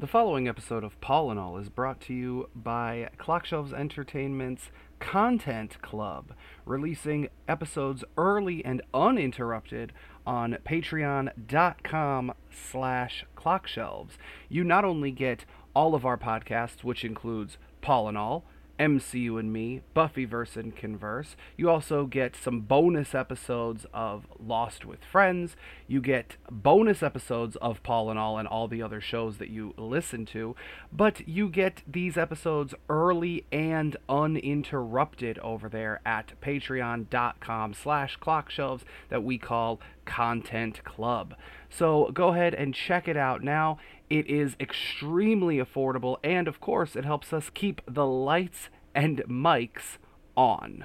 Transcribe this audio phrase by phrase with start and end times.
[0.00, 5.76] The following episode of Paul and All is brought to you by Clockshelves Entertainment's Content
[5.82, 6.32] Club,
[6.64, 9.92] releasing episodes early and uninterrupted
[10.26, 14.12] on patreon.com slash clockshelves.
[14.48, 15.44] You not only get
[15.74, 18.46] all of our podcasts, which includes Paul and All,
[18.80, 21.36] MCU and Me, Buffyverse and Converse.
[21.56, 25.54] You also get some bonus episodes of Lost with Friends.
[25.86, 29.74] You get bonus episodes of Paul and All and all the other shows that you
[29.76, 30.56] listen to.
[30.90, 39.22] But you get these episodes early and uninterrupted over there at patreon.com slash clockshelves that
[39.22, 41.34] we call Content Club.
[41.70, 43.78] So go ahead and check it out now.
[44.10, 49.98] It is extremely affordable, and of course, it helps us keep the lights and mics
[50.36, 50.84] on.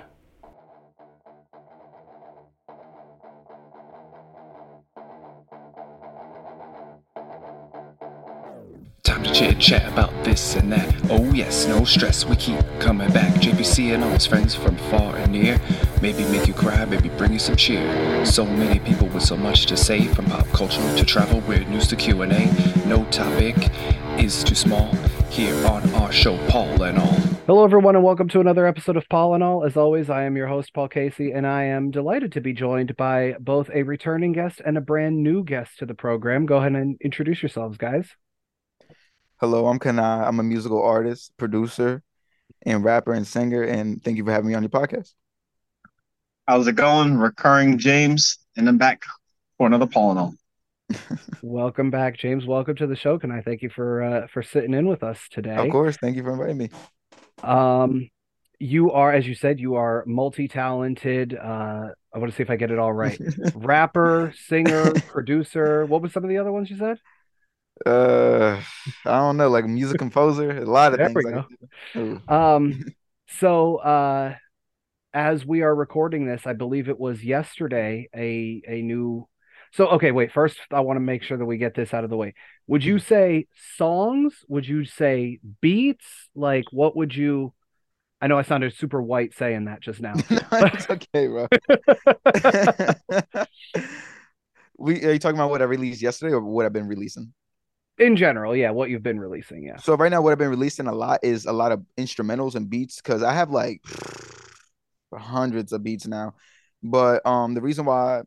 [9.05, 10.91] Time to chit chat about this and that.
[11.11, 13.31] Oh, yes, no stress, we keep coming back.
[13.35, 15.61] JPC and all his friends from far and near.
[16.01, 18.25] Maybe make you cry, maybe bring you some cheer.
[18.25, 21.87] So many people with so much to say, from pop culture to travel, weird news
[21.89, 22.27] to Q&A.
[22.87, 23.55] No topic
[24.17, 24.91] is too small.
[25.29, 27.19] Here on our show, Paul and all.
[27.45, 29.63] Hello, everyone, and welcome to another episode of Paul and All.
[29.63, 32.97] As always, I am your host, Paul Casey, and I am delighted to be joined
[32.97, 36.47] by both a returning guest and a brand new guest to the program.
[36.47, 38.15] Go ahead and introduce yourselves, guys.
[39.41, 40.25] Hello, I'm Ken Ai.
[40.25, 42.01] I'm a musical artist, producer,
[42.61, 43.63] and rapper and singer.
[43.63, 45.13] And thank you for having me on your podcast.
[46.47, 47.17] How's it going?
[47.17, 49.03] Recurring James, and I'm back
[49.57, 50.35] for another Paul and all.
[51.41, 52.45] welcome back, James.
[52.45, 53.19] Welcome to the show.
[53.19, 55.57] Ken Ai thank you for uh, for sitting in with us today?
[55.57, 55.97] Of course.
[55.97, 56.69] Thank you for inviting me.
[57.43, 58.09] Um,
[58.57, 61.35] you are, as you said, you are multi-talented.
[61.35, 63.19] Uh, I want to see if I get it all right.
[63.53, 65.85] Rapper, singer, producer.
[65.87, 66.99] What was some of the other ones you said?
[67.85, 68.61] Uh,
[69.05, 71.25] I don't know, like music composer, a lot of there things.
[71.93, 72.21] We go.
[72.27, 72.85] um,
[73.27, 74.35] so uh,
[75.13, 78.09] as we are recording this, I believe it was yesterday.
[78.15, 79.27] A a new.
[79.73, 80.31] So okay, wait.
[80.31, 82.33] First, I want to make sure that we get this out of the way.
[82.67, 83.47] Would you say
[83.77, 84.33] songs?
[84.47, 86.05] Would you say beats?
[86.33, 87.53] Like, what would you?
[88.21, 90.13] I know I sounded super white saying that just now.
[90.29, 91.47] it's okay, bro.
[94.77, 97.33] we are you talking about what I released yesterday or what I've been releasing?
[97.97, 99.77] In general yeah what you've been releasing yeah.
[99.77, 102.69] So right now what i've been releasing a lot is a lot of instrumentals and
[102.69, 103.81] beats because i have like
[105.13, 106.35] hundreds of beats now.
[106.83, 108.23] But um the reason why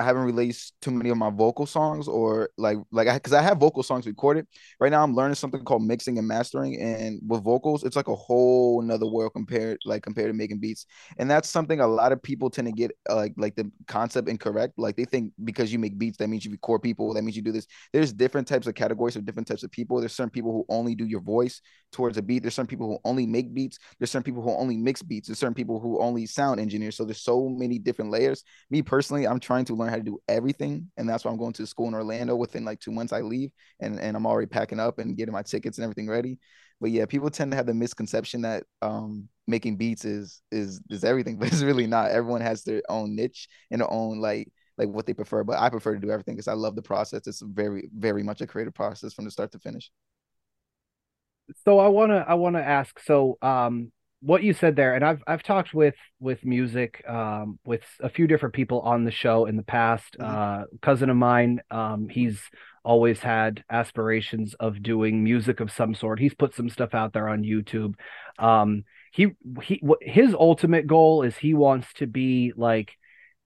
[0.00, 3.42] I haven't released too many of my vocal songs or like like I because I
[3.42, 4.46] have vocal songs recorded.
[4.80, 6.80] Right now I'm learning something called mixing and mastering.
[6.80, 10.86] And with vocals, it's like a whole another world compared like compared to making beats.
[11.18, 14.28] And that's something a lot of people tend to get uh, like like the concept
[14.30, 14.78] incorrect.
[14.78, 17.42] Like they think because you make beats, that means you record people, that means you
[17.42, 17.66] do this.
[17.92, 20.00] There's different types of categories of different types of people.
[20.00, 21.60] There's certain people who only do your voice
[21.92, 22.42] towards a beat.
[22.42, 23.78] There's some people who only make beats.
[23.98, 25.28] There's certain people who only mix beats.
[25.28, 26.96] There's certain people who only sound engineers.
[26.96, 28.44] So there's so many different layers.
[28.70, 30.90] Me personally, I'm trying to learn how to do everything.
[30.96, 33.52] And that's why I'm going to school in Orlando within like two months I leave
[33.80, 36.38] and, and I'm already packing up and getting my tickets and everything ready.
[36.80, 41.04] But yeah, people tend to have the misconception that um making beats is is is
[41.04, 42.10] everything, but it's really not.
[42.10, 45.44] Everyone has their own niche and their own like like what they prefer.
[45.44, 47.26] But I prefer to do everything because I love the process.
[47.26, 49.90] It's very, very much a creative process from the start to finish.
[51.64, 55.42] So I wanna I wanna ask, so um what you said there, and I've I've
[55.42, 59.62] talked with with music um, with a few different people on the show in the
[59.62, 60.16] past.
[60.18, 60.62] Mm-hmm.
[60.62, 62.40] Uh, cousin of mine, um, he's
[62.84, 66.18] always had aspirations of doing music of some sort.
[66.18, 67.94] He's put some stuff out there on YouTube.
[68.38, 69.28] Um, he
[69.62, 72.92] he his ultimate goal is he wants to be like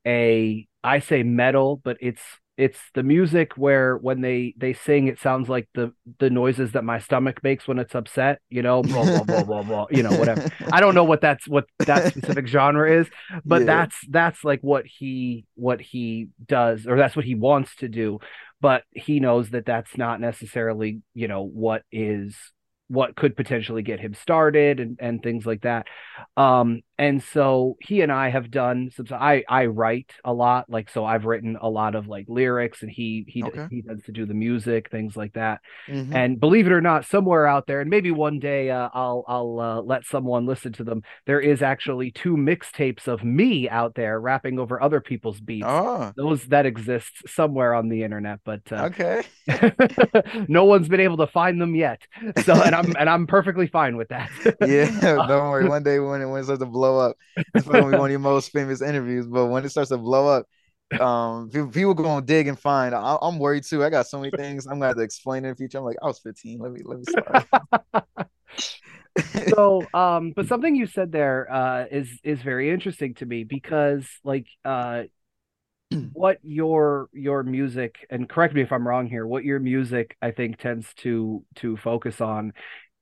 [0.07, 2.23] a I say metal, but it's
[2.56, 6.84] it's the music where when they they sing it sounds like the the noises that
[6.84, 10.12] my stomach makes when it's upset you know blah blah blah blah blah you know
[10.12, 13.09] whatever i don't know what that's what that specific genre is
[13.44, 13.66] but yeah.
[13.66, 18.19] that's that's like what he what he does or that's what he wants to do
[18.60, 22.36] but he knows that that's not necessarily you know what is
[22.89, 25.86] what could potentially get him started and, and things like that.
[26.36, 29.07] Um, and so he and I have done some.
[29.11, 31.05] I I write a lot, like so.
[31.05, 33.67] I've written a lot of like lyrics, and he he okay.
[33.71, 35.61] he tends to do the music, things like that.
[35.89, 36.15] Mm-hmm.
[36.15, 39.61] And believe it or not, somewhere out there, and maybe one day uh, I'll I'll
[39.61, 41.03] uh, let someone listen to them.
[41.27, 45.67] There is actually two mixtapes of me out there rapping over other people's beats.
[45.67, 46.13] Oh.
[46.17, 49.23] Those that exist somewhere on the internet, but uh, okay,
[50.49, 52.03] no one's been able to find them yet.
[52.45, 54.31] So and I'm and I'm perfectly fine with that.
[54.61, 55.69] yeah, don't worry.
[55.69, 57.16] One day when it when it starts to blow up,
[57.54, 59.27] it's probably one of your most famous interviews.
[59.27, 60.47] But when it starts to blow up,
[61.01, 62.95] um, people, people gonna dig and find.
[62.95, 63.83] I, am worried too.
[63.84, 65.78] I got so many things I'm gonna have to explain in the future.
[65.78, 66.59] I'm like, I was 15.
[66.60, 68.28] Let me let me start.
[69.54, 74.04] so um but something you said there uh is is very interesting to me because
[74.25, 75.03] like uh
[76.13, 80.33] what your your music and correct me if i'm wrong here what your music i
[80.33, 82.53] think tends to to focus on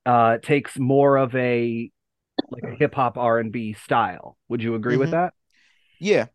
[0.05, 1.89] uh takes more of a
[2.49, 4.37] like a hip hop r&b style.
[4.49, 5.01] Would you agree mm-hmm.
[5.01, 5.33] with that?
[5.99, 6.27] Yeah.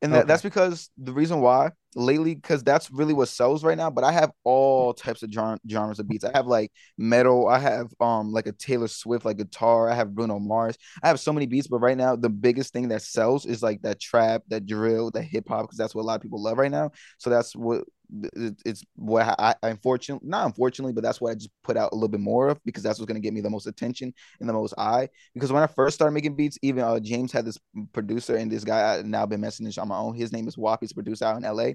[0.00, 0.26] And that, okay.
[0.28, 4.12] that's because the reason why lately because that's really what sells right now but i
[4.12, 6.24] have all types of genres of beats.
[6.24, 10.14] I have like metal i have um like a taylor swift like guitar i have
[10.14, 10.76] bruno mars.
[11.02, 13.82] I have so many beats but right now the biggest thing that sells is like
[13.82, 16.70] that trap that drill that hip-hop because that's what a lot of people love right
[16.70, 16.92] now.
[17.18, 21.50] So that's what it's what I, I unfortunately not unfortunately, but that's what I just
[21.62, 23.66] put out a little bit more of because that's what's gonna get me the most
[23.66, 25.08] attention and the most eye.
[25.34, 27.58] Because when I first started making beats, even uh, James had this
[27.92, 30.14] producer and this guy I now been messaging on my own.
[30.14, 30.80] His name is Wap.
[30.80, 31.72] He's producer out in LA.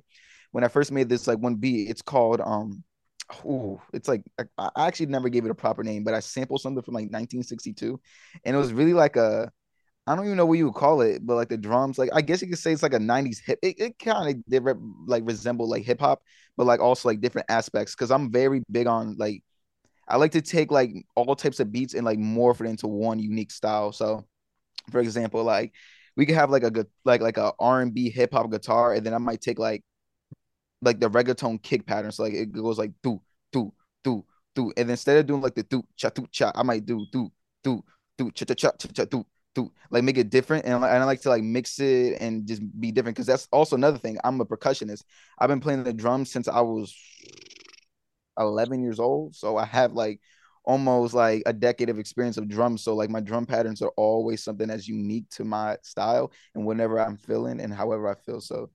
[0.52, 2.84] When I first made this like one beat, it's called um
[3.46, 4.24] oh, it's like
[4.58, 8.00] I actually never gave it a proper name, but I sampled something from like 1962,
[8.44, 9.52] and it was really like a
[10.06, 12.22] I don't even know what you would call it, but like the drums, like I
[12.22, 13.60] guess you could say it's like a '90s hip.
[13.62, 14.74] It, it kind of did re-
[15.08, 16.24] like resemble like hip hop,
[16.58, 17.96] but like also like different aspects.
[17.96, 19.44] Because I'm very big on like
[20.08, 23.20] I like to take like all types of beats and like morph it into one
[23.20, 23.92] unique style.
[23.94, 24.26] So,
[24.92, 25.74] for example, like
[26.18, 29.20] we could have like a like like a R&B hip hop guitar, and then I
[29.20, 29.84] might take like
[30.82, 32.12] like the reggaeton kick pattern.
[32.12, 33.22] So like it goes like do
[33.52, 33.74] do
[34.04, 34.26] do
[34.56, 37.32] do, and instead of doing like the do cha do cha, I might do do
[37.64, 37.84] do
[38.18, 41.22] do cha cha cha cha do to like make it different and, and I like
[41.22, 44.18] to like mix it and just be different because that's also another thing.
[44.24, 45.04] I'm a percussionist.
[45.38, 46.96] I've been playing the drums since I was
[48.40, 50.20] 11 years old, so I have like
[50.66, 52.84] almost like a decade of experience of drums.
[52.84, 57.00] So like my drum patterns are always something that's unique to my style and whenever
[57.00, 58.42] I'm feeling and however I feel.
[58.42, 58.70] So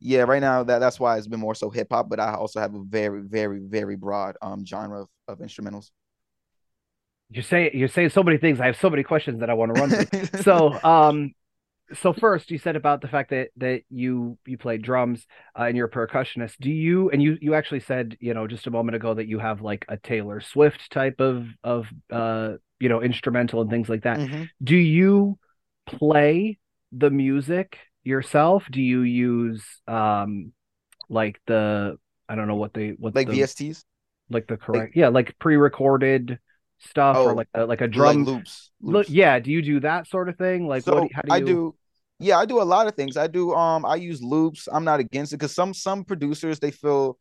[0.00, 2.60] yeah, right now that that's why it's been more so hip hop, but I also
[2.60, 5.90] have a very very very broad um genre of, of instrumentals
[7.34, 8.60] you're saying you're saying so many things.
[8.60, 10.40] I have so many questions that I want to run through.
[10.42, 11.32] so, um,
[11.92, 15.26] so first, you said about the fact that that you you play drums
[15.58, 16.58] uh, and you're a percussionist.
[16.60, 19.40] Do you and you you actually said you know just a moment ago that you
[19.40, 24.04] have like a Taylor Swift type of of uh you know instrumental and things like
[24.04, 24.18] that.
[24.18, 24.44] Mm-hmm.
[24.62, 25.36] Do you
[25.86, 26.58] play
[26.92, 28.64] the music yourself?
[28.70, 30.52] Do you use um
[31.08, 31.98] like the
[32.28, 33.82] I don't know what they what like the, VSTs
[34.30, 36.38] like the correct like, yeah like pre-recorded
[36.88, 39.10] stuff oh, or like a, like a drum like loops, loops.
[39.10, 40.66] yeah do you do that sort of thing?
[40.66, 41.34] Like so what, how do you...
[41.34, 41.74] i do
[42.20, 43.16] yeah i do a lot of things.
[43.16, 44.68] I do um i use loops.
[44.70, 47.18] I'm not against it because some some producers they feel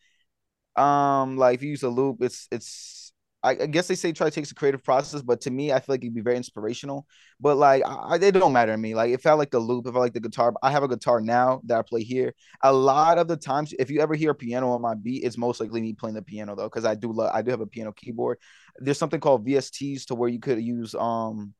[0.75, 3.02] um like if you use a loop it's it's
[3.43, 5.79] I, I guess they say try to take the creative process, but to me, I
[5.79, 7.05] feel like it'd be very inspirational.
[7.39, 8.95] But like, I, it don't matter to me.
[8.95, 11.19] Like, if I like the loop, if I like the guitar, I have a guitar
[11.19, 12.33] now that I play here.
[12.61, 15.37] A lot of the times, if you ever hear a piano on my beat, it's
[15.37, 17.67] most likely me playing the piano though, because I do love, I do have a
[17.67, 18.37] piano keyboard.
[18.77, 21.53] There's something called VSTs to where you could use um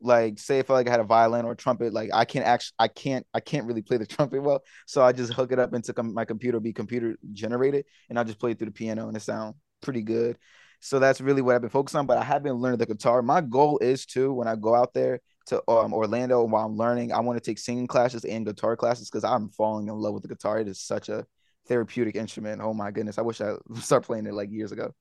[0.00, 2.44] like say if I like I had a violin or a trumpet, like I can't
[2.44, 5.58] actually I can't I can't really play the trumpet well, so I just hook it
[5.58, 8.72] up into com- my computer, be computer generated, and I just play it through the
[8.72, 10.38] piano, and it sound pretty good.
[10.84, 12.06] So that's really what I've been focused on.
[12.06, 13.22] But I have been learning the guitar.
[13.22, 17.12] My goal is to when I go out there to um, Orlando while I'm learning,
[17.12, 20.22] I want to take singing classes and guitar classes because I'm falling in love with
[20.24, 20.58] the guitar.
[20.58, 21.24] It is such a
[21.68, 22.60] therapeutic instrument.
[22.60, 23.16] Oh my goodness.
[23.16, 24.92] I wish I start playing it like years ago.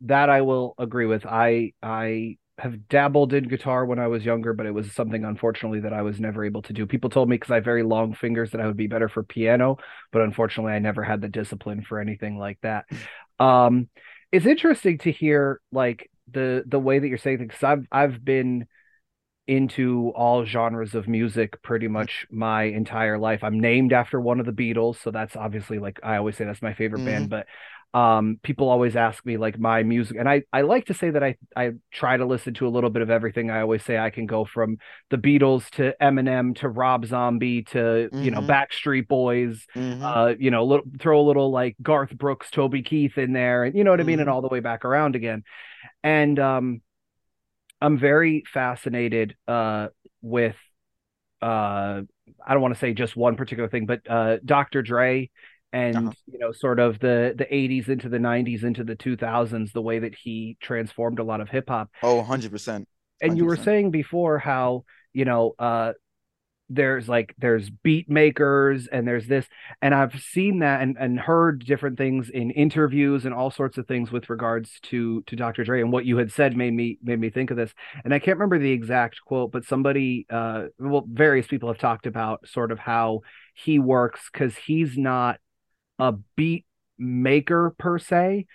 [0.00, 1.26] That I will agree with.
[1.26, 5.80] I I have dabbled in guitar when I was younger, but it was something unfortunately
[5.80, 6.86] that I was never able to do.
[6.86, 9.22] People told me because I have very long fingers that I would be better for
[9.24, 9.76] piano,
[10.10, 12.86] but unfortunately I never had the discipline for anything like that.
[13.38, 13.88] Um,
[14.34, 17.54] it's interesting to hear like the the way that you're saying things.
[17.62, 18.66] I've I've been
[19.46, 23.44] into all genres of music pretty much my entire life.
[23.44, 26.62] I'm named after one of the Beatles, so that's obviously like I always say that's
[26.62, 27.06] my favorite mm-hmm.
[27.06, 27.46] band, but
[27.94, 31.22] um people always ask me like my music and i i like to say that
[31.22, 34.10] i i try to listen to a little bit of everything i always say i
[34.10, 34.76] can go from
[35.10, 38.22] the beatles to eminem to rob zombie to mm-hmm.
[38.22, 38.50] you know mm-hmm.
[38.50, 40.04] backstreet boys mm-hmm.
[40.04, 43.76] uh you know little, throw a little like garth brooks toby keith in there and
[43.76, 44.34] you know what i mean and mm-hmm.
[44.34, 45.44] all the way back around again
[46.02, 46.82] and um
[47.80, 49.86] i'm very fascinated uh
[50.20, 50.56] with
[51.40, 52.02] uh
[52.46, 54.82] I don't want to say just one particular thing, but uh, Dr.
[54.82, 55.30] Dre
[55.74, 56.12] and uh-huh.
[56.26, 59.98] you know sort of the the 80s into the 90s into the 2000s the way
[59.98, 62.86] that he transformed a lot of hip hop oh 100% 100%.
[63.20, 65.92] and you were saying before how you know uh
[66.70, 69.46] there's like there's beat makers and there's this
[69.82, 73.86] and i've seen that and, and heard different things in interviews and all sorts of
[73.86, 77.20] things with regards to to dr dre and what you had said made me made
[77.20, 81.04] me think of this and i can't remember the exact quote but somebody uh well
[81.06, 83.20] various people have talked about sort of how
[83.52, 85.38] he works because he's not
[85.98, 86.64] a beat
[86.98, 88.46] maker per se.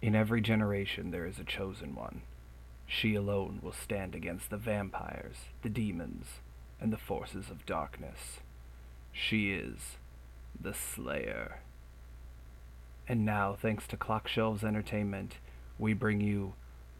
[0.00, 2.22] In every generation, there is a chosen one.
[2.86, 6.40] She alone will stand against the vampires, the demons,
[6.80, 8.40] and the forces of darkness.
[9.12, 9.98] She is
[10.58, 11.60] the Slayer.
[13.06, 15.38] And now, thanks to Clockshelves Entertainment,
[15.78, 16.54] we bring you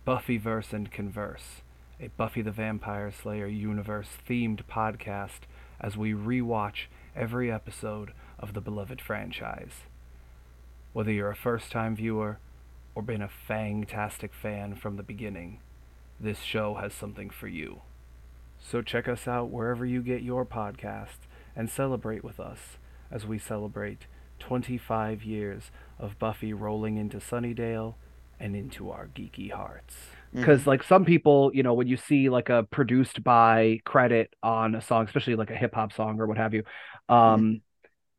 [0.06, 1.62] Buffyverse and Converse,
[2.00, 5.40] a Buffy the Vampire Slayer universe themed podcast
[5.80, 9.86] as we rewatch every episode of the beloved franchise.
[10.92, 12.38] Whether you're a first time viewer
[12.94, 15.60] or been a fantastic fan from the beginning,
[16.20, 17.82] this show has something for you.
[18.58, 21.26] So check us out wherever you get your podcasts
[21.56, 22.78] and celebrate with us
[23.10, 24.06] as we celebrate
[24.38, 27.96] 25 years of Buffy rolling into Sunnydale
[28.40, 29.96] and into our geeky hearts.
[30.40, 34.74] Because like some people, you know, when you see like a produced by credit on
[34.74, 36.62] a song, especially like a hip hop song or what have you,
[37.08, 37.60] um,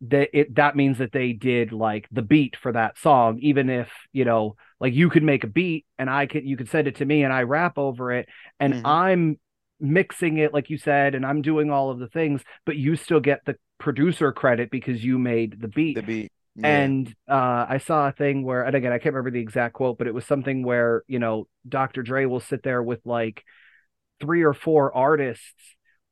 [0.01, 3.91] that it that means that they did like the beat for that song, even if
[4.13, 6.96] you know, like you could make a beat and I could you could send it
[6.98, 8.29] to me and I rap over it
[8.60, 8.82] and Mhm.
[8.86, 9.39] I'm
[9.79, 13.20] mixing it like you said and I'm doing all of the things, but you still
[13.20, 15.96] get the producer credit because you made the beat.
[15.96, 16.32] The beat.
[16.56, 16.68] Yeah.
[16.68, 19.98] And uh, I saw a thing where, and again, I can't remember the exact quote,
[19.98, 22.03] but it was something where, you know, Dr.
[22.03, 23.44] Dre will sit there with like
[24.20, 25.53] three or four artists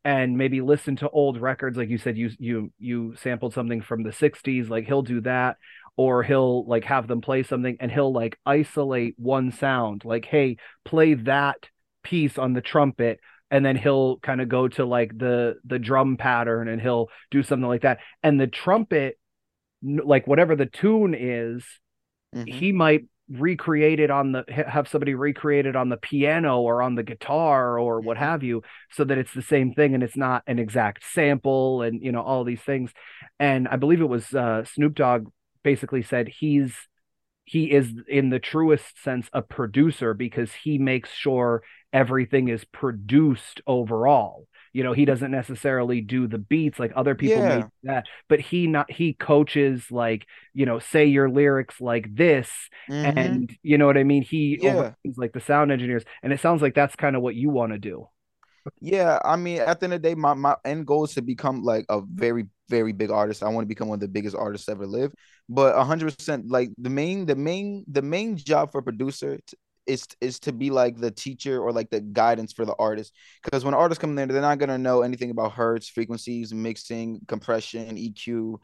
[0.04, 1.78] and maybe listen to old records.
[1.78, 5.58] Like you said, you you you sampled something from the 60s, like he'll do that,
[5.96, 10.58] or he'll like have them play something and he'll like isolate one sound, like, hey,
[10.86, 11.58] play that
[12.04, 13.20] piece on the trumpet
[13.52, 17.44] and then he'll kind of go to like the the drum pattern and he'll do
[17.44, 19.18] something like that and the trumpet
[19.84, 21.64] like whatever the tune is
[22.36, 22.48] Mhm.
[22.54, 26.96] he might recreate it on the have somebody recreate it on the piano or on
[26.96, 30.44] the guitar or what have you so that it's the same thing and it's not
[30.48, 32.92] an exact sample and you know all these things.
[33.40, 35.28] And i believe it was uh snoop dogg
[35.64, 36.74] basically said he's
[37.44, 43.62] he is in the truest sense a producer because he makes sure everything is produced
[43.68, 47.64] overall you know he doesn't necessarily do the beats like other people may Yeah.
[47.64, 52.50] do that but he not he coaches like you know say your lyrics like this
[52.90, 53.18] Mhm.
[53.18, 54.94] and you know what i mean he Yeah.
[55.16, 57.80] like the sound engineers and it sounds like that's kind of what you want to
[57.80, 58.08] do
[58.82, 61.22] Yeah, I mean, at the end of the day, my, my end goal is to
[61.22, 63.42] become like a very, very big artist.
[63.44, 65.14] I want to become one of the biggest artists ever live.
[65.48, 69.40] But a hundred percent, like the main, the main, the main job for a producer
[69.88, 73.14] is is to be like the teacher or like the guidance for the artist.
[73.44, 77.98] Because when artists come in, they're not gonna know anything about hertz, frequencies, mixing, compression,
[77.98, 78.60] EQ,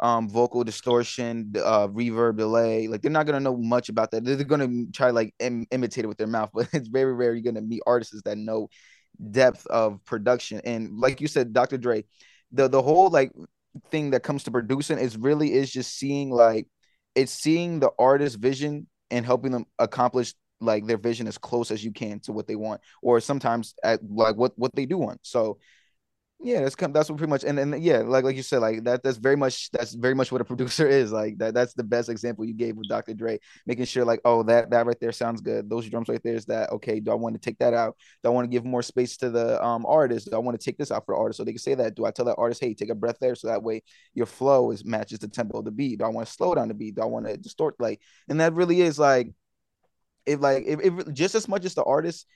[0.00, 2.88] um, vocal distortion, uh, reverb, delay.
[2.88, 4.24] Like they're not gonna know much about that.
[4.24, 7.52] They're gonna try like Im- imitate it with their mouth, but it's very rare you're
[7.52, 8.68] gonna meet artists that know
[9.30, 10.60] depth of production.
[10.64, 11.78] And like you said, Dr.
[11.78, 12.04] Dre,
[12.52, 13.32] the the whole like
[13.90, 16.66] thing that comes to producing is really is just seeing like
[17.14, 21.84] it's seeing the artist's vision and helping them accomplish like their vision as close as
[21.84, 25.20] you can to what they want, or sometimes at like what what they do want.
[25.22, 25.58] So
[26.40, 29.02] yeah, that's that's what pretty much and and yeah, like like you said, like that
[29.02, 31.10] that's very much that's very much what a producer is.
[31.10, 33.14] Like that that's the best example you gave with Dr.
[33.14, 35.70] Dre, making sure like, oh, that that right there sounds good.
[35.70, 37.96] Those drums right there is that okay, do I want to take that out?
[38.22, 40.30] Do I want to give more space to the um artist?
[40.30, 41.94] Do I want to take this out for the artist so they can say that?
[41.94, 43.82] Do I tell that artist, hey, take a breath there so that way
[44.14, 46.00] your flow is matches the tempo of the beat?
[46.00, 46.96] Do I want to slow down the beat?
[46.96, 49.32] Do I want to distort like and that really is like
[50.26, 52.26] if like if, if just as much as the artist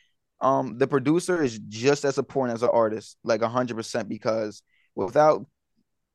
[0.40, 4.62] um the producer is just as important as the artist like 100% because
[4.94, 5.47] without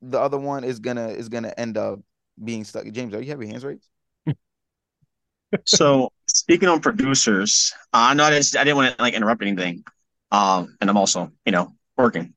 [0.02, 2.00] the other one is gonna is gonna end up
[2.44, 3.88] being stuck james are you have your hands raised
[5.66, 9.42] So speaking on producers, uh, I know I didn't, I didn't want to like interrupt
[9.42, 9.84] anything.
[10.32, 12.34] Um, and I'm also, you know, working.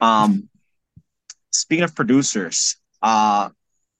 [0.00, 0.48] Um,
[1.50, 3.50] speaking of producers, uh,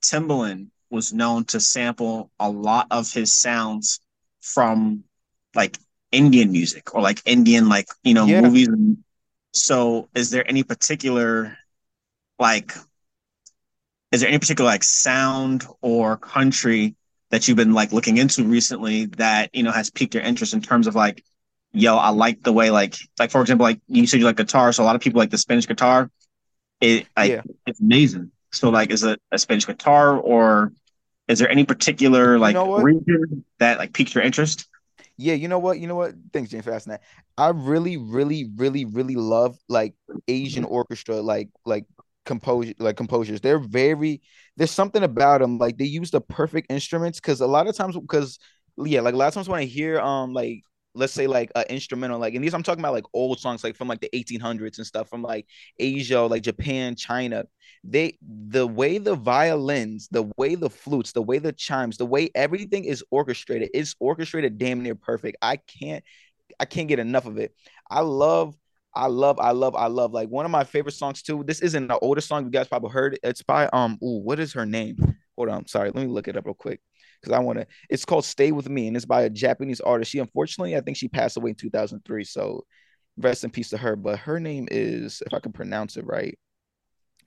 [0.03, 4.01] Timbaland was known to sample a lot of his sounds
[4.55, 5.05] from
[5.55, 5.79] like
[6.13, 8.41] Indian music or like Indian, like, you know, Yeah.
[8.41, 8.69] movies.
[9.53, 11.57] So is there any particular
[12.39, 12.73] like
[14.13, 16.95] is there any particular like sound or country
[17.31, 20.61] that you've been like looking into recently that you know has piqued your interest in
[20.61, 21.23] terms of like
[21.73, 24.73] yo i like the way like like for example like you said you like guitar
[24.73, 26.11] so a lot of people like the spanish guitar
[26.81, 27.43] it like Yeah.
[27.67, 30.73] it's amazing so like is it a spanish guitar or
[31.29, 34.67] is there any particular like know region that like piqued your interest?
[35.17, 35.79] Yeah you know what?
[35.79, 36.15] You know what?
[36.33, 37.03] Thanks james for asking that.
[37.37, 39.95] I really really really really love like
[40.27, 41.85] asian orchestra like like
[42.27, 43.41] composure like composers.
[43.41, 44.21] They're very
[44.57, 47.97] there's something about them like they use the perfect instruments because a lot of times
[47.97, 48.39] because
[48.77, 50.63] yeah like a lot of times when i hear um like
[50.99, 53.77] let's say like an instrumental like and these i'm talking about like old songs like
[53.77, 55.47] from like the 1800s and stuff from like
[55.79, 57.45] asia like japan china
[57.85, 62.29] they the way the violins the way the flutes the way the chimes the way
[62.35, 66.03] everything is orchestrated it's orchestrated damn near perfect i can't
[66.59, 67.55] i can't get enough of it
[67.91, 68.57] i love
[68.95, 70.13] I love, I love, I love.
[70.13, 71.45] Like one of my favorite songs too.
[71.47, 73.15] This isn't the oldest song you guys probably heard.
[73.15, 73.21] it.
[73.23, 73.97] It's by um.
[74.03, 74.97] Ooh, what is her name?
[75.37, 75.69] Hold on.
[75.69, 76.81] Sorry, let me look it up real quick
[77.21, 77.67] because I want to.
[77.89, 80.11] It's called "Stay with Me" and it's by a Japanese artist.
[80.11, 82.25] She unfortunately, I think she passed away in 2003.
[82.25, 82.65] So
[83.17, 83.97] rest in peace to her.
[83.97, 86.39] But her name is, if I can pronounce it right.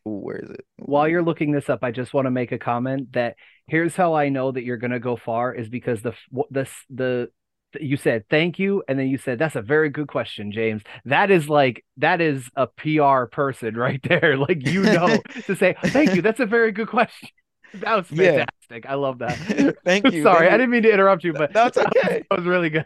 [0.08, 0.66] Ooh, where is it?
[0.82, 0.86] Ooh.
[0.86, 3.36] While you're looking this up, I just want to make a comment that
[3.68, 6.14] here's how I know that you're gonna go far is because the
[6.50, 7.30] the the
[7.80, 11.32] you said thank you and then you said that's a very good question james that
[11.32, 16.14] is like that is a pr person right there like you know to say thank
[16.14, 17.30] you that's a very good question
[17.80, 18.86] that was fantastic.
[18.86, 18.92] Yeah.
[18.92, 19.78] I love that.
[19.86, 20.24] Thank you.
[20.24, 22.24] Sorry, Thank I didn't mean to interrupt you, but that's okay.
[22.30, 22.86] That was really good.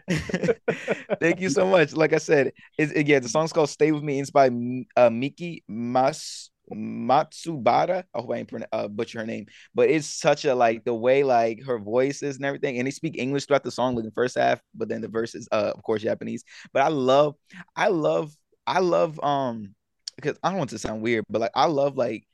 [1.20, 1.92] Thank you so much.
[1.94, 4.50] Like I said, it's, yeah, the song's called "Stay with Me." It's by
[4.96, 8.04] uh, Miki Mas Matsubara.
[8.14, 11.24] I hope I ain't uh, butcher her name, but it's such a like the way
[11.24, 12.78] like her voice is and everything.
[12.78, 15.48] And they speak English throughout the song, like the first half, but then the verses,
[15.52, 16.44] uh, of course, Japanese.
[16.72, 17.34] But I love,
[17.74, 18.32] I love,
[18.66, 19.74] I love, um,
[20.16, 22.26] because I don't want to sound weird, but like I love like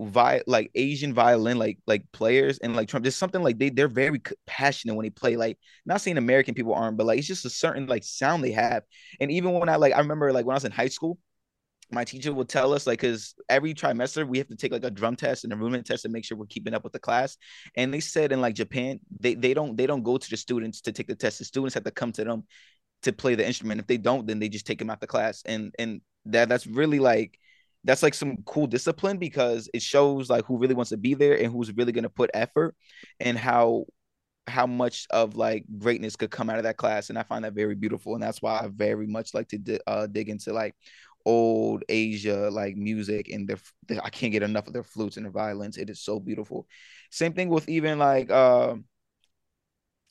[0.00, 3.04] vi- like Asian violin like like players and like Trump.
[3.04, 5.36] There's something like they they're very passionate when they play.
[5.36, 8.52] Like not saying American people aren't, but like it's just a certain like sound they
[8.52, 8.84] have.
[9.20, 11.18] And even when I like I remember like when I was in high school,
[11.90, 14.90] my teacher would tell us like because every trimester we have to take like a
[14.90, 17.36] drum test and a movement test to make sure we're keeping up with the class
[17.76, 20.82] and they said in like japan they, they don't they don't go to the students
[20.82, 22.44] to take the test the students have to come to them
[23.02, 25.42] to play the instrument if they don't then they just take them out the class
[25.46, 27.38] and and that that's really like
[27.84, 31.38] that's like some cool discipline because it shows like who really wants to be there
[31.38, 32.74] and who's really going to put effort
[33.20, 33.84] and how
[34.46, 37.10] how much of like greatness could come out of that class.
[37.10, 38.14] And i find that very beautiful.
[38.14, 40.74] And that's why i very much like to uh, dig into like
[41.26, 45.26] old asia like music and their, their, i can't get enough of their flutes and
[45.26, 45.76] their violins.
[45.76, 46.66] It is so beautiful.
[47.10, 48.76] Same thing with even like uh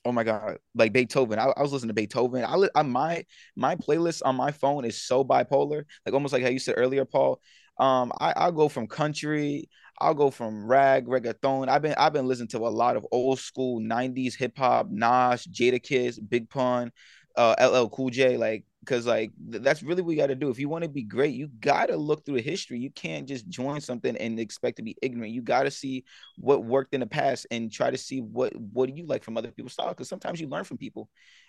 [0.04, 1.38] oh my god like beethoven.
[1.38, 2.44] I, I was listening to beethoven.
[2.44, 3.24] I, I my
[3.56, 5.84] my playlist on my phone is so bipolar.
[6.06, 7.40] Like almost like how you said earlier paul
[7.78, 9.68] um i i'll go from country
[10.00, 11.68] i'll go from rag reggaeton.
[11.68, 16.18] I've been i've been listening to a lot of old school 90s hip-hop nas jadakiss
[16.28, 16.92] big pun
[17.36, 20.50] uh ll cool j like because like th- that's really what you got to do.
[20.50, 22.78] If you want to be great you got to look through the history.
[22.78, 25.32] You can't just join something and expect to be ignorant.
[25.32, 26.04] You got to see
[26.38, 29.36] what worked in the past and try to see what what do you like from
[29.36, 31.08] other people's style because sometimes you learn from people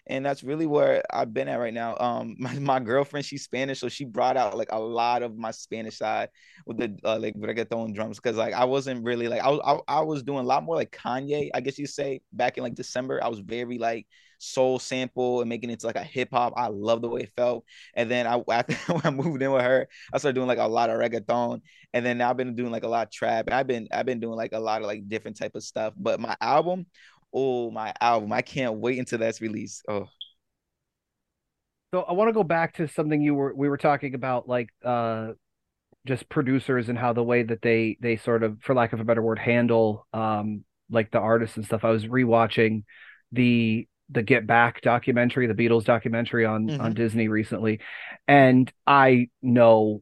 [0.10, 3.80] and that's really where i've been at right now um my, my girlfriend she's spanish
[3.80, 6.30] so she brought out like a lot of my spanish side
[6.66, 10.00] with the uh, like reggaeton drums because like i wasn't really like I, was, I,
[10.00, 12.76] I was doing a lot more like kanye i guess you say back in like
[12.76, 14.08] december i was very like
[14.40, 16.54] soul sample and making it to like a hip hop.
[16.58, 17.66] I love the way it felt.
[17.94, 20.90] And then I after I moved in with her, I started doing like a lot
[20.90, 21.62] of reggaeton.
[21.94, 23.50] And then I've been doing like a lot of trap.
[23.52, 25.94] I've been I've been doing like a lot of like different type of stuff.
[25.98, 26.88] But my album,
[27.34, 29.84] oh my album, I can't wait until that's released.
[29.88, 30.08] Oh.
[31.94, 34.70] So I want to go back to something you were we were talking about like
[34.84, 35.30] uh
[36.06, 39.04] just producers and how the way that they they sort of for lack of a
[39.04, 41.84] better word handle um like the artists and stuff.
[41.84, 42.84] I was rewatching
[43.32, 46.82] the the Get Back documentary, the Beatles documentary on mm-hmm.
[46.82, 47.80] on Disney recently,
[48.28, 50.02] and I know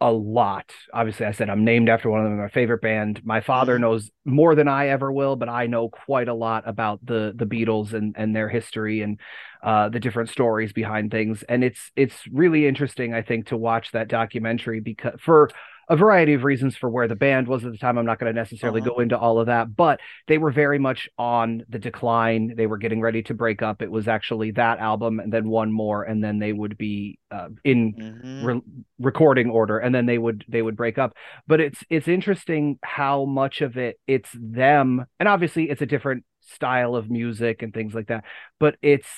[0.00, 0.70] a lot.
[0.92, 3.24] Obviously, I said I'm named after one of them, my favorite band.
[3.24, 3.82] My father mm-hmm.
[3.82, 7.46] knows more than I ever will, but I know quite a lot about the the
[7.46, 9.18] Beatles and and their history and
[9.62, 11.42] uh, the different stories behind things.
[11.44, 15.50] And it's it's really interesting, I think, to watch that documentary because for
[15.88, 17.98] a variety of reasons for where the band was at the time.
[17.98, 18.90] I'm not going to necessarily uh-huh.
[18.90, 22.54] go into all of that, but they were very much on the decline.
[22.56, 23.82] They were getting ready to break up.
[23.82, 27.48] It was actually that album and then one more, and then they would be uh,
[27.64, 28.44] in mm-hmm.
[28.44, 28.62] re-
[28.98, 31.14] recording order, and then they would they would break up.
[31.46, 36.24] But it's it's interesting how much of it it's them, and obviously it's a different
[36.40, 38.24] style of music and things like that.
[38.58, 39.08] But it's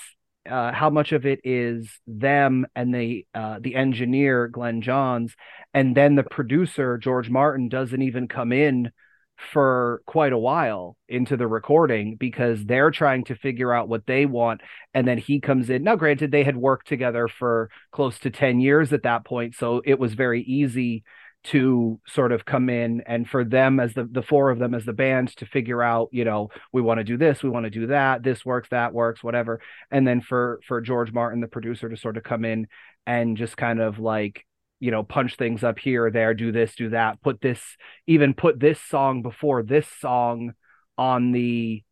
[0.48, 5.34] uh, how much of it is them and the uh, the engineer Glyn Johns,
[5.74, 8.90] and then the producer George Martin doesn't even come in
[9.38, 14.26] for quite a while into the recording because they're trying to figure out what they
[14.26, 14.60] want
[14.94, 15.84] and then he comes in.
[15.84, 19.80] Now granted they had worked together for close to 10 years at that point so
[19.84, 21.04] it was very easy
[21.48, 24.84] to sort of come in and for them as the the four of them as
[24.84, 27.70] the band to figure out you know we want to do this we want to
[27.70, 29.60] do that this works that works whatever.
[29.90, 32.66] And then for for George Martin the producer to sort of come in
[33.06, 34.44] and just kind of like
[34.80, 37.60] you know punch things up here or there do this do that put this
[38.06, 40.52] even put this song before this song
[40.96, 41.82] on the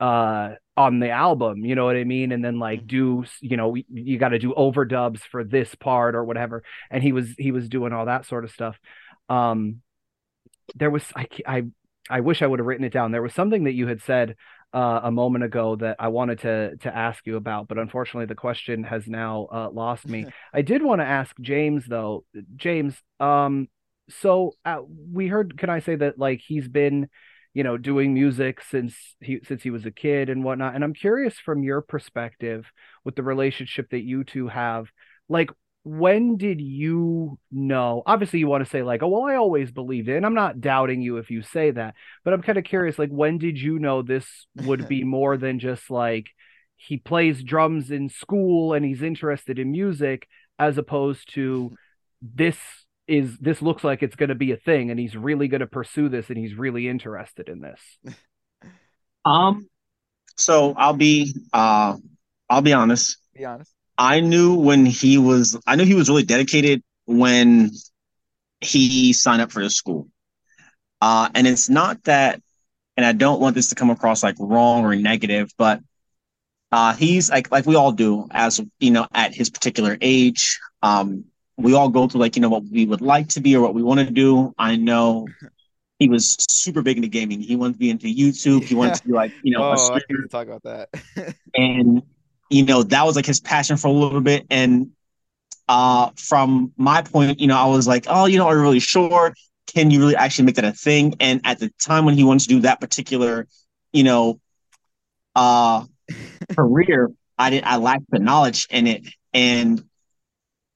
[0.00, 2.32] uh on the album you know what i mean?
[2.32, 2.86] And then like Mhm.
[2.86, 6.62] do you know you got to do overdubs for this part or whatever.
[6.90, 8.78] And he was he was doing all that sort of stuff
[9.32, 9.80] um
[10.74, 11.62] there was i i
[12.10, 14.36] i wish i would have written it down there was something that you had said
[14.74, 18.34] uh, a moment ago that I wanted to to ask you about, but unfortunately the
[18.34, 20.26] question has now uh, lost me.
[20.52, 22.24] I did want to ask James though.
[22.56, 23.68] James, um,
[24.08, 24.80] so uh,
[25.12, 25.58] we heard.
[25.58, 27.08] Can I say that like he's been,
[27.52, 30.74] you know, doing music since he since he was a kid and whatnot.
[30.74, 32.72] And I'm curious from your perspective
[33.04, 34.86] with the relationship that you two have,
[35.28, 35.50] like
[35.84, 38.02] when did you know?
[38.06, 40.60] Obviously, you want to say like, oh well, I always believed it, and I'm not
[40.60, 43.78] doubting you if you say that, but I'm kind of curious, like when did you
[43.78, 46.26] know this would be more than just like
[46.76, 50.26] he plays drums in school and he's interested in music,
[50.58, 51.72] as opposed to
[52.20, 52.56] this
[53.08, 55.66] is this looks like it's going to be a thing and he's really going to
[55.66, 57.80] pursue this and he's really interested in this.
[59.24, 59.68] Um,
[60.36, 61.96] so I'll be uh
[62.50, 63.18] I'll be honest.
[63.34, 63.72] Be honest.
[64.02, 67.70] I knew when he was I knew he was really dedicated when
[68.60, 70.08] he signed up for the school.
[71.00, 72.42] Uh and it's not that
[72.96, 75.80] and I don't want this to come across like wrong or negative, but
[76.72, 80.58] uh he's like like we all do as you know at his particular age.
[80.82, 83.60] Um we all go through like you know what we would like to be or
[83.60, 84.52] what we want to do.
[84.58, 85.28] I know
[86.00, 87.40] he was super big into gaming.
[87.40, 88.64] He wanted to be into YouTube.
[88.64, 90.88] He wanted to be like, you know, oh, I talk about that.
[91.54, 92.02] and
[92.52, 94.46] you know that was like his passion for a little bit.
[94.50, 94.92] And
[95.68, 98.80] uh from my point you know i was like oh you know are you really
[98.80, 99.32] sure?
[99.68, 101.14] Can you really actually make that a thing?
[101.20, 103.46] And at the time when he wanted to do that particular
[103.92, 104.40] you know
[105.34, 105.84] uh
[106.56, 109.06] career i didn't i lacked the knowledge in it.
[109.32, 109.82] And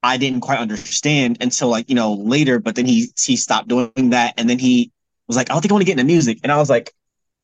[0.02, 2.58] i didn't quite understand until like you know later.
[2.58, 4.34] But then he he stopped doing that.
[4.38, 4.92] And then he
[5.26, 6.38] was like i don't think i want to get into music.
[6.42, 6.92] And i was like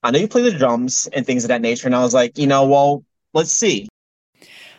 [0.02, 1.86] i know you play the drums and things of that nature.
[1.86, 3.88] And i was like you know well let's see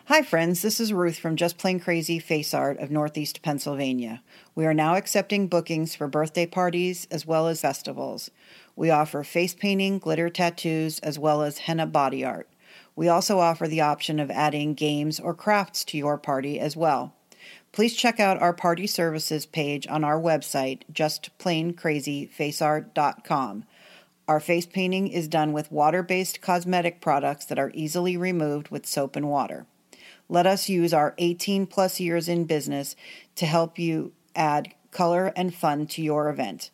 [0.08, 0.60] Hi, friends.
[0.60, 4.22] This is Ruth from Just Plain Crazy Face Art of Northeast Pennsylvania.
[4.54, 8.30] We are now accepting bookings for birthday parties as well as festivals.
[8.76, 12.50] We offer face painting, glitter tattoos, as well as henna body art.
[12.94, 17.14] We also offer the option of adding games or crafts to your party as well.
[17.72, 23.64] Please check out our party services page on our website, justplaincrazyfaceart.com.
[24.28, 28.84] Our face painting is done with water based cosmetic products that are easily removed with
[28.84, 29.64] soap and water.
[30.28, 32.96] Let us use our 18 plus years in business
[33.36, 36.70] to help you add color and fun to your event.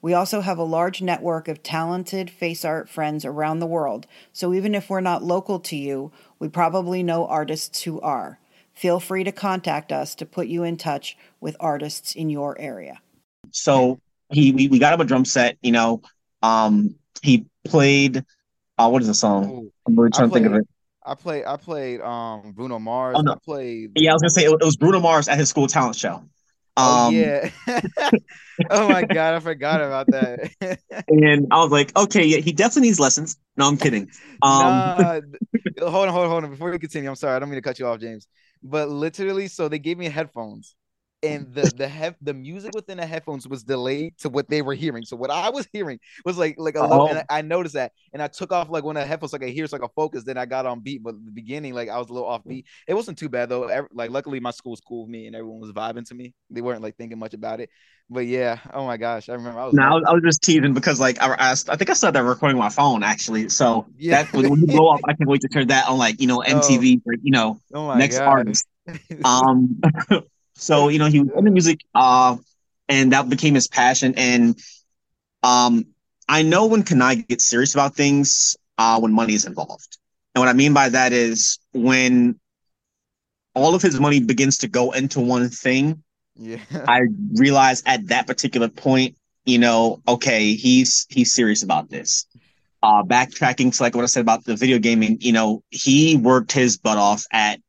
[0.00, 4.54] We also have a large network of talented face art friends around the world, so
[4.54, 8.38] even if we're not local to you, we probably know artists who are.
[8.74, 13.00] Feel free to contact us to put you in touch with artists in your area.
[13.50, 13.98] So
[14.30, 16.00] he we, we got him a drum set, you know.
[16.42, 18.24] Um he played
[18.78, 19.50] uh what is the song?
[19.50, 20.68] Oh, I'm really trying to think of played- it.
[21.08, 23.18] I played I played um Bruno Mars.
[23.18, 23.32] Oh, no.
[23.32, 25.66] I played Yeah, I was gonna say it, it was Bruno Mars at his school
[25.66, 26.14] talent show.
[26.14, 26.28] Um
[26.76, 27.50] Oh yeah.
[28.70, 30.50] oh my god, I forgot about that.
[31.08, 33.38] and I was like, okay, yeah, he definitely needs lessons.
[33.56, 34.10] No, I'm kidding.
[34.42, 35.20] Um nah,
[35.80, 36.50] hold on, hold on, hold on.
[36.50, 38.28] Before we continue, I'm sorry, I don't mean to cut you off, James.
[38.62, 40.76] But literally, so they gave me headphones,
[41.22, 44.74] and the the hef- the music within the headphones was delayed to what they were
[44.74, 45.04] hearing.
[45.04, 47.22] So what I was hearing was like like a and Oh.
[47.28, 49.46] I, I noticed that, and I took off like one of the headphones so I
[49.48, 50.24] hear I could focus.
[50.24, 52.66] Then I got on beat, but the beginning like I was a little off beat.
[52.86, 53.64] It wasn't too bad though.
[53.64, 56.34] Ev- like luckily my school was cool with me, and everyone was vibing to me.
[56.50, 57.70] They weren't like thinking much about it.
[58.10, 59.74] But yeah, oh my gosh, I remember I was.
[59.74, 62.16] no, I was, I was just teasing because like I asked, I think I started
[62.18, 63.48] that recording my phone actually.
[63.50, 64.22] So Yeah.
[64.22, 66.26] that when, when you blow up, I can't wait to turn that on like, you
[66.26, 68.66] know, MTV or you know, oh next artist.
[69.24, 69.80] Um,
[70.58, 72.36] so you know, he was into music, uh,
[72.88, 74.14] and that became his passion.
[74.16, 74.58] And
[75.42, 75.86] um,
[76.28, 79.98] I know when Ken Ai gets serious about things, uh, when money is involved.
[80.34, 82.38] And what I mean by that is when
[83.54, 86.02] all of his money begins to go into one thing,
[86.36, 86.58] yeah.
[86.86, 87.00] I
[87.34, 92.26] realize at that particular point, you know, okay, he's he's serious about this.
[92.82, 96.52] Uh, backtracking to like what I said about the video gaming, you know, he worked
[96.52, 97.60] his butt off at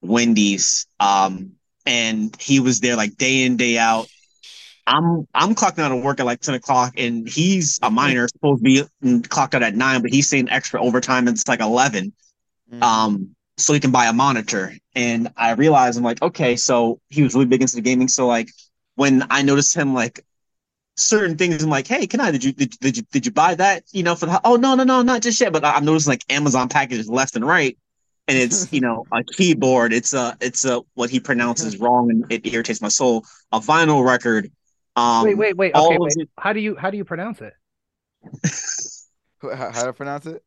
[0.00, 1.52] Wendy's, um,
[1.86, 4.08] and he was there like day in day out.
[4.86, 8.60] I'm I'm clocking out of work at like ten o'clock, and he's a minor, supposed
[8.60, 11.26] to be mm, clocked out at nine, but he's saying extra overtime.
[11.28, 12.12] And it's like eleven
[12.72, 12.82] Mhm.
[12.82, 14.74] um, so he can buy a monitor.
[14.94, 18.08] And I realized I'm like, okay, so he was really big into the gaming.
[18.08, 18.50] So like
[18.96, 20.20] when I noticed him like
[20.96, 22.30] certain things, I'm like, hey, can I?
[22.30, 23.84] Did you did, did you did you buy that?
[23.92, 25.52] You know, for the oh no no no not just yet.
[25.52, 27.76] But I- I'm noticing like Amazon packages left and right.
[28.28, 29.92] And it's you know a keyboard.
[29.92, 33.24] It's a it's a what he pronounces wrong, and it irritates my soul.
[33.52, 34.50] A vinyl record.
[34.96, 35.74] Um, wait, wait, wait.
[35.74, 36.12] all Okay, of wait.
[36.16, 37.52] it- How do you how do you pronounce it?
[39.42, 40.42] How, how to pronounce it?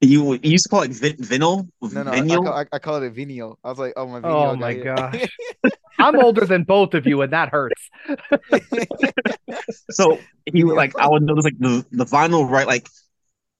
[0.00, 1.68] You, you used to call it vin- vinyl?
[1.82, 2.44] No, no, I, I, Vinyl?
[2.44, 3.58] call, I, I call it a venial.
[3.64, 5.30] I was like, oh my Oh my got hit.
[5.98, 7.90] I'm older than both of you, and that hurts.
[9.90, 12.88] So he like I would notice like the the vinyl right like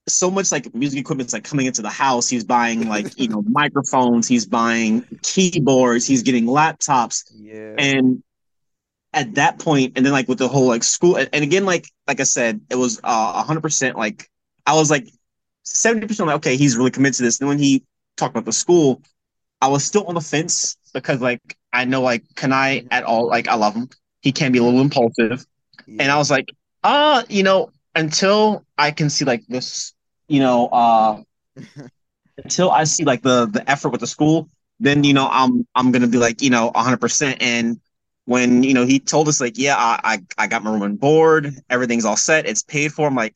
[0.09, 2.29] so much like music equipment's like coming into the house.
[2.29, 4.27] He's buying like you know microphones.
[4.27, 6.05] He's buying keyboards.
[6.05, 7.23] He's getting laptops.
[7.35, 7.75] yeah.
[7.77, 8.23] And
[9.13, 11.87] at that point, and then like with the whole like school, and and again like
[12.07, 14.29] like I said, it was uh hundred percent like
[14.65, 15.07] I was like
[15.63, 17.39] seventy percent like okay, he's really committed to this.
[17.39, 17.83] And when he
[18.17, 19.01] talked about the school,
[19.61, 23.27] I was still on the fence because like I know like can I at all
[23.27, 23.89] like I love him.
[24.21, 25.45] He can be a little impulsive
[25.97, 26.49] and I was like,
[26.83, 29.93] uh, you know, until I can see like this,
[30.29, 31.21] you know, uh,
[32.43, 35.91] until I see like the the effort with the school, then you know I'm I'm
[35.91, 36.97] gonna be like you know 100.
[37.01, 37.79] percent And
[38.25, 40.99] when you know he told us like, yeah, I, I I got my room and
[40.99, 43.07] board, everything's all set, it's paid for.
[43.07, 43.35] I'm like,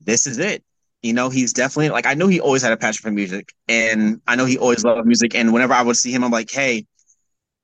[0.00, 0.62] this is it.
[1.02, 4.20] You know, he's definitely like I know he always had a passion for music, and
[4.26, 5.34] I know he always loved music.
[5.34, 6.86] And whenever I would see him, I'm like, hey,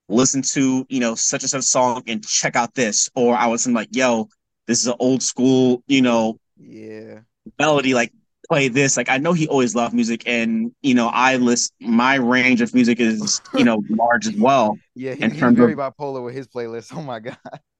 [0.09, 3.67] listen to you know such and such song and check out this, or I was
[3.67, 4.29] like, yo,
[4.67, 7.19] this is an old school, you know, yeah.
[7.59, 8.13] melody, like
[8.51, 8.97] play this.
[8.97, 12.73] Like I know he always loved music, and you know, I list my range of
[12.73, 14.77] music is you know large as well.
[14.95, 16.93] Yeah, he, In he's terms very of- bipolar with his playlist.
[16.95, 17.37] Oh my god.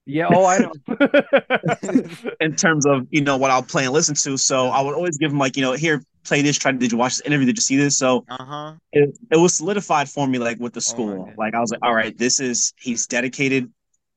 [0.07, 0.27] Yeah.
[0.34, 0.71] Oh, I know.
[2.39, 4.38] in terms of you know what I'll play and listen to.
[4.38, 6.57] So I would always give him like you know here play this.
[6.57, 7.45] Try to did you watch this interview?
[7.45, 7.97] Did you see this?
[7.97, 8.73] So Uh huh.
[8.93, 11.25] it, it was solidified for me like with the Oh school.
[11.25, 11.36] God.
[11.38, 13.71] like I was like, all right, this is he's dedicated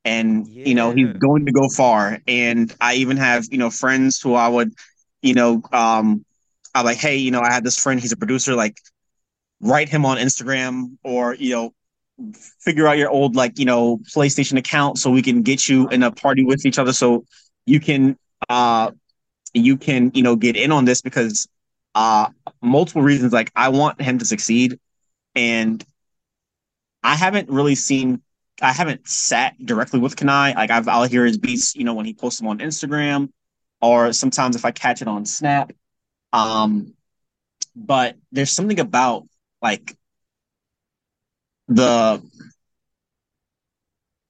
[0.05, 2.19] and you know he's going to go far.
[2.27, 4.73] And I even have you know friends who I would
[5.23, 6.25] you know um
[6.75, 8.01] I'm like, hey, you know I have this friend.
[8.01, 8.55] He's a producer.
[8.55, 8.79] Like
[9.61, 11.75] write him on Instagram or you know
[12.61, 16.03] figure out your old like you know PlayStation account so we can get you in
[16.03, 17.25] a party with each other so
[17.67, 18.17] you can
[18.49, 18.91] uh
[19.53, 21.49] you can you know get in on this because
[21.95, 22.29] uh
[22.63, 24.79] multiple reasons like I want him to succeed
[25.35, 25.85] and
[27.03, 28.23] I haven't really seen
[28.63, 31.95] I haven't sat directly with Ken Ai like I've I'll hear his beats you know
[31.95, 33.31] when he posts them on Instagram
[33.81, 35.73] or sometimes if I catch it on Snap
[36.35, 36.93] um
[37.77, 39.27] but there's something about
[39.63, 39.97] like
[41.69, 42.23] the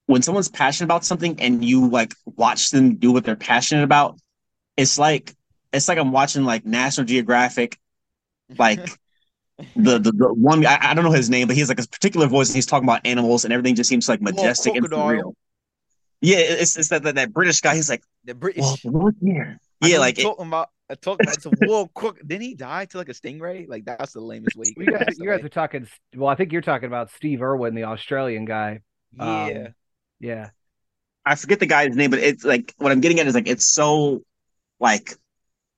[0.06, 4.18] when someone's passionate about something and you like watch them do what they're passionate about,
[4.76, 5.34] it's like
[5.72, 7.78] it's like I'm watching like National Geographic,
[8.58, 8.80] like
[9.76, 11.88] the the, the one I, I don't know his name, but he has like a
[11.88, 15.34] particular voice and he's talking about animals and everything just seems like majestic and real.
[16.20, 17.74] Yeah, it's it's that, that that British guy.
[17.74, 18.62] He's like, the British.
[18.84, 19.58] well, look here.
[19.82, 20.70] I Yeah, like it, talking about.
[20.90, 22.18] I talk about it's a world crook.
[22.20, 23.66] Didn't he die to like a stingray?
[23.68, 24.66] Like that's the lamest way.
[24.66, 25.46] he you could guys, you guys away.
[25.46, 25.88] are talking.
[26.14, 28.80] Well, I think you're talking about Steve Irwin, the Australian guy.
[29.16, 29.44] Yeah.
[29.46, 29.74] um,
[30.20, 30.50] Yeah.
[31.24, 33.66] I forget the guy's name, but it's like what I'm getting at is like it's
[33.66, 34.22] so
[34.78, 35.14] like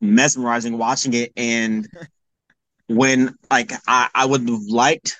[0.01, 1.33] mesmerizing watching it.
[1.37, 1.89] And
[2.89, 5.17] when like I, I would have liked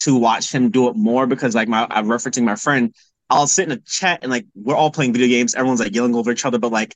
[0.00, 2.94] to watch him do it more because like my I'm referencing my friend,
[3.28, 6.14] I'll sit in a chat and like we're all playing video games, everyone's like yelling
[6.14, 6.94] over each other, but like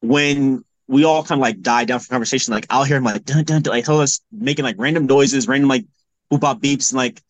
[0.00, 3.24] when we all kind of like die down for conversation, like I'll hear him like
[3.24, 5.86] dun dun, dun like he'll just making like random noises, random like
[6.30, 7.22] boop bop beeps, and like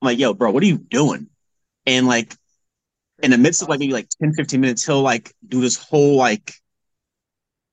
[0.00, 1.28] I'm like, yo, bro, what are you doing?
[1.86, 2.34] And like
[3.22, 6.16] in the midst of like maybe like 10 15 minutes he'll like do this whole
[6.16, 6.54] like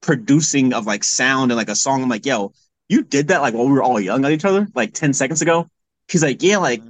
[0.02, 2.04] producing of like sound and like a song.
[2.04, 2.54] I'm like yo
[2.90, 5.42] you did that like while we were all young at each other like 10 seconds
[5.42, 5.70] ago?
[6.10, 6.82] He's like yeah like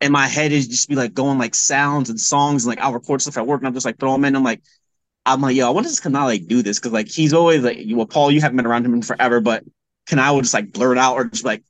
[0.00, 2.92] and my head is just be like going like sounds and songs and like i'll
[2.92, 4.36] record stuff at work and i'm just like throw them in.
[4.36, 4.62] I'm like
[5.26, 7.78] i'm like yo i just kind of like do this because like he's always like
[7.90, 9.64] well paul you haven't been around him in forever but
[10.06, 11.64] Ken Ai would just like blurt out or just like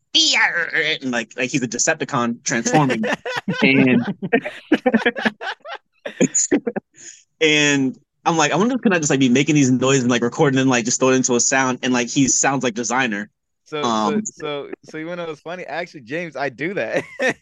[1.03, 3.03] and like like he's a decepticon transforming
[3.63, 4.05] and
[7.41, 10.23] and I'm like, I wonder can I just like be making these noises and like
[10.23, 13.31] recording and like just throw it into a sound and like he sounds like designer.
[13.67, 15.65] So, Um, so, so, so you know what's funny?
[15.65, 17.05] Actually, James, I do that.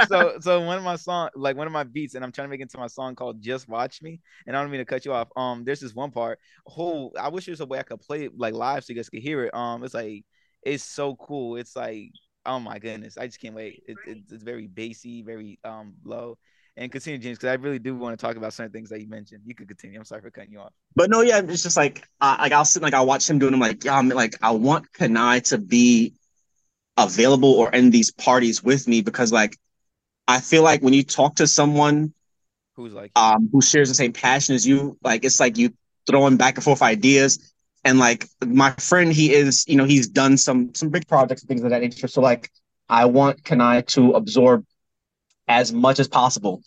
[0.00, 2.50] so, so one of my song, like one of my beats, and I'm trying to
[2.50, 5.04] make it into my song called "Just Watch Me." And I don't mean to cut
[5.04, 5.28] you off.
[5.36, 6.38] Um, there's this one part.
[6.78, 9.10] Oh, I wish there's a way I could play it like live so you guys
[9.10, 9.54] could hear it.
[9.54, 10.24] Um, it's like
[10.62, 11.56] it's so cool.
[11.56, 12.12] It's like,
[12.46, 13.82] oh my goodness, I just can't wait.
[13.86, 16.38] It, it, it's very bassy, very um low.
[16.78, 19.08] And continue, James, because I really do want to talk about certain things that you
[19.08, 19.42] mentioned.
[19.44, 19.98] You could continue.
[19.98, 20.72] I'm sorry for cutting you off.
[20.94, 23.52] But no, yeah, it's just like uh, like I'll sit like I'll watch him doing.
[23.52, 26.14] I'm like, yeah, I'm like I want Ken Ai to be
[26.96, 29.56] available or in these parties with me because like
[30.28, 32.14] I feel like when you talk to someone
[32.76, 35.74] Who's like, um who shares the same passion as you, like it's like you
[36.06, 37.52] throwing back and forth ideas.
[37.84, 41.48] And like my friend, he is, you know, he's done some some big projects and
[41.48, 42.06] things of that nature.
[42.06, 42.52] So like
[42.88, 44.64] I want Ken Ai to absorb
[45.48, 46.62] as much as possible,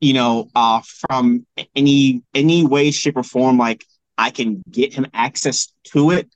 [0.00, 3.84] you know, uh from any any way, shape, or form, like
[4.18, 6.28] I can get him access to it.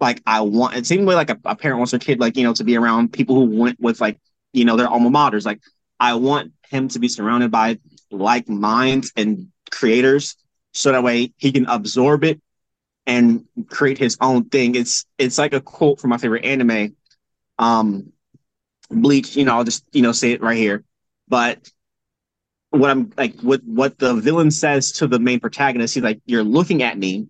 [0.00, 2.44] like I want it same way like a, a parent wants their kid like you
[2.44, 4.18] know to be around people who went with like
[4.52, 5.46] you know their alma maters.
[5.46, 5.60] Like
[6.00, 7.78] I want him to be surrounded by
[8.10, 10.36] like minds and creators
[10.72, 12.40] so that way he can absorb it
[13.06, 14.74] and create his own thing.
[14.74, 16.96] It's it's like a quote from my favorite anime,
[17.58, 18.12] um,
[18.90, 19.36] Bleach.
[19.36, 20.84] You know, I'll just you know say it right here.
[21.28, 21.68] But
[22.70, 26.44] what I'm like, what what the villain says to the main protagonist, he's like, "You're
[26.44, 27.28] looking at me,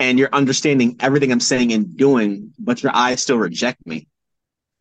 [0.00, 4.06] and you're understanding everything I'm saying and doing, but your eyes still reject me."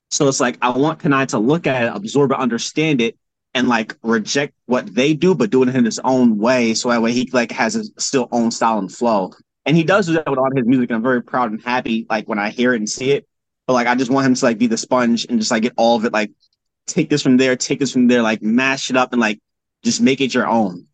[0.09, 3.17] So it's like I want Ken Ai to look at it, absorb it, understand it,
[3.53, 6.73] and like reject what they do, but do it in his own way.
[6.73, 9.33] So that way he like has his still own style and flow.
[9.65, 10.89] And he does do that with all his music.
[10.89, 13.27] And I'm very proud and happy like when I hear it and see it.
[13.67, 15.73] But like I just want him to like be the sponge and just like get
[15.77, 16.31] all of it, like
[16.87, 19.39] take this from there, take this from there, like mash it up and like
[19.83, 20.87] just make it your own.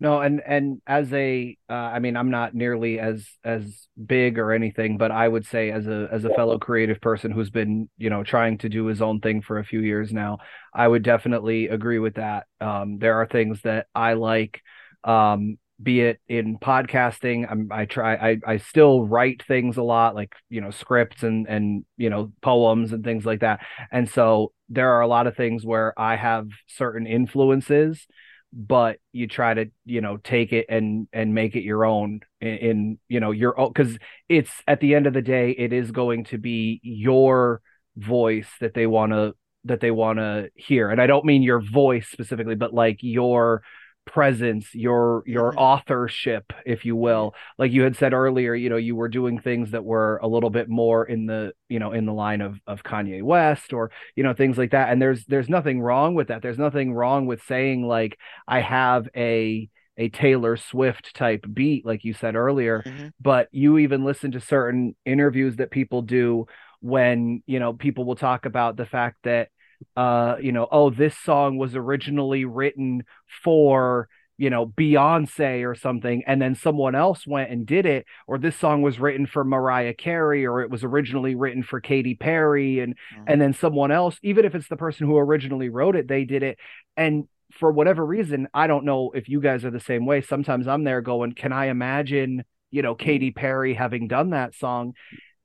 [0.00, 4.52] No, and and as a, uh, I mean, I'm not nearly as as big or
[4.52, 8.08] anything, but I would say as a as a fellow creative person who's been, you
[8.08, 10.38] know, trying to do his own thing for a few years now,
[10.72, 12.46] I would definitely agree with that.
[12.60, 14.62] Um, there are things that I like,
[15.02, 17.46] um, be it in podcasting.
[17.50, 21.48] I'm, I try, I I still write things a lot, like you know, scripts and
[21.48, 23.60] and you know, poems and things like that.
[23.92, 28.06] And so there are a lot of things where I have certain influences
[28.52, 32.56] but you try to you know take it and and make it your own in,
[32.56, 35.90] in you know your own because it's at the end of the day it is
[35.90, 37.60] going to be your
[37.96, 41.60] voice that they want to that they want to hear and i don't mean your
[41.60, 43.62] voice specifically but like your
[44.08, 45.58] presence your your mm-hmm.
[45.58, 47.34] authorship if you will.
[47.58, 50.50] Like you had said earlier you know you were doing things that were a little
[50.50, 54.24] bit more in the you know in the line of of Kanye West or you
[54.24, 54.90] know things like that.
[54.90, 56.42] And there's there's nothing wrong with that.
[56.42, 59.68] There's nothing wrong with saying like I have a
[59.98, 62.82] a Taylor Swift type beat like you said earlier.
[62.86, 63.08] Mm-hmm.
[63.20, 66.46] but you even listen to certain interviews that people do
[66.80, 69.48] when you know people will talk about the fact that
[69.96, 73.04] uh, you know, oh, this song was originally written
[73.42, 78.38] for you know Beyonce or something and then someone else went and did it or
[78.38, 82.78] this song was written for Mariah Carey or it was originally written for Katy Perry
[82.78, 83.24] and mm-hmm.
[83.26, 86.44] and then someone else even if it's the person who originally wrote it they did
[86.44, 86.58] it.
[86.96, 87.24] And
[87.58, 90.84] for whatever reason I don't know if you guys are the same way sometimes I'm
[90.84, 94.94] there going can I imagine you know Katy Perry having done that song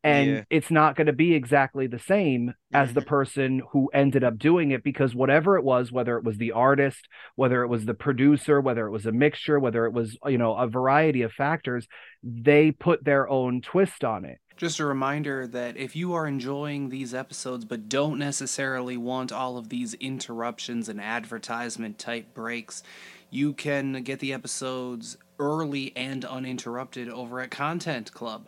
[0.03, 0.43] and yeah.
[0.49, 4.71] it's not going to be exactly the same as the person who ended up doing
[4.71, 8.59] it because whatever it was whether it was the artist whether it was the producer
[8.59, 11.87] whether it was a mixture whether it was you know a variety of factors
[12.23, 14.39] they put their own twist on it.
[14.55, 19.57] Just a reminder that if you are enjoying these episodes but don't necessarily want all
[19.57, 22.83] of these interruptions and advertisement type breaks
[23.29, 28.47] you can get the episodes early and uninterrupted over at content club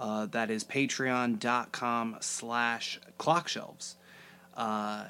[0.00, 3.96] uh, that is patreon.com slash clockshelves,
[4.56, 5.04] uh,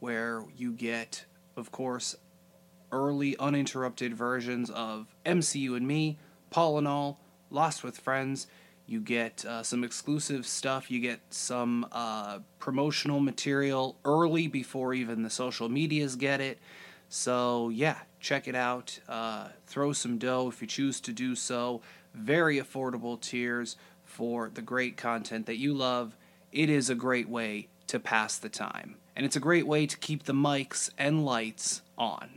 [0.00, 2.16] where you get, of course,
[2.90, 6.18] early uninterrupted versions of MCU and Me,
[6.50, 8.46] Paul and All, Lost with Friends.
[8.86, 10.90] You get uh, some exclusive stuff.
[10.90, 16.58] You get some uh, promotional material early before even the social medias get it.
[17.08, 18.98] So, yeah, check it out.
[19.06, 21.82] Uh, throw some dough if you choose to do so.
[22.14, 23.76] Very affordable tiers
[24.12, 26.16] for the great content that you love,
[26.52, 28.96] it is a great way to pass the time.
[29.16, 32.28] And it's a great way to keep the mics and lights on.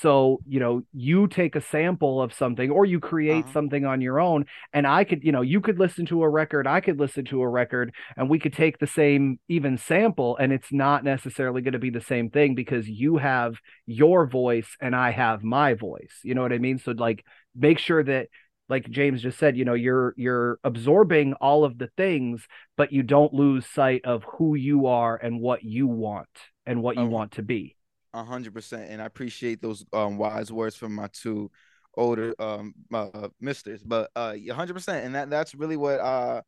[0.00, 3.52] So, you know, you take a sample of something or you create uh-huh.
[3.52, 4.46] something on your own.
[4.72, 7.40] And I could, you know, you could listen to a record, I could listen to
[7.42, 11.72] a record, and we could take the same even sample, and it's not necessarily going
[11.72, 16.20] to be the same thing because you have your voice and I have my voice.
[16.22, 16.78] You know what I mean?
[16.78, 17.24] So, like,
[17.54, 18.28] make sure that
[18.72, 23.02] like James just said, you know, you're you're absorbing all of the things, but you
[23.02, 26.26] don't lose sight of who you are and what you want
[26.64, 27.76] and what you want to be.
[28.14, 31.50] A hundred percent, and I appreciate those um, wise words from my two
[31.98, 33.82] older um uh, misters.
[33.82, 36.40] But uh, hundred percent, and that that's really what uh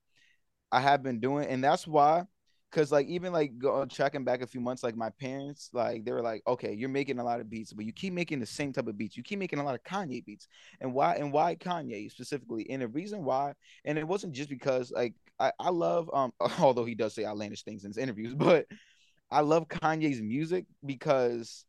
[0.73, 2.25] I have been doing, and that's why
[2.75, 6.11] Cause like even like go, checking back a few months, like my parents, like they
[6.13, 8.73] were like, okay, you're making a lot of beats, but you keep making the same
[8.73, 9.17] type of beats.
[9.17, 10.49] You keep making a lot of Kanye beats,
[10.81, 11.15] and why?
[11.15, 12.69] And why Kanye specifically?
[12.71, 16.85] And the reason why, and it wasn't just because like I, I love um although
[16.85, 18.67] he does say outlandish things in his interviews, but
[19.31, 21.65] I love Kanye's music because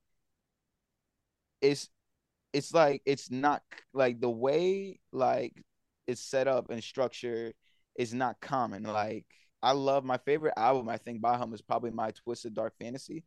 [1.61, 1.89] it's
[2.53, 3.63] it's like it's not
[3.93, 5.53] like the way like
[6.07, 7.53] it's set up and structured
[7.97, 8.83] is not common.
[8.83, 9.25] Like
[9.65, 10.87] I love my favorite album.
[10.89, 13.23] I think by is probably my Twisted Dark Fantasy,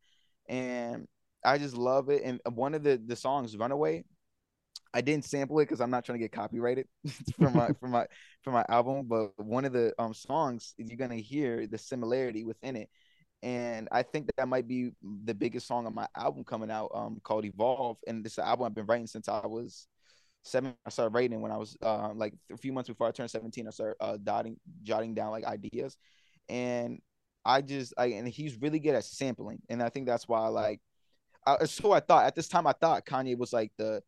[0.48, 1.06] and
[1.44, 2.22] I just love it.
[2.24, 4.04] And one of the the songs, Runaway,
[4.94, 6.86] I didn't sample it because I'm not trying to get copyrighted
[7.38, 8.06] for my for my
[8.42, 9.06] for my album.
[9.08, 12.88] But one of the um songs you're gonna hear the similarity within it,
[13.42, 14.92] and I think that, that might be
[15.24, 17.98] the biggest song on my album coming out, um, called Evolve.
[18.06, 19.88] And this album I've been writing since I was
[20.42, 20.74] seven.
[20.86, 23.66] I started writing when I was uh, like a few months before I turned 17.
[23.66, 25.96] I started uh, dotting, jotting down like ideas,
[26.48, 27.00] and
[27.44, 30.80] I just I and he's really good at sampling, and I think that's why like.
[31.46, 34.02] I, so I thought at this time I thought Kanye was like the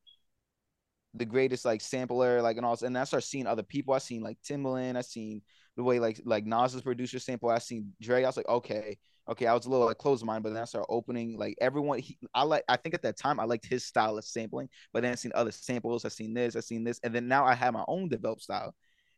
[1.15, 2.77] the greatest like sampler, like and all.
[2.83, 3.95] And I started seeing other people.
[3.95, 4.97] I seen like Timbaland.
[4.97, 5.43] I seen
[5.77, 7.51] the way like like Nas's producer sample.
[7.51, 8.23] I seen Dre.
[8.23, 9.47] I was like, okay, okay.
[9.47, 11.99] I was a little like closed mind, but then I started opening like everyone.
[11.99, 12.65] He, I like.
[12.69, 15.33] I think at that time I liked his style of sampling, but then I seen
[15.35, 16.05] other samples.
[16.05, 16.57] I seen this.
[16.57, 18.75] I seen this, and then now I have my own developed style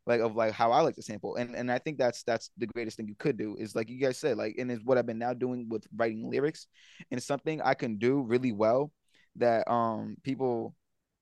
[0.07, 1.37] like of like how I like to sample.
[1.37, 4.01] And and I think that's that's the greatest thing you could do is like you
[4.01, 6.67] guys said, like, and it's what I've been now doing with writing lyrics.
[7.11, 8.93] And something I can do really well
[9.37, 10.75] that um people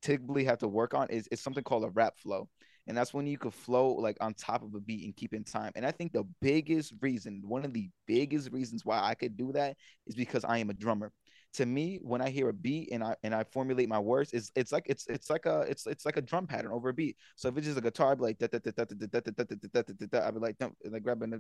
[0.03, 2.49] typically have to work on is, it's something called a rap flow.
[2.87, 5.45] And that's when you could flow like on top of a beat and keep in
[5.45, 5.71] time.
[5.77, 9.53] And I think the biggest reason, one of the biggest reasons why I could do
[9.53, 9.77] that
[10.07, 11.13] is because I am a drummer
[11.53, 14.53] to me when i hear a beat and i and i formulate my words it's
[14.55, 17.17] it's like it's it's like a it's it's like a drum pattern over a beat
[17.35, 20.57] so if it's just a guitar i'd be like i'd be like
[20.91, 21.31] like grabbing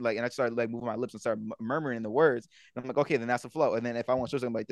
[0.00, 2.88] like and i started like moving my lips and start murmuring the words and i'm
[2.88, 4.68] like okay then that's the flow and then if i want to i'm like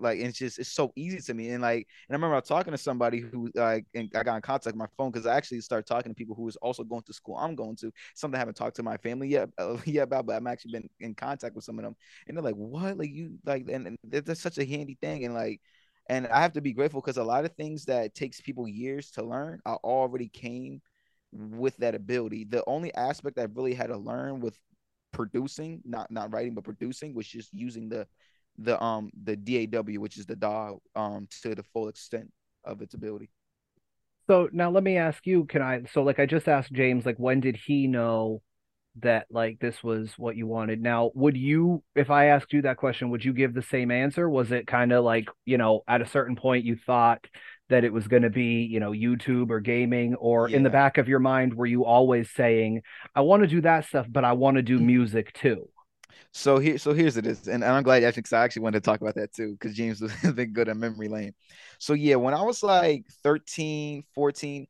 [0.00, 2.48] like it's just it's so easy to me and like and i remember i was
[2.48, 5.36] talking to somebody who like and i got in contact with my phone because i
[5.36, 8.36] actually started talking to people who was also going to school i'm going to something
[8.36, 9.48] i haven't talked to my family yet
[9.84, 11.94] yet about but i'm actually been in contact with some of them
[12.26, 12.98] and they're like, "What?
[12.98, 15.60] Like you like?" And, and that's such a handy thing, and like,
[16.08, 19.10] and I have to be grateful because a lot of things that takes people years
[19.12, 20.80] to learn, I already came
[21.32, 22.44] with that ability.
[22.44, 24.58] The only aspect I really had to learn with
[25.12, 28.06] producing, not not writing, but producing, was just using the
[28.58, 32.30] the um the DAW, which is the DAW, um to the full extent
[32.64, 33.30] of its ability.
[34.28, 37.16] So now let me ask you, can I so like I just asked James, like
[37.16, 38.42] when did he know
[38.96, 40.82] that like this was what you wanted.
[40.82, 44.28] Now, would you, if I asked you that question, would you give the same answer?
[44.28, 47.24] Was it kind of like, you know, at a certain point you thought
[47.68, 50.56] that it was going to be, you know, YouTube or gaming, or yeah.
[50.56, 52.82] in the back of your mind, were you always saying,
[53.14, 54.86] I want to do that stuff, but I want to do mm-hmm.
[54.86, 55.68] music too?
[56.32, 58.82] So here, so here's it is, and, and I'm glad actually, because I actually wanted
[58.82, 61.34] to talk about that too, because James was been good at memory lane.
[61.78, 64.66] So yeah, when I was like 13, 14,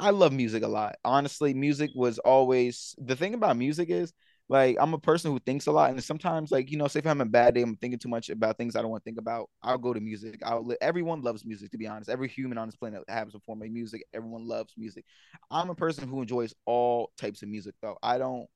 [0.00, 0.96] I, love music a lot.
[1.04, 4.12] Honestly, music was always the thing about music is
[4.48, 7.04] like I'm a person who thinks a lot, and sometimes like you know, say if
[7.06, 9.08] I'm having a bad day, I'm thinking too much about things I don't want to
[9.08, 9.48] think about.
[9.62, 10.40] I'll go to music.
[10.44, 11.70] I'll everyone loves music.
[11.70, 14.04] To be honest, every human on this planet has a form of music.
[14.12, 15.04] Everyone loves music.
[15.50, 17.96] I'm a person who enjoys all types of music, though.
[18.02, 18.46] I don't.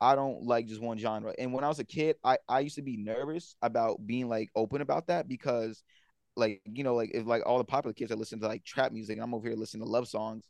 [0.00, 1.34] I don't like just one genre.
[1.40, 4.48] And when I was a kid, I, I used to be nervous about being like
[4.54, 5.82] open about that because
[6.36, 8.92] like you know like if like all the popular kids are listening to like trap
[8.92, 10.44] music and I'm over here listening to love songs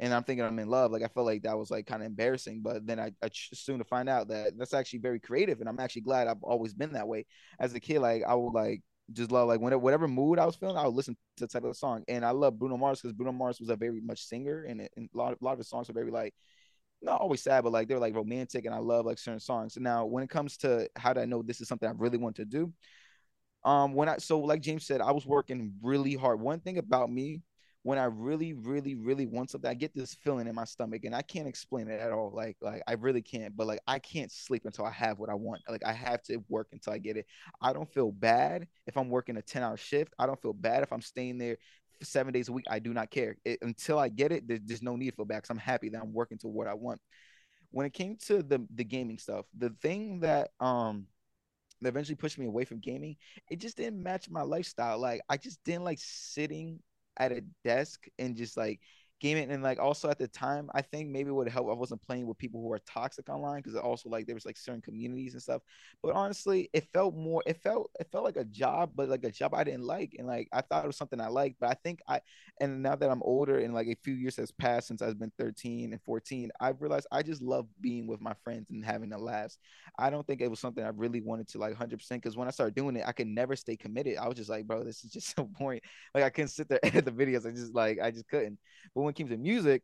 [0.00, 0.90] and I'm thinking I'm in love.
[0.90, 3.78] Like I felt like that was like kind of embarrassing, but then I, I soon
[3.78, 6.92] to find out that that's actually very creative, and I'm actually glad I've always been
[6.92, 7.26] that way.
[7.58, 8.82] As a kid, like I would like
[9.12, 11.76] just love like whenever whatever mood I was feeling, I would listen to type of
[11.76, 14.80] song, and I love Bruno Mars because Bruno Mars was a very much singer, and,
[14.80, 16.34] it, and a lot of, a lot of his songs were very like
[17.02, 19.76] not always sad, but like they were like romantic, and I love like certain songs.
[19.78, 22.36] Now, when it comes to how do I know this is something I really want
[22.36, 22.72] to do,
[23.64, 26.40] um, when I so like James said, I was working really hard.
[26.40, 27.40] One thing about me
[27.84, 31.14] when I really, really, really want something, I get this feeling in my stomach, and
[31.14, 32.30] I can't explain it at all.
[32.32, 33.56] Like, like I really can't.
[33.56, 35.62] But like, I can't sleep until I have what I want.
[35.68, 37.26] Like, I have to work until I get it.
[37.60, 40.14] I don't feel bad if I'm working a ten hour shift.
[40.18, 41.56] I don't feel bad if I'm staying there
[42.02, 42.66] seven days a week.
[42.70, 44.46] I do not care it, until I get it.
[44.46, 46.68] There's, there's no need to feel bad because I'm happy that I'm working to what
[46.68, 47.00] I want.
[47.72, 51.06] When it came to the the gaming stuff, the thing that um
[51.80, 53.16] that eventually pushed me away from gaming,
[53.50, 55.00] it just didn't match my lifestyle.
[55.00, 56.78] Like I just didn't like sitting
[57.16, 58.80] at a desk and just like
[59.22, 62.02] gaming and like also at the time i think maybe it would help i wasn't
[62.02, 65.34] playing with people who are toxic online because also like there was like certain communities
[65.34, 65.62] and stuff.
[66.02, 69.30] But honestly it felt more it felt it felt like a job but like a
[69.30, 71.74] job i didn't like and like i thought it was something i liked but i
[71.84, 72.20] think i
[72.60, 75.32] and now that i'm older and like a few years has passed since i've been
[75.38, 79.18] 13 and 14 i've realized i just love being with my friends and having a
[79.18, 79.56] laugh
[79.98, 82.50] i don't think it was something i really wanted to like 100% because when i
[82.50, 84.16] started doing it i could never stay committed.
[84.16, 85.80] I was just like bro this is just so boring.
[86.14, 88.58] Like i couldn't sit there edit the videos i just like i just couldn't.
[88.94, 89.82] But when it came to music,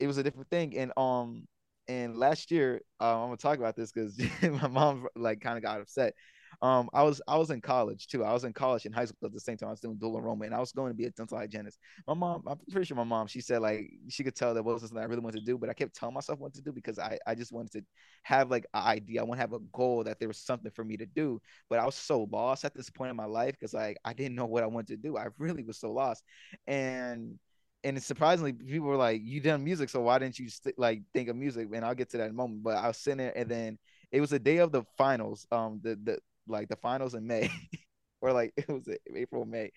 [0.00, 0.76] it was a different thing.
[0.76, 1.46] And um,
[1.88, 4.18] and last year, uh, I'm gonna talk about this because
[4.62, 6.14] my mom like kind of got upset.
[6.62, 8.24] um, I was I was in college too.
[8.24, 9.68] I was in college in high school at the same time.
[9.68, 11.78] I was doing dual enrollment, and I was going to be a dental hygienist.
[12.06, 14.90] My mom, I'm pretty sure my mom, she said like she could tell that wasn't
[14.90, 16.98] something I really wanted to do, but I kept telling myself what to do because
[16.98, 17.82] I I just wanted to
[18.22, 19.20] have like an idea.
[19.20, 21.40] I want to have a goal that there was something for me to do.
[21.70, 24.34] But I was so lost at this point in my life because like I didn't
[24.36, 25.16] know what I wanted to do.
[25.16, 26.22] I really was so lost,
[26.66, 27.38] and
[27.84, 31.28] and surprisingly, people were like, "You done music, so why didn't you st- like think
[31.28, 32.62] of music?" And I'll get to that in a moment.
[32.62, 33.78] But I was sitting there, and then
[34.10, 37.50] it was the day of the finals, um, the the like the finals in May,
[38.20, 39.70] or like it was April, May,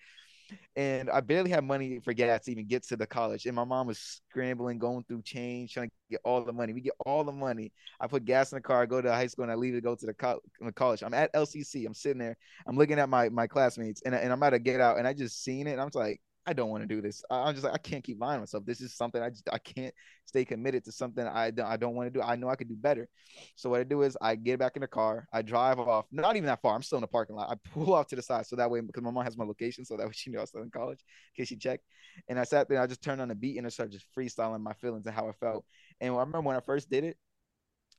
[0.76, 3.46] and I barely had money for gas to even get to the college.
[3.46, 6.72] And my mom was scrambling, going through change, trying to get all the money.
[6.72, 7.72] We get all the money.
[8.00, 9.94] I put gas in the car, go to high school, and I leave to go
[9.94, 11.02] to the, co- the college.
[11.02, 11.86] I'm at LCC.
[11.86, 12.36] I'm sitting there.
[12.66, 15.12] I'm looking at my my classmates, and, and I'm about to get out, and I
[15.14, 15.72] just seen it.
[15.72, 17.24] And I'm like, I don't want to do this.
[17.28, 18.64] I'm just like, I can't keep lying myself.
[18.64, 19.92] This is something I just I can't
[20.24, 22.24] stay committed to something I don't I don't want to do.
[22.24, 23.08] I know I could do better.
[23.56, 26.36] So what I do is I get back in the car, I drive off, not
[26.36, 26.74] even that far.
[26.74, 27.50] I'm still in the parking lot.
[27.50, 29.84] I pull off to the side so that way because my mom has my location,
[29.84, 31.00] so that way she knew I was still in college
[31.36, 31.84] in case she checked.
[32.28, 34.62] And I sat there, I just turned on the beat and I started just freestyling
[34.62, 35.64] my feelings and how I felt.
[36.00, 37.16] And I remember when I first did it,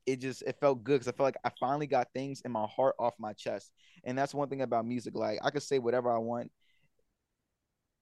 [0.05, 2.65] it just it felt good because I felt like I finally got things in my
[2.65, 3.71] heart off my chest.
[4.05, 5.15] And that's one thing about music.
[5.15, 6.49] Like I could say whatever I want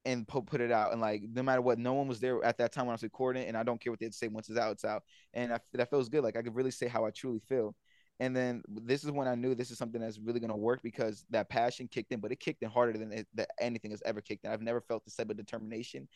[0.06, 2.72] and put it out and like no matter what no one was there at that
[2.72, 4.72] time when i was recording and i don't care what they say once it's out
[4.72, 5.04] it's out.
[5.34, 7.76] And I, that feels good like i could really say how i truly feel.
[8.20, 10.82] And then this is when i knew this is something that's really going to work
[10.84, 14.02] because that passion kicked in but it kicked in harder than it, that anything has
[14.06, 14.52] ever kicked in.
[14.52, 16.08] I've never felt this type of determination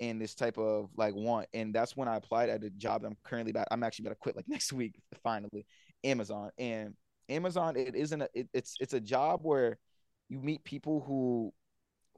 [0.00, 1.48] and this type of like want.
[1.52, 4.14] And that's when i applied at a job that i'm currently about i'm actually about
[4.14, 5.66] to quit like next week finally
[6.04, 6.50] amazon.
[6.56, 6.94] And
[7.28, 9.78] amazon it isn't a, it, it's it's a job where
[10.28, 11.52] you meet people who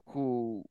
[0.08, 0.64] who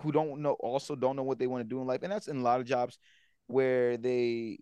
[0.00, 2.28] who don't know also don't know what they want to do in life and that's
[2.28, 2.98] in a lot of jobs
[3.46, 4.58] where they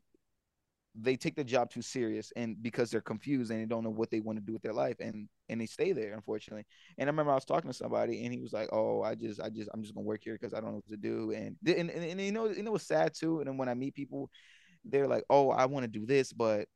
[0.99, 4.11] they take the job too serious and because they're confused and they don't know what
[4.11, 6.65] they want to do with their life and and they stay there unfortunately.
[6.99, 9.41] And i remember i was talking to somebody and he was like oh i just
[9.41, 11.33] i just i'm just gonna work here because i don't know what to do.
[11.33, 13.41] And and, and, and you know you know it's sad too?
[13.41, 14.31] And then when i meet people
[14.85, 16.67] they're like oh i want to do this but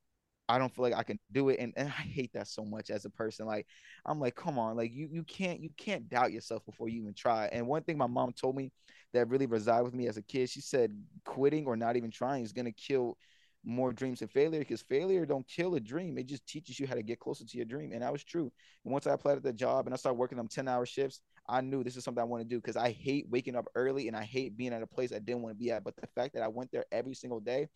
[0.51, 1.59] I don't feel like I can do it.
[1.61, 3.47] And, and I hate that so much as a person.
[3.47, 3.67] Like,
[4.05, 7.15] I'm like, come on, like you you can't you can't doubt yourself before you even
[7.15, 7.49] try.
[7.53, 8.73] And one thing my mom told me
[9.13, 10.93] that really resided with me as a kid, she said
[11.25, 13.17] quitting or not even trying is gonna kill
[13.65, 16.17] more dreams than failure because failure don't kill a dream.
[16.19, 17.93] It just teaches you how to get closer to your dream.
[17.93, 18.51] And that was true.
[18.85, 21.21] And once I applied at the job and I started working them 10 hour shifts,
[21.49, 24.09] I knew this is something I want to do because I hate waking up early
[24.09, 25.85] and I hate being at a place I didn't want to be at.
[25.85, 27.69] But the fact that I went there every single day,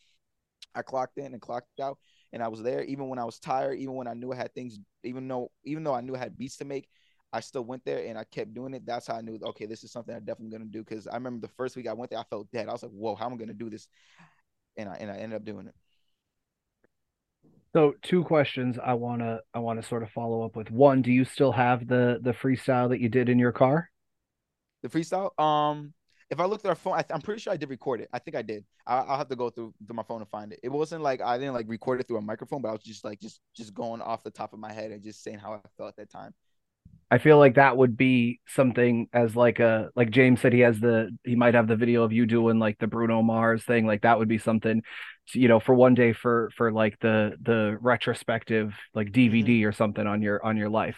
[0.74, 1.98] I clocked in and clocked out
[2.34, 4.52] and I was there even when I was tired, even when I knew I had
[4.54, 6.88] things, even though even though I knew I had beats to make,
[7.32, 8.84] I still went there and I kept doing it.
[8.84, 10.82] That's how I knew, okay, this is something I'm definitely gonna do.
[10.82, 12.68] Because I remember the first week I went there, I felt dead.
[12.68, 13.86] I was like, whoa, how am I gonna do this?
[14.76, 15.74] And I and I ended up doing it.
[17.72, 20.72] So two questions I wanna I wanna sort of follow up with.
[20.72, 23.90] One, do you still have the the freestyle that you did in your car?
[24.82, 25.94] The freestyle, um,
[26.30, 28.08] if I look through our phone, I am pretty sure I did record it.
[28.12, 28.64] I think I did.
[28.86, 30.60] I, will have to go through, through my phone and find it.
[30.62, 33.04] It wasn't like I didn't like record it through a microphone, but I was just
[33.04, 35.60] like just just going off the top of my head and just saying how I
[35.76, 36.34] felt at that time.
[37.10, 40.80] I feel like that would be something as like a like James said he has
[40.80, 44.02] the he might have the video of you doing like the Bruno Mars thing like
[44.02, 44.82] that would be something
[45.32, 49.68] you know for one day for for like the the retrospective like DVD mm-hmm.
[49.68, 50.96] or something on your on your life.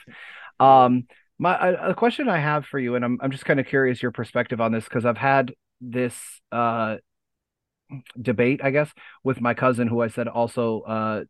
[0.59, 1.07] Um
[1.39, 4.13] my a, question I have for you, and I'm I'm just kind of curious your
[4.13, 6.15] perspective on this because I've had this
[6.51, 6.97] uh
[8.21, 8.91] debate, I guess,
[9.23, 11.25] with my cousin who I said also uh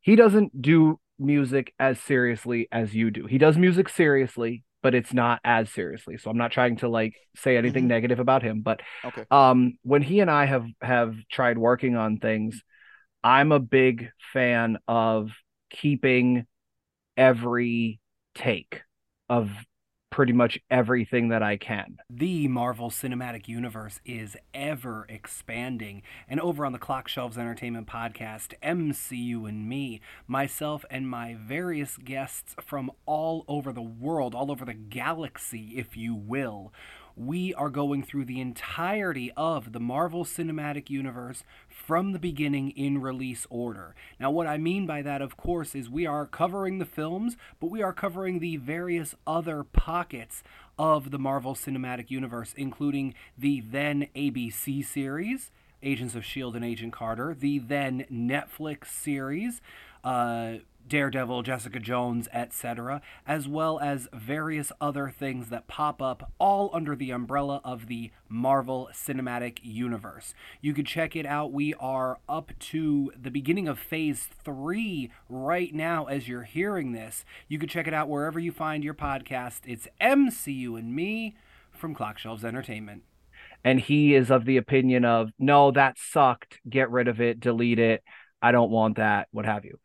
[0.00, 3.26] he doesn't do music as seriously as you do.
[3.26, 6.16] He does music seriously, but it's not as seriously.
[6.16, 7.88] So I'm not trying to like say anything mm-hmm.
[7.88, 9.24] negative about him, but okay.
[9.30, 12.62] um when he and I have have tried working on things,
[13.22, 15.30] I'm a big fan of
[15.70, 16.46] keeping
[17.16, 18.00] every
[18.38, 18.82] take
[19.28, 19.50] of
[20.10, 21.98] pretty much everything that I can.
[22.08, 26.02] The Marvel Cinematic Universe is ever expanding.
[26.28, 31.96] And over on the Clock Shelves Entertainment Podcast, MCU and me, myself and my various
[31.98, 36.72] guests from all over the world, all over the galaxy, if you will,
[37.18, 43.00] we are going through the entirety of the Marvel Cinematic Universe from the beginning in
[43.00, 43.94] release order.
[44.20, 47.70] Now, what I mean by that, of course, is we are covering the films, but
[47.70, 50.42] we are covering the various other pockets
[50.78, 55.50] of the Marvel Cinematic Universe, including the then ABC series.
[55.82, 56.56] Agents of S.H.I.E.L.D.
[56.56, 59.60] and Agent Carter, the then Netflix series,
[60.02, 60.54] uh,
[60.88, 66.96] Daredevil, Jessica Jones, etc., as well as various other things that pop up all under
[66.96, 70.34] the umbrella of the Marvel Cinematic Universe.
[70.60, 71.52] You can check it out.
[71.52, 77.24] We are up to the beginning of phase three right now as you're hearing this.
[77.48, 79.60] You can check it out wherever you find your podcast.
[79.66, 81.36] It's MCU and me
[81.70, 83.02] from Clockshelves Entertainment.
[83.64, 86.60] And he is of the opinion of, no, that sucked.
[86.68, 88.02] Get rid of it, delete it.
[88.40, 89.78] I don't want that, what have you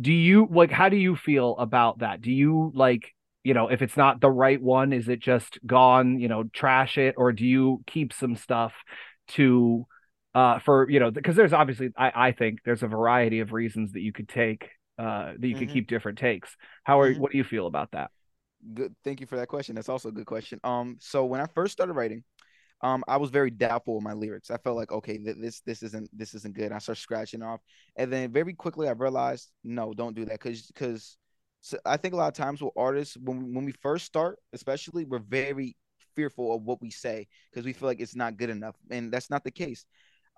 [0.00, 2.20] do you like how do you feel about that?
[2.20, 6.18] Do you like you know if it's not the right one is it just gone
[6.18, 7.14] you know trash it?
[7.16, 8.72] Or do you keep some stuff
[9.28, 9.86] to
[10.34, 13.92] uh for you know because there's obviously i i think there's a variety of reasons
[13.92, 14.68] that you could take
[14.98, 15.60] uh that you mm-hmm.
[15.60, 16.54] could keep different takes.
[16.84, 17.20] How are mm-hmm.
[17.20, 18.10] what do you feel about that?
[18.74, 19.74] Good thank you for that question.
[19.74, 20.60] That's also a good question.
[20.64, 22.24] Um so when i first started writing
[22.80, 24.50] um, I was very doubtful with my lyrics.
[24.50, 26.72] I felt like, okay, th- this this isn't this isn't good.
[26.72, 27.60] I started scratching off,
[27.96, 31.16] and then very quickly I realized, no, don't do that, because because
[31.60, 35.04] so I think a lot of times with artists, when when we first start, especially,
[35.04, 35.76] we're very
[36.14, 39.30] fearful of what we say because we feel like it's not good enough, and that's
[39.30, 39.84] not the case.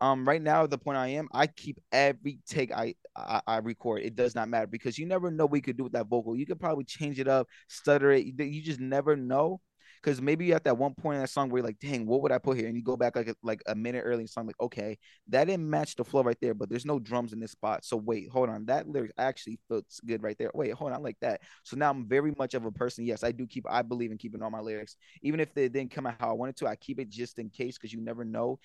[0.01, 4.03] Um, right now, the point I am, I keep every take I, I, I record.
[4.03, 6.34] It does not matter because you never know what you could do with that vocal.
[6.36, 8.24] You could probably change it up, stutter it.
[8.24, 9.61] You just never know
[10.03, 12.22] because maybe you at that one point in that song where you're like, dang, what
[12.22, 12.66] would I put here?
[12.66, 14.98] And you go back like a, like a minute early in the song, like, okay,
[15.28, 17.84] that didn't match the flow right there, but there's no drums in this spot.
[17.84, 20.51] So wait, hold on, that lyric actually feels good right there.
[20.55, 21.42] Wait, hold on, I like that.
[21.64, 23.05] So now I'm very much of a person.
[23.05, 25.90] Yes, I do keep, I believe in keeping all my lyrics, even if they didn't
[25.90, 26.66] come out how I wanted to.
[26.66, 28.59] I keep it just in case because you never know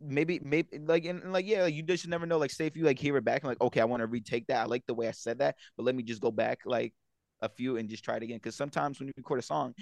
[0.00, 2.84] maybe maybe like and, like yeah like you just never know like say if you
[2.84, 4.94] like hear it back and like okay i want to retake that i like the
[4.94, 6.94] way i said that but let me just go back like
[7.42, 9.74] a few and just try it again because sometimes when you record a song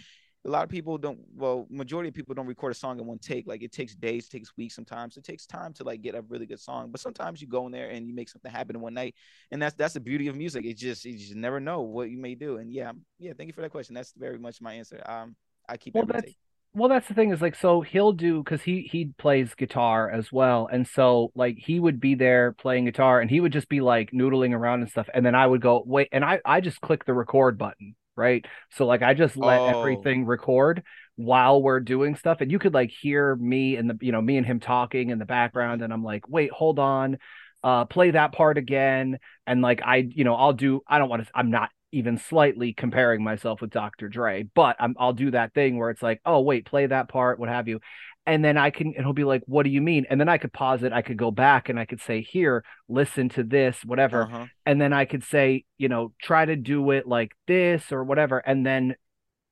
[0.47, 3.19] a lot of people don't well majority of people don't record a song in one
[3.19, 6.23] take like it takes days takes weeks sometimes it takes time to like get a
[6.29, 8.83] really good song but sometimes you go in there and you make something happen in
[8.83, 9.15] one night
[9.51, 12.19] and that's that's the beauty of music it just you just never know what you
[12.19, 15.03] may do and yeah yeah thank you for that question that's very much my answer
[15.07, 15.35] um
[15.69, 16.33] i keep well, that's,
[16.75, 20.31] well that's the thing is like so he'll do because he he plays guitar as
[20.31, 23.81] well and so like he would be there playing guitar and he would just be
[23.81, 26.81] like noodling around and stuff and then i would go wait and i i just
[26.81, 28.45] click the record button right?
[28.71, 29.81] So like I just let oh.
[29.81, 30.83] everything record
[31.17, 34.37] while we're doing stuff and you could like hear me and the you know me
[34.37, 37.19] and him talking in the background and I'm like, "Wait, hold on.
[37.63, 41.25] Uh play that part again." And like I, you know, I'll do I don't want
[41.27, 44.09] to I'm not even slightly comparing myself with Dr.
[44.09, 47.39] Dre, but I'm, I'll do that thing where it's like, oh wait, play that part,
[47.39, 47.81] what have you,
[48.27, 50.39] and then I can, and he'll be like, "What do you mean?" And then I
[50.39, 50.93] could pause it.
[50.93, 54.47] I could go back and I could say, "Here, listen to this, whatever," uh-huh.
[54.65, 58.39] and then I could say, you know, try to do it like this or whatever,
[58.39, 58.97] and then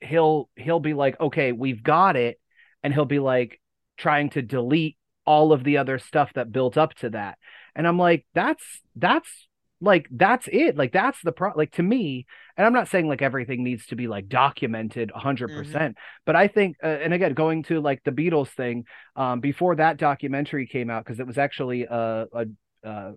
[0.01, 2.41] he'll he'll be like, "Okay, we've got it,"
[2.83, 3.61] and he'll be like
[3.97, 7.39] trying to delete all of the other stuff that built up to that,
[7.77, 8.64] and I'm like, "That's
[8.97, 9.49] that's
[9.85, 12.26] like that's it like that's the pro like to me
[12.57, 15.91] and i'm not saying like everything needs to be like documented 100% mm-hmm.
[16.24, 19.97] but i think uh, and again going to like the beatles thing um before that
[19.97, 22.47] documentary came out because it was actually a, a
[22.87, 23.12] uh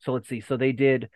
[0.00, 1.08] so let's see so they did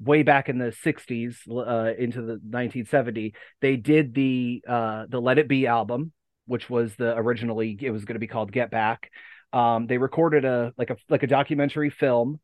[0.00, 5.38] way back in the 60s uh into the 1970 they did the uh the let
[5.38, 6.12] it be album
[6.46, 9.10] which was the originally it was going to be called get back
[9.52, 12.40] um they recorded a like a like a documentary film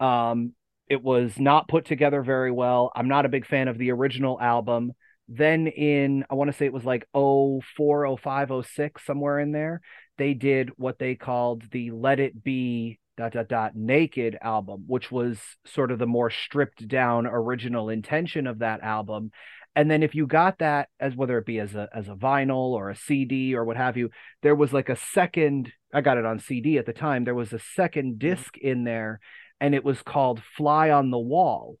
[0.00, 0.54] um
[0.88, 2.92] it was not put together very well.
[2.94, 4.92] I'm not a big fan of the original album.
[5.28, 9.80] Then in I want to say it was like 04, 05, 06, somewhere in there,
[10.18, 15.10] they did what they called the Let It Be dot dot dot naked album, which
[15.10, 19.30] was sort of the more stripped down original intention of that album.
[19.76, 22.72] And then if you got that as whether it be as a as a vinyl
[22.72, 24.10] or a CD or what have you,
[24.42, 27.24] there was like a second I got it on CD at the time.
[27.24, 28.28] There was a second mm-hmm.
[28.28, 29.20] disc in there
[29.60, 31.76] and it was called Fly on the Wall.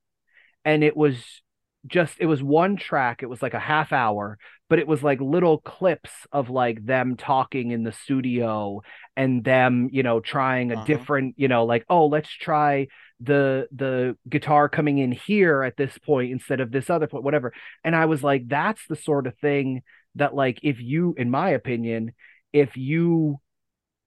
[0.64, 1.42] And it was
[1.86, 4.38] just it was one track it was like a half hour
[4.70, 8.80] but it was like little clips of like them talking in the studio
[9.16, 10.84] and them you know trying a uh-huh.
[10.84, 12.86] different you know like oh let's try
[13.20, 17.52] the the guitar coming in here at this point instead of this other point whatever
[17.84, 19.82] and i was like that's the sort of thing
[20.14, 22.12] that like if you in my opinion
[22.52, 23.38] if you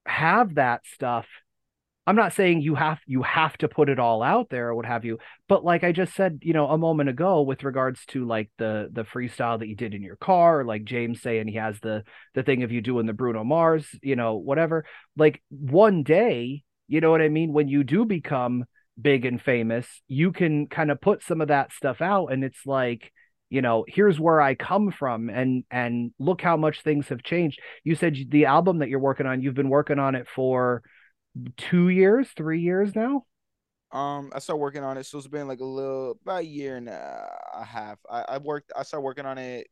[0.04, 1.26] have that stuff
[2.08, 4.86] I'm not saying you have you have to put it all out there or what
[4.86, 8.24] have you, but like I just said, you know, a moment ago with regards to
[8.24, 11.78] like the the freestyle that you did in your car, like James saying he has
[11.80, 12.04] the
[12.34, 14.86] the thing of you doing the Bruno Mars, you know, whatever.
[15.18, 18.64] Like one day, you know what I mean, when you do become
[18.98, 22.64] big and famous, you can kind of put some of that stuff out and it's
[22.64, 23.12] like
[23.50, 27.58] you know here's where i come from and and look how much things have changed
[27.82, 30.82] you said the album that you're working on you've been working on it for
[31.56, 33.24] two years, three years now.
[33.90, 36.76] Um, I started working on it, so it's been like a little about a year
[36.76, 37.98] and a half.
[38.10, 38.72] I, I worked.
[38.76, 39.66] I started working on it.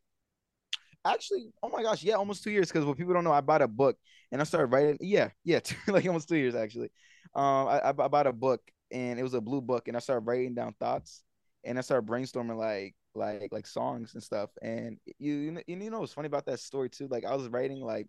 [1.05, 2.69] Actually, oh my gosh, yeah, almost two years.
[2.69, 3.97] Because what people don't know, I bought a book
[4.33, 4.97] and I started writing.
[5.01, 6.91] Yeah, yeah, like almost two years actually.
[7.35, 10.27] Um, I, I bought a book and it was a blue book, and I started
[10.27, 11.23] writing down thoughts,
[11.65, 14.51] and I started brainstorming like like like songs and stuff.
[14.63, 17.09] And you you know what's funny about that story too?
[17.09, 18.09] Like I was writing like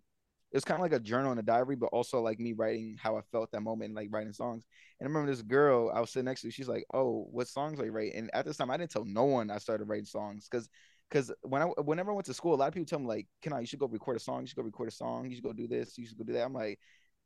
[0.50, 2.96] it was kind of like a journal and a diary, but also like me writing
[3.00, 4.64] how I felt that moment, and, like writing songs.
[4.98, 6.50] And I remember this girl I was sitting next to.
[6.50, 9.04] She's like, "Oh, what songs are you writing?" And at this time, I didn't tell
[9.04, 10.68] no one I started writing songs because
[11.10, 13.26] because when I whenever I went to school, a lot of people tell me like,
[13.42, 13.60] "Ken Ai?
[13.60, 14.40] You should go record a song.
[14.42, 15.28] You should go record a song.
[15.28, 15.98] You should go do this.
[15.98, 16.78] You should go do that." I'm like,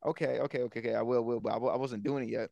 [0.04, 0.94] "Okay, okay, okay, okay.
[0.94, 2.50] I will, will." But I, I wasn't doing it yet.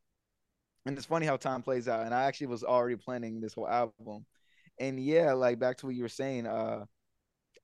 [0.87, 2.07] And it's funny how time plays out.
[2.07, 4.27] And I actually was already planning this whole album.
[4.79, 6.87] And yeah, like back to what you were saying, uh,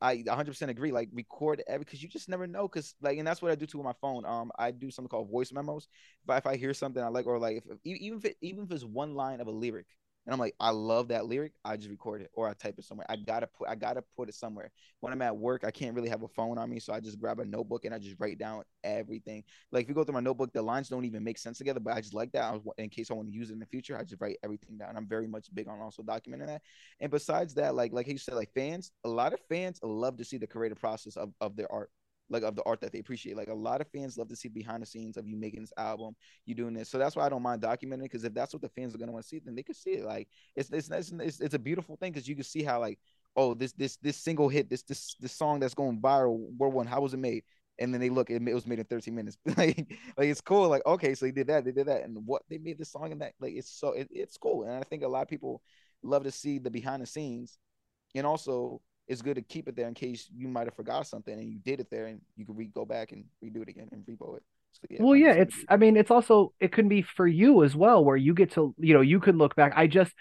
[0.00, 0.92] I 100% agree.
[0.92, 2.68] Like record every because you just never know.
[2.68, 4.24] Because like, and that's what I do too with my phone.
[4.26, 5.88] Um, I do something called voice memos.
[6.24, 8.64] If I, if I hear something I like, or like if even if it, even
[8.64, 9.86] if it's one line of a lyric,
[10.26, 11.52] and I'm like, I love that lyric.
[11.64, 13.06] I just record it or I type it somewhere.
[13.08, 14.72] I gotta put I gotta put it somewhere.
[15.00, 17.20] When I'm at work, I can't really have a phone on me, so I just
[17.20, 19.44] grab a notebook and I just write down everything.
[19.70, 21.94] Like if you go through my notebook, the lines don't even make sense together, but
[21.94, 22.60] I just like that.
[22.78, 24.96] In case I want to use it in the future, I just write everything down.
[24.96, 26.62] I'm very much big on also documenting that.
[27.00, 30.24] And besides that, like like you said, like fans, a lot of fans love to
[30.24, 31.90] see the creative process of, of their art
[32.28, 33.36] like of the art that they appreciate.
[33.36, 35.72] Like a lot of fans love to see behind the scenes of you making this
[35.76, 36.88] album, you doing this.
[36.88, 39.12] So that's why I don't mind documenting because if that's what the fans are gonna
[39.12, 40.04] want to see, then they can see it.
[40.04, 42.98] Like it's it's it's, it's, a beautiful thing because you can see how like
[43.36, 46.86] oh this this this single hit this this this song that's going viral world one
[46.86, 47.44] how was it made
[47.78, 50.68] and then they look it, it was made in 13 minutes like like it's cool
[50.68, 53.12] like okay so they did that they did that and what they made the song
[53.12, 55.62] and that like it's so it, it's cool and i think a lot of people
[56.02, 57.58] love to see the behind the scenes
[58.14, 61.34] and also it's good to keep it there in case you might have forgot something
[61.34, 63.88] and you did it there and you can re- go back and redo it again
[63.92, 64.42] and repo it.
[64.72, 65.56] So, yeah, well, yeah, it's.
[65.68, 68.74] I mean, it's also it can be for you as well, where you get to
[68.78, 69.72] you know you can look back.
[69.74, 70.12] I just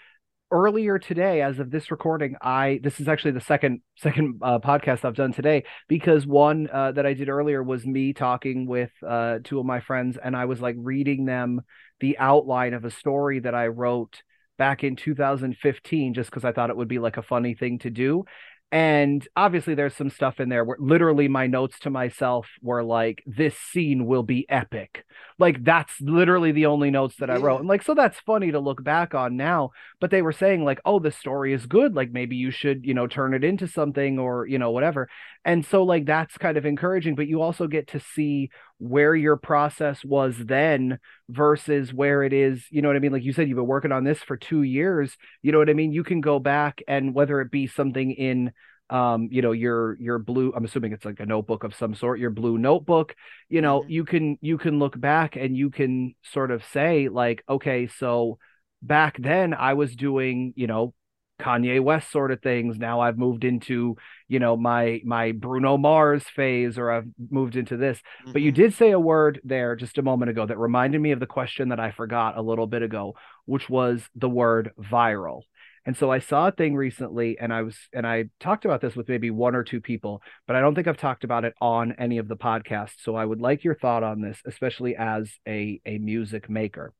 [0.50, 5.04] earlier today, as of this recording, I this is actually the second second uh, podcast
[5.04, 9.40] I've done today because one uh, that I did earlier was me talking with uh,
[9.44, 11.60] two of my friends, and I was like reading them
[12.00, 14.22] the outline of a story that I wrote
[14.58, 17.90] back in 2015 just because I thought it would be like a funny thing to
[17.90, 18.24] do
[18.72, 23.22] and obviously there's some stuff in there where literally my notes to myself were like
[23.26, 25.04] this scene will be epic
[25.38, 27.58] like that's literally the only notes that i wrote.
[27.58, 29.70] And like so that's funny to look back on now
[30.00, 31.94] but they were saying like oh the story is good.
[31.94, 35.08] Like maybe you should you know turn it into something or you know whatever.
[35.44, 39.36] And so like that's kind of encouraging but you also get to see where your
[39.36, 43.12] process was then versus where it is you know what i mean?
[43.12, 45.74] Like you said you've been working on this for 2 years you know what i
[45.74, 45.92] mean?
[45.92, 48.52] You can go back and whether it be something in
[48.90, 52.20] um you know your your blue i'm assuming it's like a notebook of some sort
[52.20, 53.14] your blue notebook
[53.48, 53.90] you know mm-hmm.
[53.90, 58.38] you can you can look back and you can sort of say like okay so
[58.82, 60.94] back then i was doing you know
[61.38, 62.78] Kanye West sort of things.
[62.78, 63.96] Now I've moved into,
[64.28, 67.98] you know, my my Bruno Mars phase or I've moved into this.
[67.98, 68.32] Mm-hmm.
[68.32, 68.62] But you mm-hmm.
[68.62, 71.68] did say a word there just a moment ago that reminded me of the question
[71.70, 73.14] that I forgot a little bit ago,
[73.44, 75.42] which was the word viral.
[75.86, 78.96] And so I saw a thing recently and I was and I talked about this
[78.96, 81.92] with maybe one or two people, but I don't think I've talked about it on
[81.92, 82.96] any of the podcasts.
[82.98, 86.92] So I would like your thought on this, especially as a a music maker.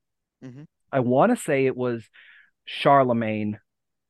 [0.43, 0.63] Mm-hmm.
[0.89, 2.07] I want to say it was
[2.65, 3.59] Charlamagne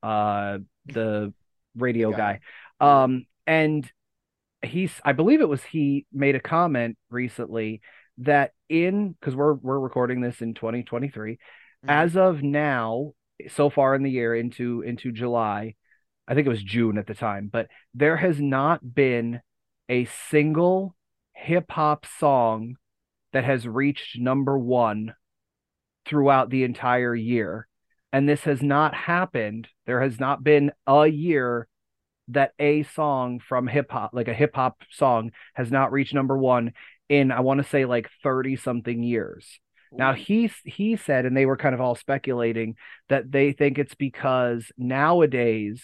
[0.04, 1.34] uh the
[1.76, 2.40] radio guy.
[2.80, 3.92] Um and
[4.62, 7.82] he's I believe it was he made a comment recently
[8.20, 11.90] that in because we're we're recording this in 2023 mm-hmm.
[11.90, 13.14] as of now
[13.50, 15.76] so far in the year into into July
[16.28, 19.42] I think it was June at the time but there has not been
[19.90, 20.96] a single
[21.34, 22.76] hip hop song
[23.34, 25.14] that has reached number 1
[26.06, 27.68] throughout the entire year
[28.14, 29.68] and this has not happened.
[29.86, 31.68] There has not been a year
[32.30, 36.38] that a song from hip hop, like a hip hop song, has not reached number
[36.38, 36.74] one
[37.10, 39.60] in I want to say like 30 something years.
[39.92, 40.22] Now mm-hmm.
[40.22, 42.76] he he said, and they were kind of all speculating
[43.10, 45.82] that they think it's because nowadays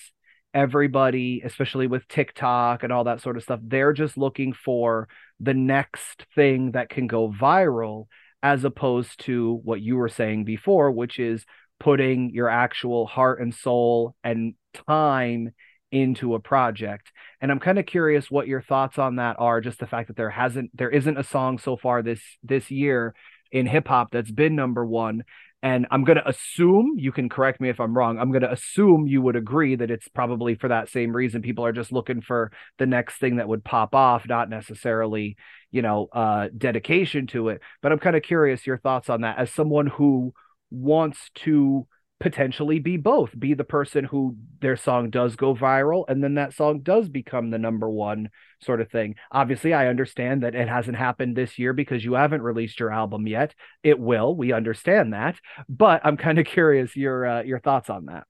[0.53, 5.07] everybody, especially with TikTok and all that sort of stuff, they're just looking for
[5.39, 8.07] the next thing that can go viral,
[8.41, 11.45] as opposed to what you were saying before, which is
[11.79, 14.53] putting your actual heart and soul and
[14.87, 15.51] time
[15.91, 17.11] into a project.
[17.39, 20.17] And I'm kind of curious what your thoughts on that are just the fact that
[20.17, 23.13] there hasn't there isn't a song so far this this year
[23.53, 25.23] in hip hop that's been number 1
[25.61, 28.19] and I'm going to assume you can correct me if I'm wrong.
[28.19, 31.65] I'm going to assume you would agree that it's probably for that same reason people
[31.65, 35.37] are just looking for the next thing that would pop off, not necessarily,
[35.71, 37.61] you know, uh dedication to it.
[37.81, 40.33] But I'm kind of curious your thoughts on that as someone who
[40.69, 41.87] wants to
[42.19, 46.53] potentially be both be the person who their song does go viral and then that
[46.53, 48.29] song does become the number one
[48.61, 49.15] sort of thing.
[49.31, 53.27] Obviously i understand that it hasn't happened this year because you haven't released your album
[53.27, 53.53] yet.
[53.83, 55.35] It will we understand that
[55.67, 58.25] but i'm kind of curious your uh, your thoughts on that.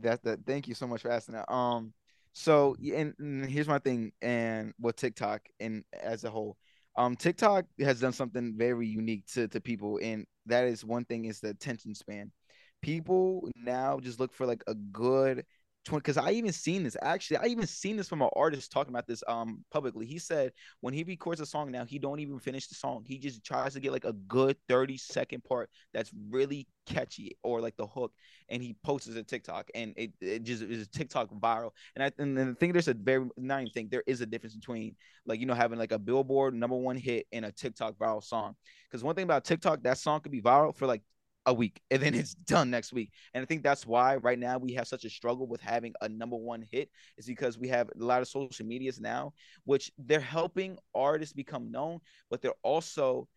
[0.00, 1.52] That that thank you so much for asking that.
[1.52, 1.92] Um
[2.32, 6.56] so and, and here's my thing and with tiktok and as a whole
[6.96, 11.24] um tiktok has done something very unique to, to people and that is one thing
[11.24, 12.30] is the attention span.
[12.80, 15.44] People now just look for like a good 20
[15.90, 19.06] because i even seen this actually i even seen this from an artist talking about
[19.06, 20.06] this um publicly.
[20.06, 23.04] He said when he records a song now he don't even finish the song.
[23.06, 27.60] He just tries to get like a good 30 second part that's really catchy or
[27.60, 28.12] like the hook
[28.48, 31.70] and he posts it to tiktok and it, it just is a tiktok viral.
[31.96, 34.54] And i and i think there's a very not even think there is a difference
[34.54, 38.22] between like you know having like a billboard number one hit and a tiktok viral
[38.22, 38.54] song.
[38.88, 41.02] Because one thing about tiktok that song could be viral for like
[41.46, 43.10] a week and then it's done next week.
[43.34, 46.08] And I think that's why right now we have such a struggle with having a
[46.08, 49.32] number one hit is because we have a lot of social medias now,
[49.64, 51.98] which they're helping artists become known,
[52.30, 53.28] but they're also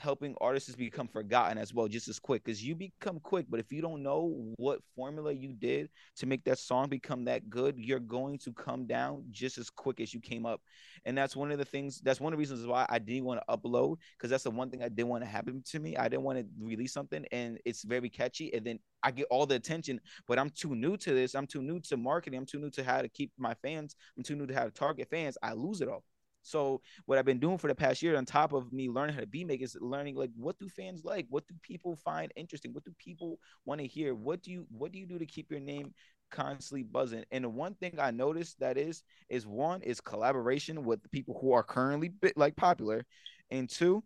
[0.00, 3.46] helping artists become forgotten as well just as quick because you become quick.
[3.48, 7.50] But if you don't know what formula you did to make that song become that
[7.50, 10.60] good you're going to come down just as quick as you came up.
[11.04, 13.40] And that's one of the things that's one of the reasons why i didn't want
[13.40, 15.96] to upload because that's the one thing i didn't want to happen to me.
[15.96, 19.46] I didn't want to release something and it's very catchy and then i get all
[19.46, 21.34] the attention but i'm too new to this.
[21.34, 22.38] I'm too new to marketing.
[22.38, 23.96] I'm too new to how to keep my fans.
[24.16, 25.36] I'm too new to how to target fans.
[25.42, 26.04] I lose it all
[26.42, 29.20] so what I've been doing for the past year, on top of me learning how
[29.20, 32.72] to be make, is learning like what do fans like, what do people find interesting,
[32.72, 35.50] what do people want to hear, what do you what do you do to keep
[35.50, 35.92] your name
[36.30, 37.24] constantly buzzing.
[37.30, 41.38] And the one thing I noticed that is is one is collaboration with the people
[41.40, 43.04] who are currently like popular,
[43.50, 44.02] and two,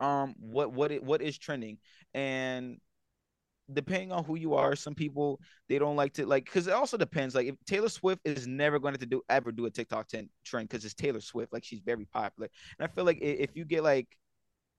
[0.00, 1.78] um, what what it, what is trending.
[2.14, 2.78] And
[3.74, 6.96] depending on who you are, some people they don't like to like because it also
[6.96, 7.34] depends.
[7.34, 10.84] Like if Taylor Swift is never going to do ever do a TikTok trend because
[10.84, 12.48] it's Taylor Swift, like she's very popular.
[12.78, 14.08] And I feel like if you get like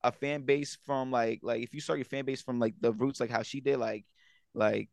[0.03, 2.93] a fan base from like like if you start your fan base from like the
[2.93, 4.05] roots, like how she did, like
[4.53, 4.89] like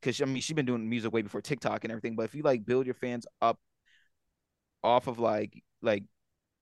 [0.00, 2.16] because I mean she's been doing music way before TikTok and everything.
[2.16, 3.58] But if you like build your fans up
[4.82, 6.04] off of like like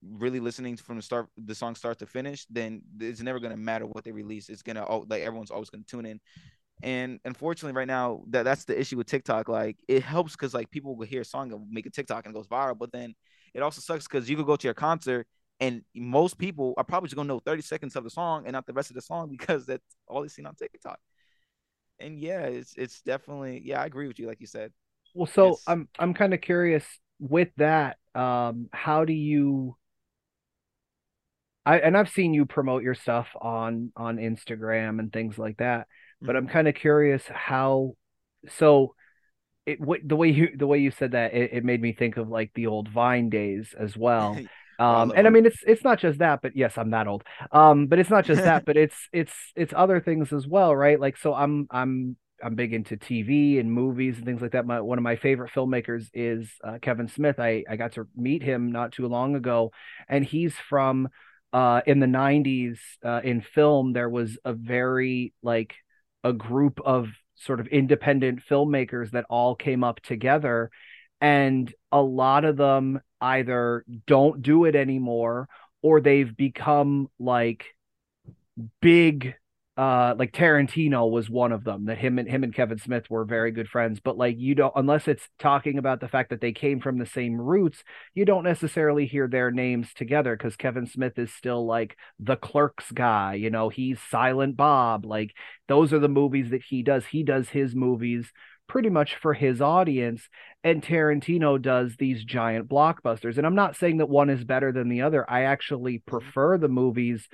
[0.02, 3.56] really listening from the start the song start to finish then it's never going to
[3.56, 6.20] matter what they release it's going to oh, like everyone's always going to tune in
[6.82, 9.48] and unfortunately, right now, that that's the issue with TikTok.
[9.48, 12.34] Like, it helps because like people will hear a song and make a TikTok and
[12.34, 12.78] it goes viral.
[12.78, 13.14] But then
[13.54, 15.26] it also sucks because you could go to your concert
[15.58, 18.66] and most people are probably just gonna know 30 seconds of the song and not
[18.66, 20.98] the rest of the song because that's all they seen on TikTok.
[21.98, 24.72] And yeah, it's it's definitely yeah, I agree with you, like you said.
[25.14, 25.62] Well, so it's...
[25.66, 26.84] I'm I'm kind of curious
[27.18, 27.96] with that.
[28.14, 29.76] Um, how do you
[31.64, 35.86] I and I've seen you promote your stuff on on Instagram and things like that
[36.20, 37.94] but I'm kind of curious how.
[38.48, 38.94] So,
[39.66, 42.16] it what the way you the way you said that it, it made me think
[42.16, 44.42] of like the old Vine days as well.
[44.78, 47.24] Um, and I mean, it's it's not just that, but yes, I'm that old.
[47.50, 51.00] Um, but it's not just that, but it's it's it's other things as well, right?
[51.00, 54.66] Like, so I'm I'm I'm big into TV and movies and things like that.
[54.66, 57.38] My one of my favorite filmmakers is uh, Kevin Smith.
[57.38, 59.72] I I got to meet him not too long ago,
[60.08, 61.08] and he's from
[61.52, 63.94] uh in the 90s uh, in film.
[63.94, 65.74] There was a very like
[66.26, 70.70] a group of sort of independent filmmakers that all came up together.
[71.20, 75.48] And a lot of them either don't do it anymore
[75.82, 77.64] or they've become like
[78.80, 79.34] big
[79.76, 83.24] uh like Tarantino was one of them that him and him and Kevin Smith were
[83.24, 86.52] very good friends but like you don't unless it's talking about the fact that they
[86.52, 91.18] came from the same roots you don't necessarily hear their names together cuz Kevin Smith
[91.18, 95.32] is still like the clerks guy you know he's Silent Bob like
[95.68, 97.06] those are the movies that he does.
[97.06, 98.32] He does his movies
[98.68, 100.28] pretty much for his audience
[100.64, 104.88] and Tarantino does these giant blockbusters and I'm not saying that one is better than
[104.88, 105.28] the other.
[105.30, 107.28] I actually prefer the movies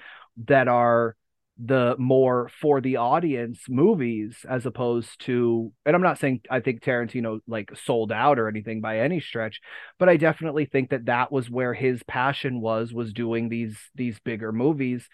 [0.47, 1.17] that are
[1.65, 6.83] the more for the audience movies as opposed to and I'm not saying I think
[6.83, 9.61] Tarantino like sold out or anything by any stretch
[9.99, 14.19] but I definitely think that that was where his passion was was doing these these
[14.21, 15.09] bigger movies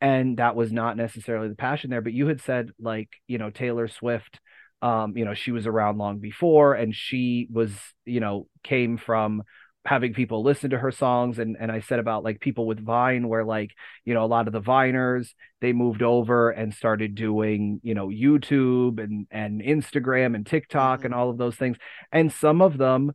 [0.00, 2.00] and that was not necessarily the passion there.
[2.00, 4.40] But you had said like you know Taylor Swift
[4.82, 7.72] um you know she was around long before and she was
[8.06, 9.42] you know came from
[9.86, 13.28] having people listen to her songs and and I said about like people with Vine
[13.28, 13.72] where like
[14.04, 18.08] you know a lot of the Viners they moved over and started doing you know
[18.08, 21.06] YouTube and and Instagram and TikTok mm-hmm.
[21.06, 21.78] and all of those things
[22.12, 23.12] and some of them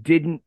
[0.00, 0.42] didn't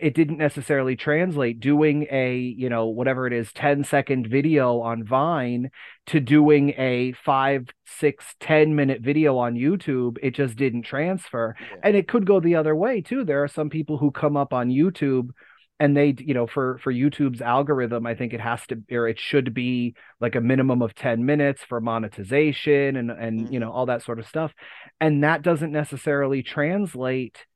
[0.00, 5.04] it didn't necessarily translate doing a you know whatever it is 10 second video on
[5.04, 5.70] vine
[6.06, 11.76] to doing a five six ten minute video on youtube it just didn't transfer yeah.
[11.84, 14.52] and it could go the other way too there are some people who come up
[14.52, 15.30] on youtube
[15.78, 19.20] and they you know for for youtube's algorithm i think it has to or it
[19.20, 23.52] should be like a minimum of 10 minutes for monetization and and mm-hmm.
[23.52, 24.52] you know all that sort of stuff
[25.00, 27.46] and that doesn't necessarily translate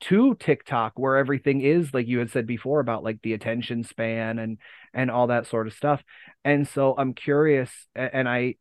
[0.00, 4.38] to TikTok where everything is like you had said before about like the attention span
[4.38, 4.58] and
[4.94, 6.02] and all that sort of stuff.
[6.44, 8.54] And so I'm curious and I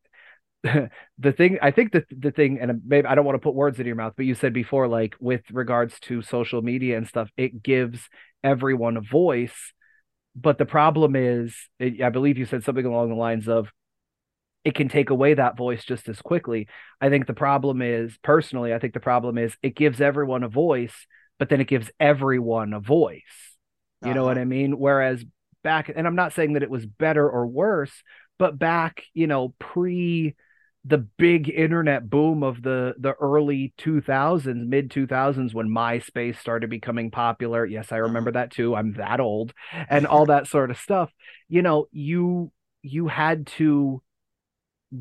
[0.64, 3.80] the thing I think that the thing and maybe I don't want to put words
[3.80, 7.30] in your mouth but you said before like with regards to social media and stuff
[7.38, 8.10] it gives
[8.44, 9.74] everyone a voice
[10.36, 13.72] but the problem is I believe you said something along the lines of
[14.66, 16.68] it can take away that voice just as quickly.
[17.00, 20.50] I think the problem is personally I think the problem is it gives everyone a
[20.50, 21.08] voice
[21.40, 23.24] but then it gives everyone a voice.
[24.02, 24.14] You uh-huh.
[24.14, 24.42] know what uh-huh.
[24.42, 24.78] I mean?
[24.78, 25.26] Whereas
[25.64, 28.04] back, and I'm not saying that it was better or worse,
[28.38, 30.36] but back, you know, pre
[30.86, 37.12] the big internet boom of the the early 2000s mid 2000s when myspace started becoming
[37.12, 38.04] popular yes i uh-huh.
[38.04, 39.54] remember that too i'm that old
[39.90, 41.12] and all that sort of stuff
[41.50, 42.50] you know you
[42.82, 44.02] you had to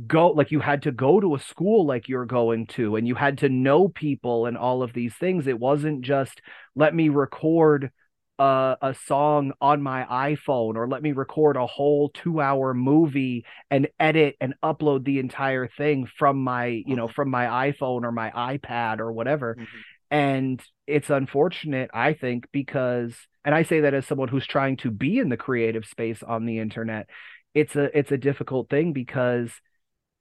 [0.07, 3.14] go like you had to go to a school like you're going to and you
[3.14, 6.43] had to know people and all of these things it wasn't just
[6.74, 7.91] let me record
[8.39, 13.47] a, a song on my iphone or let me record a whole two hour movie
[13.70, 18.12] and edit and upload the entire thing from my you know from my iphone or
[18.12, 19.64] my ipad or whatever mm-hmm.
[20.11, 24.91] and it's unfortunate i think because and i say that as someone who's trying to
[24.91, 27.09] be in the creative space on the internet
[27.55, 29.51] it's a it's a difficult thing because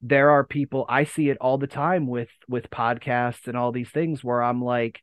[0.02, 3.90] there are people I see it all the time with with podcasts and all these
[3.90, 5.00] things where I'm like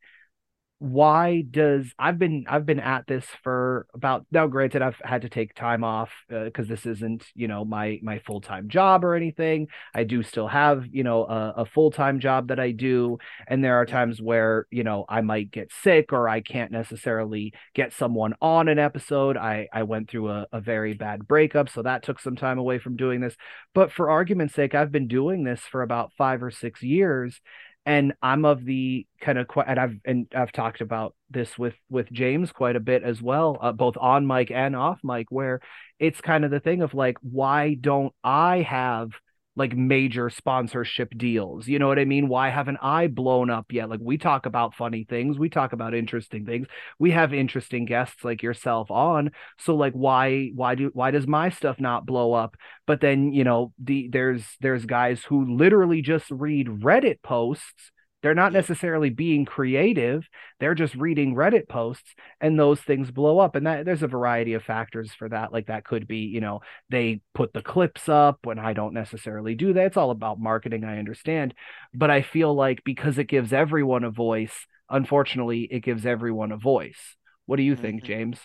[0.80, 5.30] why does I've been I've been at this for about now granted I've had to
[5.30, 9.68] take time off because uh, this isn't you know my my full-time job or anything.
[9.94, 13.18] I do still have you know a, a full-time job that I do
[13.48, 17.54] and there are times where you know I might get sick or I can't necessarily
[17.74, 19.38] get someone on an episode.
[19.38, 22.80] I I went through a, a very bad breakup so that took some time away
[22.80, 23.38] from doing this.
[23.74, 27.40] But for argument's sake I've been doing this for about 5 or 6 years
[27.86, 32.12] and I'm of the kind of and I've and I've talked about this with with
[32.12, 35.62] James quite a bit as well, uh, both on mic and off mic, where
[36.00, 39.12] it's kind of the thing of like, why don't I have
[39.56, 41.68] like major sponsorship deals.
[41.68, 42.28] You know what I mean?
[42.28, 43.90] Why haven't I blown up yet?
[43.90, 46.68] Like we talk about funny things, we talk about interesting things.
[47.00, 49.32] We have interesting guests like yourself on.
[49.60, 52.56] So like why why do why does my stuff not blow up?
[52.86, 57.92] But then, you know, the there's there's guys who literally just read Reddit posts
[58.26, 60.28] they're not necessarily being creative.
[60.60, 63.56] They're just reading Reddit posts and those things blow up.
[63.56, 65.54] And that there's a variety of factors for that.
[65.54, 69.54] Like that could be, you know, they put the clips up when I don't necessarily
[69.54, 69.86] do that.
[69.86, 71.54] It's all about marketing, I understand.
[71.94, 76.58] But I feel like because it gives everyone a voice, unfortunately, it gives everyone a
[76.58, 77.18] voice.
[77.46, 78.08] What do you think, mm-hmm.
[78.08, 78.40] James?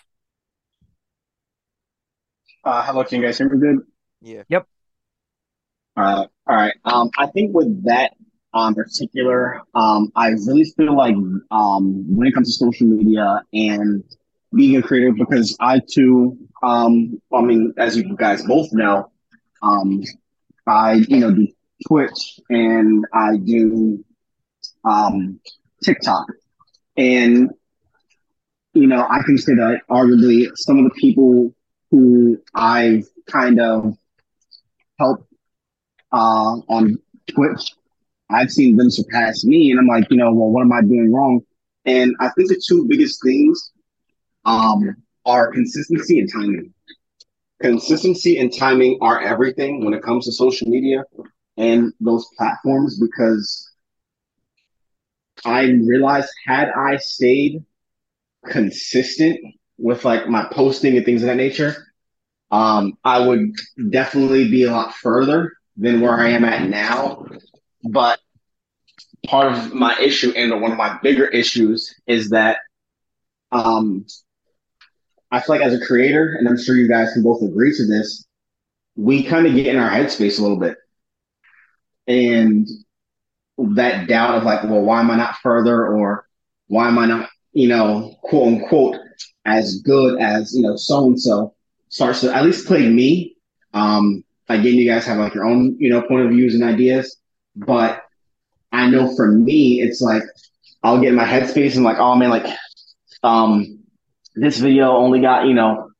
[2.63, 3.77] Uh, hello, can you guys hear me good?
[4.21, 4.43] Yeah.
[4.47, 4.67] Yep.
[5.97, 6.75] Uh, all right.
[6.85, 8.11] Um, I think with that
[8.53, 9.61] um, particular.
[9.73, 11.15] Um, I really feel like
[11.51, 14.03] um, when it comes to social media and
[14.55, 19.11] being a creator, because I too, um, I mean, as you guys both know,
[19.61, 20.03] um,
[20.67, 21.47] I you know do
[21.87, 24.03] Twitch and I do
[24.83, 25.39] um,
[25.83, 26.27] TikTok,
[26.97, 27.49] and
[28.73, 31.53] you know I can say that arguably some of the people
[31.89, 33.97] who I've kind of
[34.99, 35.31] helped
[36.11, 36.97] uh, on
[37.29, 37.71] Twitch
[38.31, 41.11] I've seen them surpass me, and I'm like, you know, well, what am I doing
[41.13, 41.41] wrong?
[41.85, 43.71] And I think the two biggest things
[44.45, 46.73] um, are consistency and timing.
[47.61, 51.03] Consistency and timing are everything when it comes to social media
[51.57, 53.69] and those platforms because
[55.45, 57.63] I realized had I stayed
[58.45, 59.39] consistent
[59.77, 61.75] with like my posting and things of that nature,
[62.51, 63.51] um, I would
[63.91, 67.25] definitely be a lot further than where I am at now.
[67.91, 68.20] But
[69.25, 72.57] part of my issue and one of my bigger issues is that
[73.51, 74.05] um,
[75.31, 77.85] I feel like as a creator, and I'm sure you guys can both agree to
[77.85, 78.25] this,
[78.95, 80.77] we kind of get in our headspace a little bit.
[82.07, 82.67] And
[83.57, 85.87] that doubt of like, well, why am I not further?
[85.87, 86.25] Or
[86.67, 88.97] why am I not, you know, quote unquote,
[89.45, 91.53] as good as, you know, so and so
[91.89, 93.35] starts to at least play me.
[93.73, 97.17] Um, again, you guys have like your own, you know, point of views and ideas.
[97.55, 98.03] But
[98.71, 100.23] I know for me, it's like
[100.83, 102.47] I'll get in my headspace and like, oh man, like,
[103.23, 103.79] um,
[104.35, 105.91] this video only got, you know,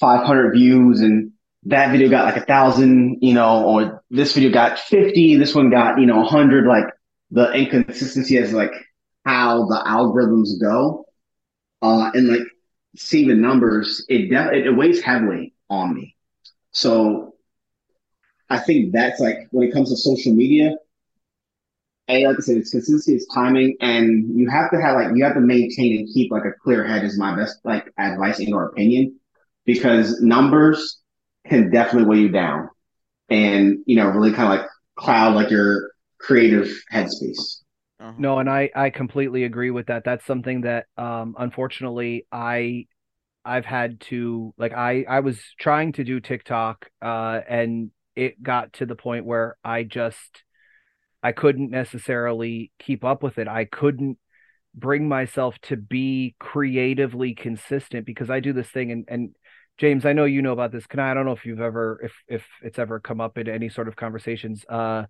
[0.00, 1.32] 500 views and
[1.64, 5.70] that video got like a thousand, you know, or this video got 50, this one
[5.70, 6.66] got, you know, 100.
[6.66, 6.86] Like
[7.30, 8.72] the inconsistency as like
[9.24, 11.06] how the algorithms go.
[11.82, 12.46] Uh, and like
[12.96, 16.16] seeing the numbers, it, def- it weighs heavily on me.
[16.72, 17.34] So
[18.48, 20.76] I think that's like when it comes to social media,
[22.08, 25.24] a like I said, it's consistency, it's timing, and you have to have like you
[25.24, 28.48] have to maintain and keep like a clear head is my best like advice in
[28.48, 29.18] your opinion,
[29.64, 31.00] because numbers
[31.48, 32.68] can definitely weigh you down,
[33.28, 37.60] and you know really kind of like cloud like your creative headspace.
[37.98, 38.12] Uh-huh.
[38.18, 40.04] No, and I I completely agree with that.
[40.04, 42.86] That's something that um unfortunately I
[43.44, 48.74] I've had to like I I was trying to do TikTok uh and it got
[48.74, 50.42] to the point where I just
[51.26, 53.48] I couldn't necessarily keep up with it.
[53.48, 54.16] I couldn't
[54.76, 59.34] bring myself to be creatively consistent because I do this thing and and
[59.76, 60.86] James, I know you know about this.
[60.86, 61.10] Can I?
[61.10, 63.88] I don't know if you've ever if if it's ever come up in any sort
[63.88, 64.64] of conversations.
[64.68, 65.06] Uh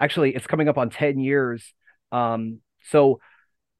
[0.00, 1.72] actually it's coming up on 10 years.
[2.10, 2.58] Um
[2.90, 3.20] so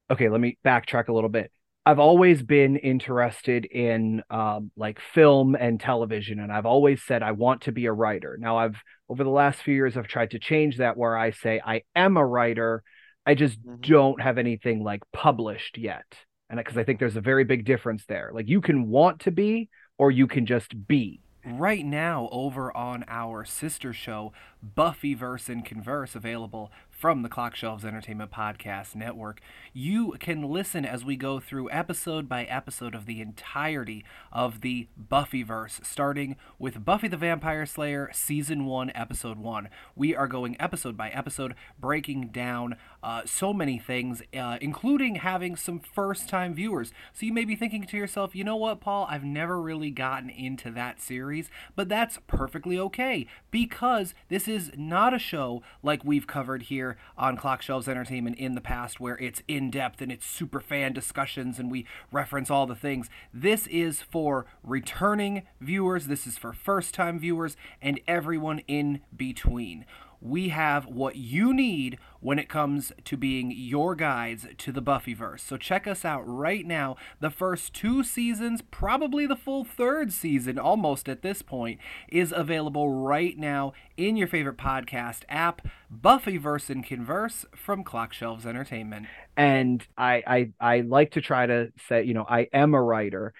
[0.08, 1.50] okay, let me backtrack a little bit.
[1.90, 7.32] I've always been interested in um, like film and television, and I've always said I
[7.32, 8.36] want to be a writer.
[8.38, 8.76] Now, I've
[9.08, 12.16] over the last few years, I've tried to change that where I say I am
[12.16, 12.84] a writer.
[13.26, 13.80] I just Mhm.
[13.80, 16.06] don't have anything like published yet,
[16.48, 18.30] and because I think there's a very big difference there.
[18.32, 19.68] Like you can want to be,
[19.98, 21.20] or you can just be.
[21.44, 24.32] Right now, over on our sister show,
[24.76, 26.70] Buffyverse and Converse, available
[27.00, 29.40] from the Clock Shelves Entertainment Podcast Network,
[29.72, 34.86] you can listen as we go through episode by episode of the entirety of the
[35.10, 39.70] Buffyverse, starting with Buffy the Vampire Slayer, Season 1, Episode 1.
[39.96, 45.56] We are going episode by episode, breaking down uh, so many things, uh, including having
[45.56, 46.92] some first time viewers.
[47.12, 50.30] So you may be thinking to yourself, you know what, Paul, I've never really gotten
[50.30, 56.26] into that series, but that's perfectly okay because this is not a show like we've
[56.26, 60.26] covered here on Clock Shelves Entertainment in the past where it's in depth and it's
[60.26, 63.08] super fan discussions and we reference all the things.
[63.32, 69.84] This is for returning viewers, this is for first time viewers, and everyone in between
[70.20, 75.40] we have what you need when it comes to being your guides to the Buffyverse.
[75.40, 76.96] So check us out right now.
[77.20, 82.90] The first two seasons, probably the full third season, almost at this point, is available
[82.90, 89.06] right now in your favorite podcast app, Buffyverse and Converse from Clock Shelves Entertainment.
[89.36, 93.32] and I, I I like to try to say, you know, I am a writer,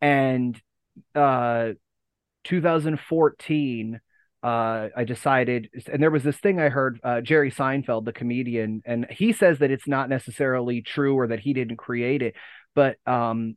[0.00, 0.60] and
[1.14, 1.72] uh,
[2.44, 4.00] 2014,
[4.46, 8.80] uh, I decided, and there was this thing I heard uh, Jerry Seinfeld, the comedian,
[8.86, 12.36] and he says that it's not necessarily true or that he didn't create it,
[12.72, 13.56] but um,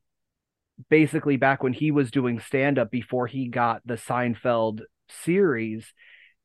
[0.89, 4.81] basically back when he was doing stand up before he got the Seinfeld
[5.23, 5.93] series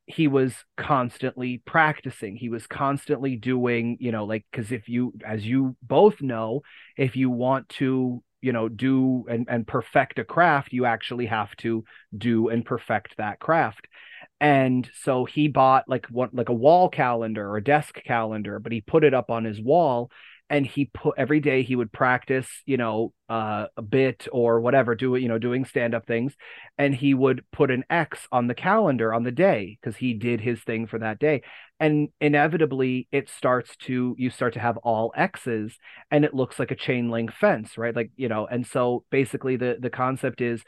[0.06, 2.36] he was constantly practicing.
[2.36, 6.60] He was constantly doing you know like because if you as you both know
[6.98, 11.56] if you want to you know do and, and perfect a craft you actually have
[11.56, 11.82] to
[12.16, 13.88] do and perfect that craft
[14.40, 18.72] and so he bought like what like a wall calendar or a desk calendar but
[18.72, 20.10] he put it up on his wall
[20.50, 24.94] and he put every day he would practice you know uh, a bit or whatever
[24.94, 26.34] do you know doing stand up things.
[26.76, 30.40] And he would put an x on the calendar on the day because he did
[30.40, 31.42] his thing for that day.
[31.80, 35.76] And inevitably it starts to you start to have all x's
[36.10, 37.96] and it looks like a chain link fence right?
[37.96, 40.62] Like you know and so basically the the concept is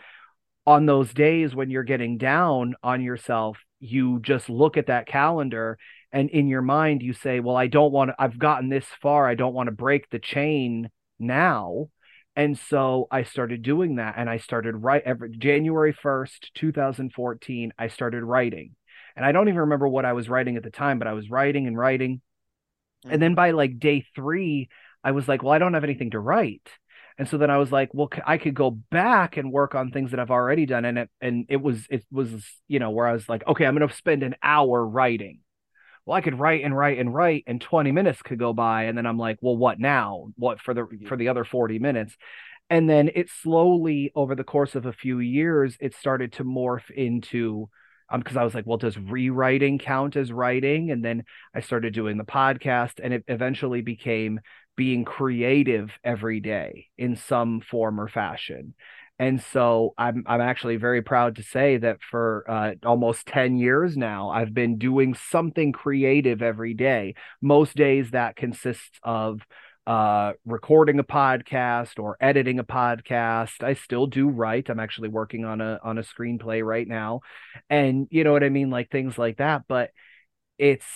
[0.66, 5.78] on those days when you're getting down on yourself you just look at that calendar
[6.12, 9.28] and in your mind you say well i don't want to i've gotten this far.
[9.28, 11.88] I don't want to break the chain now.
[12.34, 17.88] And so i started doing that and i started right every january 1st 2014 i
[17.88, 18.74] started writing.
[19.14, 21.30] And i don't even remember what i was writing at the time but i was
[21.30, 22.20] writing and writing.
[23.04, 23.36] And then mm-hmm.
[23.36, 24.68] by like day three
[25.04, 26.68] i was like well i don't have anything to write
[27.18, 30.10] and so then I was like, well, i could go back and work on things
[30.10, 30.84] that I've already done.
[30.84, 33.76] And it, and it was, it was, you know, where I was like, okay, I'm
[33.76, 35.40] going to spend an hour writing.
[36.04, 38.84] Well, I could write and write and write and 20 minutes could go by.
[38.84, 40.28] And then I'm like, well, what now?
[40.36, 42.14] What for the, for the other 40 minutes?
[42.68, 46.90] And then it slowly over the course of a few years, it started to morph
[46.90, 47.70] into,
[48.08, 50.90] um, because I was like, well, does rewriting count as writing?
[50.90, 51.24] And then
[51.54, 54.40] I started doing the podcast and it eventually became
[54.76, 58.74] being creative every day in some form or fashion.
[59.18, 63.96] And so I'm I'm actually very proud to say that for uh, almost 10 years
[63.96, 67.14] now, I've been doing something creative every day.
[67.40, 69.40] Most days that consists of
[69.86, 73.62] uh recording a podcast or editing a podcast.
[73.62, 74.68] I still do write.
[74.68, 77.20] I'm actually working on a on a screenplay right now.
[77.70, 78.70] And you know what i mean?
[78.70, 79.62] Like things like that.
[79.68, 79.90] But
[80.58, 80.86] it's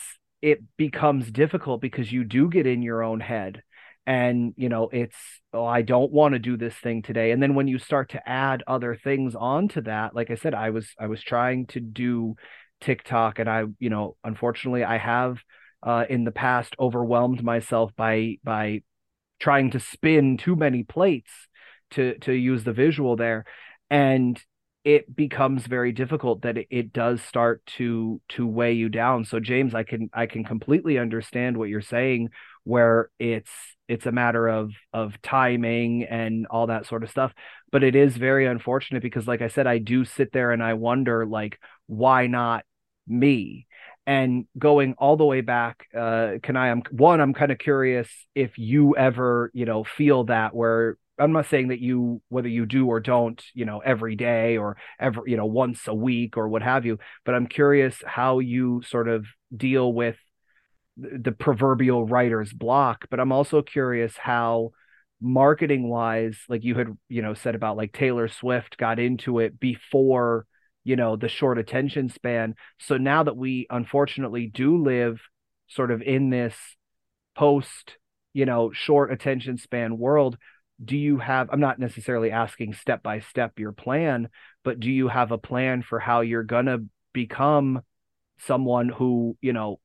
[0.43, 3.62] it becomes difficult because you do get in your own head.
[4.07, 5.17] And you know it's
[5.53, 7.31] oh i don't want to do this thing today.
[7.31, 10.71] And then when you start to add other things onto that like i said i
[10.71, 12.35] was i was trying to do
[12.81, 15.39] tiktok and i you know unfortunately i have
[15.82, 18.82] uh, in the past overwhelmed myself by by
[19.39, 21.31] trying to spin too many plates
[21.93, 23.44] to to use the visual there.
[23.89, 24.40] And
[24.85, 29.24] it becomes very difficult that it, it does start to to weigh you down.
[29.24, 32.31] So james i can i can completely understand what you're saying
[32.65, 33.51] where it's
[33.89, 37.32] it's a matter of of timing and all that sort of stuff.
[37.73, 40.74] But it is very unfortunate because like i said i do sit there and i
[40.74, 42.65] wonder like why not
[43.07, 43.66] me
[44.06, 48.09] and going all the way back uh can i i'm one i'm kind of curious
[48.35, 52.66] if you ever you know feel that where i'm not saying that you whether you
[52.66, 56.48] do or don't you know every day or every you know once a week or
[56.48, 60.16] what have you but i'm curious how you sort of deal with
[60.97, 64.70] the proverbial writer's block but i'm also curious how
[65.20, 69.60] marketing wise like you had you know said about like taylor swift got into it
[69.60, 70.47] before
[70.85, 72.55] you know the short attention span.
[72.78, 75.20] So now that we unfortunately do live
[75.69, 76.55] sort of in this
[77.36, 77.97] post
[78.32, 80.36] you know short attention span world
[80.85, 84.28] do you have i'm not necessarily asking step by step your plan
[84.65, 87.81] but do you have a plan for how you're going to become
[88.39, 89.81] someone who you know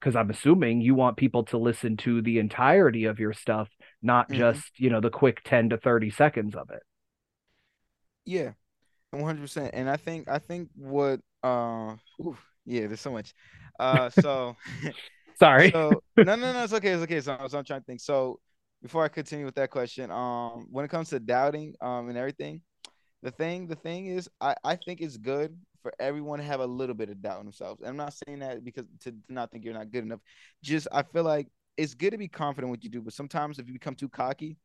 [0.00, 3.68] because i'm assuming you want people to listen to the entirety of your stuff
[4.02, 4.38] not mm-hmm.
[4.38, 6.82] just you know the quick 10 to 30 seconds of it?
[8.24, 8.52] Yeah
[9.12, 9.70] one hundred percent.
[9.74, 11.96] And I think I think what uh
[12.64, 13.34] yeah, there's so much.
[13.78, 14.56] Uh so
[15.38, 15.72] sorry.
[15.72, 17.20] so no no no it's okay, it's okay.
[17.20, 18.00] So, so I'm trying to think.
[18.00, 18.40] So
[18.82, 22.62] before I continue with that question, um when it comes to doubting um and everything,
[23.22, 26.66] the thing the thing is I, I think it's good for everyone to have a
[26.66, 27.80] little bit of doubt in themselves.
[27.80, 30.20] And I'm not saying that because to not think you're not good enough.
[30.62, 33.66] Just I feel like it's good to be confident what you do, but sometimes if
[33.66, 34.56] you become too cocky,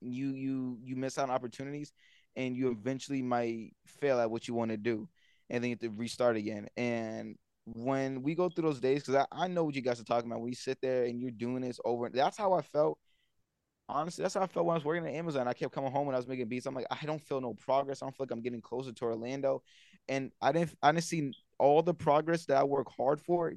[0.00, 1.92] you you you miss out on opportunities
[2.38, 5.08] and you eventually might fail at what you want to do
[5.50, 6.68] and then you have to restart again.
[6.76, 10.04] And when we go through those days, because I, I know what you guys are
[10.04, 12.98] talking about, when you sit there and you're doing this over, that's how I felt.
[13.90, 15.48] Honestly, that's how I felt when I was working at Amazon.
[15.48, 16.66] I kept coming home when I was making beats.
[16.66, 18.02] I'm like, I don't feel no progress.
[18.02, 19.62] I don't feel like I'm getting closer to Orlando.
[20.08, 23.54] And I didn't I didn't see all the progress that I work hard for.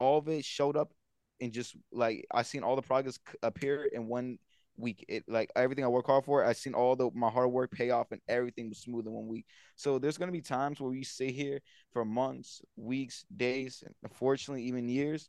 [0.00, 0.92] All of it showed up
[1.40, 4.38] and just like I seen all the progress appear in one
[4.78, 5.04] week.
[5.08, 7.90] It like everything I work hard for, I seen all the my hard work pay
[7.90, 9.46] off, and everything was smooth in one week.
[9.76, 11.60] So there's gonna be times where we sit here
[11.92, 15.28] for months, weeks, days, and unfortunately even years,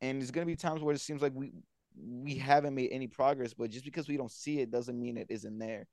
[0.00, 1.52] and there's gonna be times where it seems like we
[1.96, 3.54] we haven't made any progress.
[3.54, 5.86] But just because we don't see it doesn't mean it isn't there,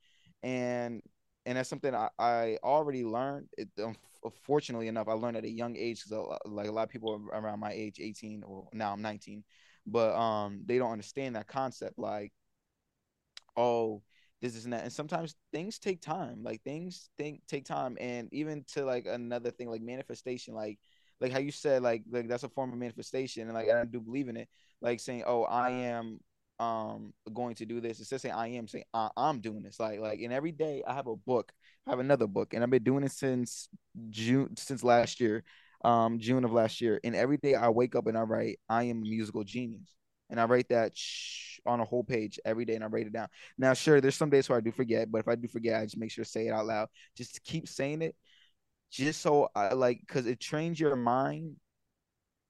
[0.43, 1.01] and
[1.45, 3.47] and that's something I, I already learned.
[3.57, 3.69] It,
[4.23, 7.59] unfortunately enough, I learned at a young age because like a lot of people around
[7.59, 9.43] my age, 18 or now I'm 19,
[9.85, 11.97] but um they don't understand that concept.
[11.97, 12.31] Like
[13.57, 14.01] oh
[14.41, 14.83] this is that.
[14.83, 17.97] And sometimes things take time like things think take time.
[17.99, 20.79] And even to like another thing like manifestation like
[21.19, 23.99] like how you said like like that's a form of manifestation and like i do
[23.99, 24.49] believe in it.
[24.81, 26.19] Like saying oh i am
[26.59, 27.99] um going to do this.
[27.99, 29.79] Instead of saying i am saying I- i'm doing this.
[29.79, 31.51] Like like and every day i have a book
[31.87, 33.69] i have another book and i've been doing it since
[34.09, 35.43] june since last year
[35.83, 36.99] um june of last year.
[37.03, 39.89] And every day i wake up and i write i am a musical genius
[40.29, 43.13] and I write that shh on a whole page every day and I write it
[43.13, 43.27] down.
[43.57, 45.85] Now, sure, there's some days where I do forget, but if I do forget, I
[45.85, 46.87] just make sure to say it out loud.
[47.15, 48.15] Just keep saying it,
[48.91, 51.55] just so I like, because it trains your mind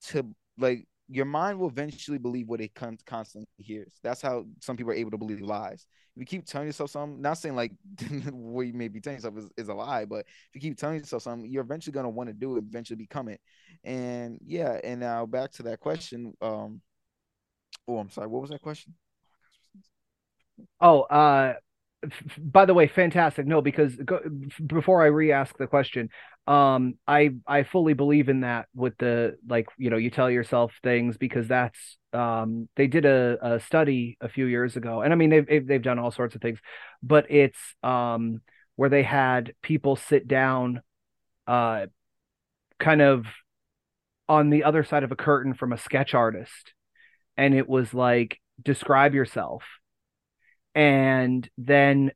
[0.07, 0.25] to
[0.57, 3.93] like your mind will eventually believe what it con- constantly hears.
[4.03, 5.85] That's how some people are able to believe lies.
[6.15, 7.71] If you keep telling yourself something, not saying like
[8.31, 10.97] what you may be telling yourself is, is a lie, but if you keep telling
[10.97, 13.39] yourself something, you're eventually gonna want to do it, eventually become it.
[13.83, 16.33] And yeah, and now back to that question.
[16.41, 16.81] Um,
[17.87, 18.27] Oh, I'm sorry.
[18.27, 18.95] What was that question?
[20.79, 21.53] Oh, uh,
[22.03, 23.45] f- by the way, fantastic.
[23.45, 26.09] No, because go, f- before I re-ask the question,
[26.47, 30.73] um, I I fully believe in that with the like you know you tell yourself
[30.83, 35.15] things because that's um they did a, a study a few years ago, and I
[35.15, 36.59] mean they've they've done all sorts of things,
[37.03, 38.41] but it's um
[38.75, 40.81] where they had people sit down,
[41.47, 41.87] uh,
[42.79, 43.25] kind of
[44.29, 46.73] on the other side of a curtain from a sketch artist
[47.37, 49.63] and it was like describe yourself.
[50.75, 52.11] And then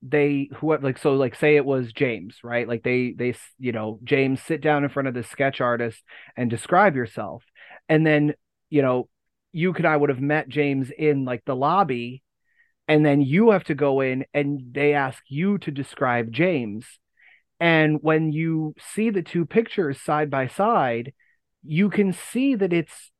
[0.00, 2.68] they who like so like say it was James right?
[2.68, 6.02] Like they they you know James sit down in front of the sketch artist
[6.36, 7.42] and describe yourself.
[7.88, 8.34] And then
[8.70, 9.08] you know
[9.52, 12.22] you and I would have met James in like the lobby
[12.88, 16.86] and then you have to go in and they ask you to describe James.
[17.60, 21.12] And when you see the two pictures side by side,
[21.62, 23.10] you can see that it's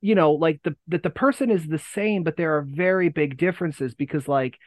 [0.00, 3.36] you know like the that the person is the same but there are very big
[3.36, 4.58] differences because like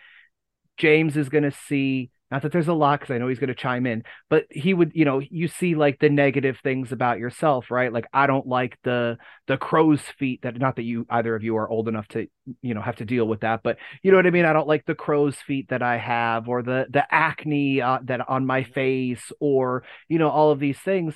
[0.78, 3.50] James is going to see not that there's a lot because I know he's going
[3.50, 7.20] to chime in, but he would, you know, you see like the negative things about
[7.20, 7.92] yourself, right?
[7.92, 9.18] Like I don't like the
[9.48, 12.28] the crow's feet that not that you either of you are old enough to,
[12.62, 14.46] you know, have to deal with that, but you know what I mean.
[14.46, 18.28] I don't like the crow's feet that I have, or the the acne uh, that
[18.30, 21.14] on my face, or you know all of these things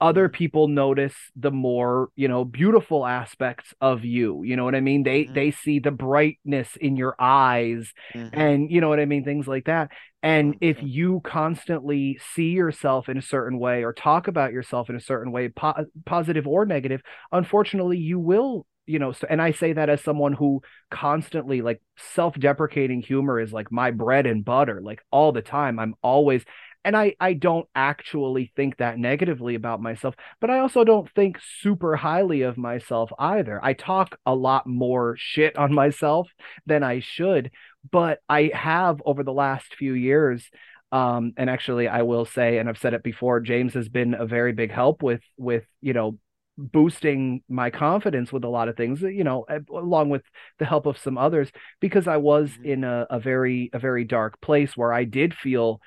[0.00, 4.80] other people notice the more you know beautiful aspects of you you know what i
[4.80, 5.02] mean?
[5.02, 5.34] They mm-hmm.
[5.34, 8.38] they see the brightness in your eyes mm-hmm.
[8.38, 9.24] and you know what i mean?
[9.24, 9.90] Things like that.
[10.22, 14.96] And if you constantly see yourself in a certain way or talk about yourself in
[14.96, 17.02] a certain way po- positive or negative
[17.32, 20.60] unfortunately you will you know and i say that as someone who
[20.90, 25.78] constantly like self-deprecating humor is like my bread and butter like all the time.
[25.78, 26.44] I'm always
[26.84, 31.38] and I I don't actually think that negatively about myself, but I also don't think
[31.60, 33.60] super highly of myself either.
[33.62, 36.28] I talk a lot more shit on myself
[36.66, 37.50] than I should,
[37.90, 40.48] but I have over the last few years
[40.92, 44.26] um and actually I will say and I've said it before James has been a
[44.26, 46.18] very big help with with you know
[46.58, 50.22] boosting my confidence with a lot of things you know along with
[50.58, 51.50] the help of some others
[51.80, 52.64] because i was mm-hmm.
[52.66, 55.80] in a, a very a very dark place where i did feel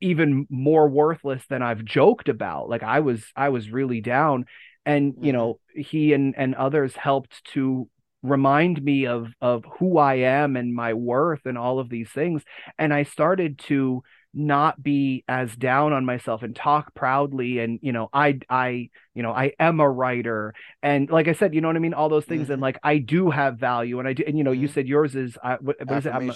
[0.00, 2.68] even more worthless than I've joked about.
[2.68, 4.46] Like I was I was really down
[4.86, 5.38] and you mm-hmm.
[5.38, 7.88] know he and and others helped to
[8.22, 12.42] remind me of of who I am and my worth and all of these things
[12.78, 14.02] and I started to
[14.34, 19.22] not be as down on myself and talk proudly and you know I I you
[19.22, 22.08] know I am a writer and like I said you know what I mean all
[22.08, 22.52] those things mm-hmm.
[22.54, 24.62] and like I do have value and I do and you know mm-hmm.
[24.62, 26.34] you said yours is uh, what, what is it I'm a,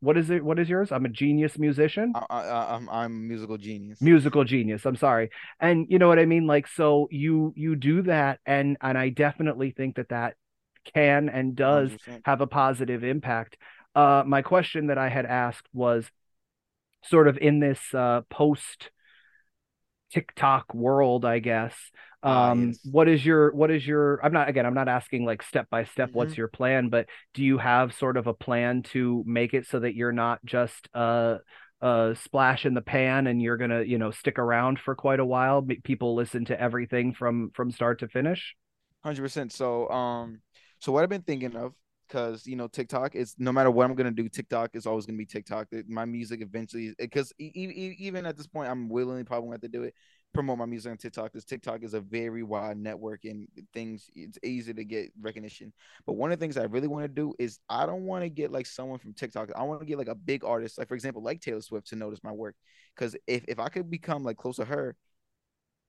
[0.00, 0.44] what is it?
[0.44, 0.92] What is yours?
[0.92, 2.12] I'm a genius musician.
[2.14, 4.00] I, I, I'm I'm musical genius.
[4.00, 4.84] Musical genius.
[4.84, 6.46] I'm sorry, and you know what I mean.
[6.46, 10.34] Like so, you you do that, and and I definitely think that that
[10.94, 12.22] can and does 100%.
[12.24, 13.56] have a positive impact.
[13.94, 16.10] Uh, my question that I had asked was
[17.04, 18.90] sort of in this uh, post
[20.12, 21.74] TikTok world, I guess.
[22.22, 22.78] Ah, um, yes.
[22.90, 25.84] what is your what is your I'm not again, I'm not asking like step by
[25.84, 26.18] step mm-hmm.
[26.18, 29.80] what's your plan, but do you have sort of a plan to make it so
[29.80, 31.38] that you're not just a
[31.80, 35.26] a splash in the pan and you're gonna, you know, stick around for quite a
[35.26, 35.66] while?
[35.84, 38.56] People listen to everything from from start to finish.
[39.04, 39.52] Hundred percent.
[39.52, 40.40] So um
[40.80, 41.74] so what I've been thinking of
[42.06, 45.18] because you know TikTok is no matter what I'm gonna do, TikTok is always gonna
[45.18, 45.68] be TikTok.
[45.88, 49.94] My music eventually, because even at this point, I'm willingly probably going to do it.
[50.34, 54.10] Promote my music on TikTok because TikTok is a very wide network and things.
[54.14, 55.72] It's easy to get recognition.
[56.04, 58.28] But one of the things I really want to do is I don't want to
[58.28, 59.50] get like someone from TikTok.
[59.56, 61.96] I want to get like a big artist, like for example, like Taylor Swift, to
[61.96, 62.54] notice my work.
[62.94, 64.96] Because if if I could become like close to her,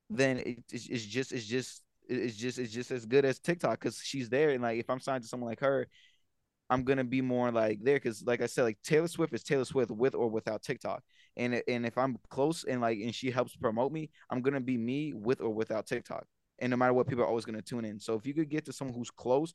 [0.10, 3.80] then it, it's, it's just it's just it's just it's just as good as TikTok
[3.80, 4.52] because she's there.
[4.52, 5.88] And like if I'm signed to someone like her,
[6.70, 9.66] I'm gonna be more like there because like I said, like Taylor Swift is Taylor
[9.66, 11.04] Swift with or without TikTok.
[11.36, 14.78] And and if I'm close and like and she helps promote me, I'm gonna be
[14.78, 16.26] me with or without TikTok.
[16.60, 18.00] And no matter what, people are always gonna tune in.
[18.00, 19.54] So if you could get to someone who's close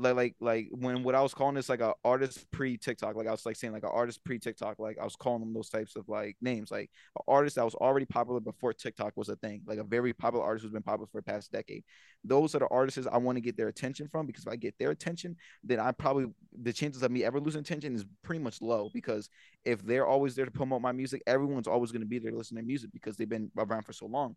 [0.00, 3.26] like like like when what I was calling this like a artist pre TikTok, like
[3.26, 5.68] I was like saying like an artist pre TikTok, like I was calling them those
[5.68, 9.36] types of like names, like an artist that was already popular before TikTok was a
[9.36, 11.84] thing, like a very popular artist who's been popular for the past decade.
[12.24, 14.74] Those are the artists I want to get their attention from because if I get
[14.78, 16.26] their attention, then I probably
[16.62, 19.28] the chances of me ever losing attention is pretty much low because
[19.66, 22.36] if they're always there to promote my music, everyone's always going to be there to
[22.38, 24.34] listen to music because they've been around for so long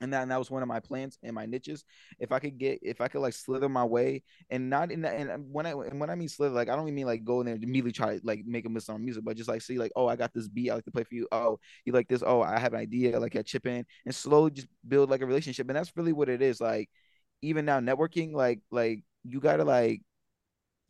[0.00, 1.84] and that, and that was one of my plans and my niches.
[2.18, 5.14] If I could get, if I could like slither my way, and not in that,
[5.14, 7.24] and um, when I and when I mean slither, like I don't even mean like
[7.24, 9.48] go in there and immediately try to like make a miss on music, but just
[9.48, 11.28] like see like, oh, I got this beat I like to play for you.
[11.32, 12.22] Oh, you like this?
[12.24, 13.18] Oh, I have an idea.
[13.18, 16.28] Like I chip in and slowly just build like a relationship, and that's really what
[16.28, 16.60] it is.
[16.60, 16.88] Like
[17.42, 20.02] even now networking, like like you gotta like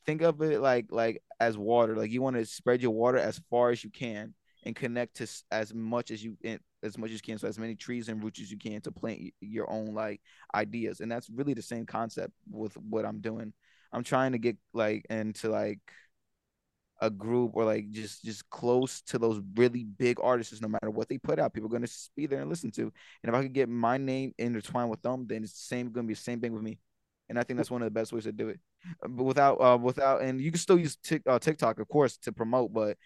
[0.06, 1.96] think of it like like as water.
[1.96, 5.28] Like you want to spread your water as far as you can and connect to
[5.50, 6.36] as much as you
[6.82, 8.92] as much as you can, so as many trees and roots as you can to
[8.92, 10.20] plant your own like
[10.54, 13.52] ideas, and that's really the same concept with what I'm doing.
[13.92, 15.80] I'm trying to get like into like
[17.00, 21.08] a group or like just just close to those really big artists no matter what
[21.08, 22.92] they put out people are going to be there and listen to and
[23.24, 26.08] if i could get my name intertwined with them then it's the same going to
[26.08, 26.78] be the same thing with me
[27.28, 28.58] and i think that's one of the best ways to do it
[29.08, 32.32] but without uh without and you can still use Tik, uh, tiktok of course to
[32.32, 32.96] promote but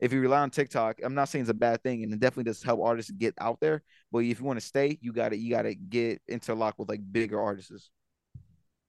[0.00, 2.44] if you rely on TikTok, I'm not saying it's a bad thing, and it definitely
[2.44, 3.82] does help artists get out there.
[4.10, 6.88] But if you want to stay, you got to you got to get interlocked with
[6.88, 7.90] like bigger artists.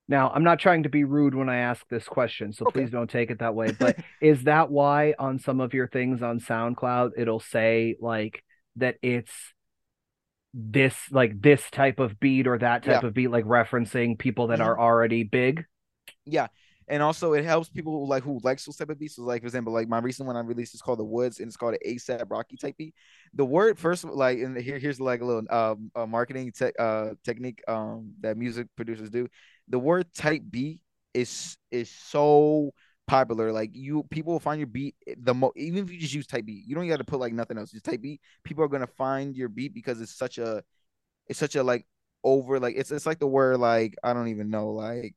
[0.07, 2.81] Now, I'm not trying to be rude when I ask this question, so Okay.
[2.81, 3.71] please don't take it that way.
[3.71, 8.43] But is that why on some of your things on SoundCloud it'll say like
[8.77, 9.31] that it's
[10.53, 13.07] this like this type of beat or that type Yeah.
[13.07, 14.65] of beat, like referencing people that Mhm.
[14.65, 15.65] are already big?
[16.25, 16.47] Yeah.
[16.87, 19.15] And also it helps people who like who likes those type of beats.
[19.15, 21.47] So like for example, like my recent one I released is called The Woods and
[21.47, 22.95] it's called an ASAP Rocky type beat.
[23.33, 27.11] The word first like and here here's like a little um uh, marketing tech uh
[27.23, 29.27] technique um that music producers do.
[29.69, 30.81] The word type beat
[31.13, 32.73] is is so
[33.07, 33.51] popular.
[33.51, 35.57] Like you people will find your beat the most.
[35.57, 37.71] even if you just use type beat, you don't got to put like nothing else.
[37.71, 38.21] Just type beat.
[38.43, 40.63] People are gonna find your beat because it's such a
[41.27, 41.85] it's such a like
[42.23, 45.15] over like it's it's like the word like I don't even know like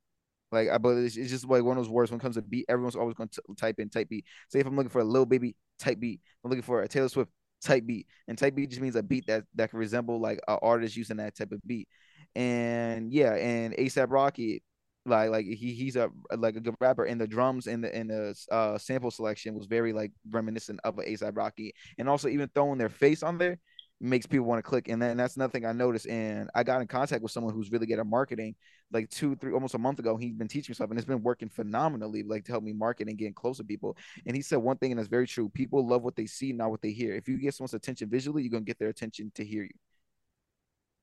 [0.54, 2.66] like I believe it's, just like one of those words when it comes to beat,
[2.68, 4.24] everyone's always going to type in type beat.
[4.48, 6.20] Say if I'm looking for a Lil Baby, type beat.
[6.44, 7.30] I'm looking for a Taylor Swift,
[7.62, 8.06] type beat.
[8.28, 11.18] And type beat just means a beat that that can resemble like an artist using
[11.18, 11.88] that type of beat.
[12.34, 14.62] And yeah, and ASAP Rocky,
[15.06, 18.10] like like he he's a like a good rapper, and the drums and the and
[18.10, 22.78] the uh, sample selection was very like reminiscent of ASAP Rocky, and also even throwing
[22.78, 23.58] their face on there
[24.00, 24.88] makes people want to click.
[24.88, 26.06] And then that's another thing I noticed.
[26.06, 28.54] And I got in contact with someone who's really good at marketing
[28.92, 30.16] like two, three, almost a month ago.
[30.16, 33.18] He's been teaching stuff and it's been working phenomenally, like to help me market and
[33.18, 33.96] getting close to people.
[34.26, 35.48] And he said one thing, and that's very true.
[35.48, 37.14] People love what they see, not what they hear.
[37.14, 39.74] If you get someone's attention visually, you're gonna get their attention to hear you.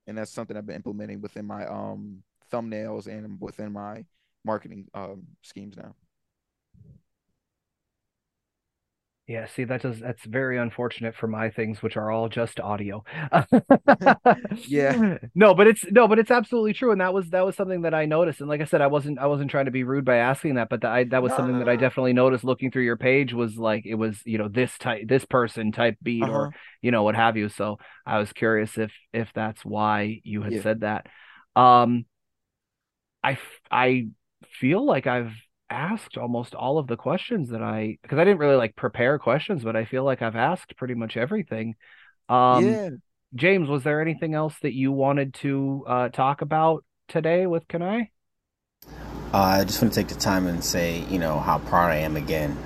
[0.07, 4.05] And that's something I've been implementing within my um thumbnails and within my
[4.43, 5.95] marketing um schemes now.
[9.31, 13.03] Yeah, see, that does that's very unfortunate for my things, which are all just audio.
[14.65, 14.95] Yeah.
[15.33, 17.93] No, but it's no, but it's absolutely true, and that was that was something that
[17.93, 18.41] I noticed.
[18.41, 20.67] And like I said, I wasn't I wasn't trying to be rude by asking that,
[20.69, 22.97] but that I that was No, something no, that I definitely noticed looking through your
[22.97, 26.27] page was like it was you know this type this person type beat Uh-huh.
[26.27, 26.51] or
[26.81, 27.47] you know what have you.
[27.47, 30.63] So I was curious if if that's why you had Yeah.
[30.63, 31.07] said that.
[31.55, 32.05] Um,
[33.23, 33.37] I
[33.69, 34.07] I
[34.59, 35.33] feel like I've
[35.71, 39.63] asked almost all of the questions that I because I didn't really like prepare questions,
[39.63, 41.75] but I feel like I've asked pretty much everything.
[42.29, 42.89] Um, yeah.
[43.33, 47.81] James, was there anything else that you wanted to uh, talk about today with Ken
[47.81, 48.09] Ai?
[49.33, 51.95] Uh, I just want to take the time and say, you know, how proud I
[51.97, 52.57] am again.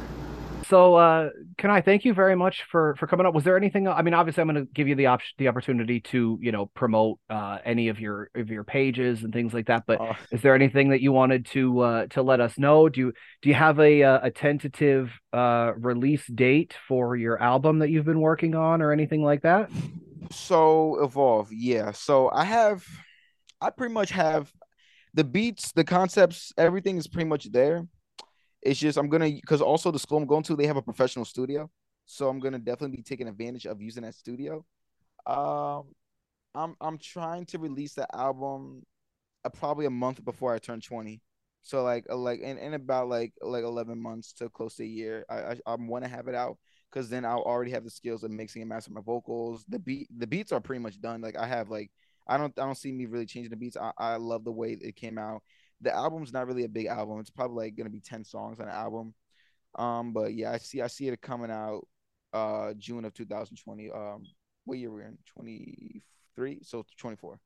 [0.67, 1.29] So, uh,
[1.63, 3.33] I thank you very much for for coming up.
[3.33, 3.87] Was there anything?
[3.87, 6.67] I mean, obviously, I'm going to give you the option, the opportunity to, you know,
[6.67, 9.83] promote uh, any of your of your pages and things like that.
[9.87, 12.89] But Uh, is there anything that you wanted to uh, to let us know?
[12.89, 17.79] Do you do you have a uh, a tentative uh, release date for your album
[17.79, 19.69] that you've been working on or anything like that?
[20.31, 22.83] so evolve yeah so i have
[23.61, 24.51] i pretty much have
[25.13, 27.85] the beats the concepts everything is pretty much there
[28.65, 31.25] it's just i'm gonna because also the school i'm going to they have a professional
[31.25, 31.69] studio
[32.05, 34.65] so i'm gonna definitely be taking advantage of using that studio
[35.27, 35.83] um
[36.55, 38.83] i'm i'm trying to release the album
[39.45, 41.21] uh, probably a month before i turn 20
[41.61, 44.87] so like uh, like in, in about like like 11 months to close to a
[44.87, 46.57] year i i, I want to have it out
[46.95, 49.65] because then I'll already have the skills of mixing and mastering my vocals.
[49.67, 51.21] The beat, the beats are pretty much done.
[51.21, 51.91] Like I have like
[52.27, 53.75] I don't I don't see me really changing the beats.
[53.77, 55.43] I, I love the way it came out.
[55.81, 57.19] The album's not really a big album.
[57.19, 59.13] It's probably like gonna be ten songs on an album.
[59.77, 61.85] Um, but yeah, I see I see it coming out
[62.33, 63.91] uh June of 2020.
[63.91, 64.23] Um,
[64.65, 65.17] what year we're in?
[65.33, 67.39] 23, so 24.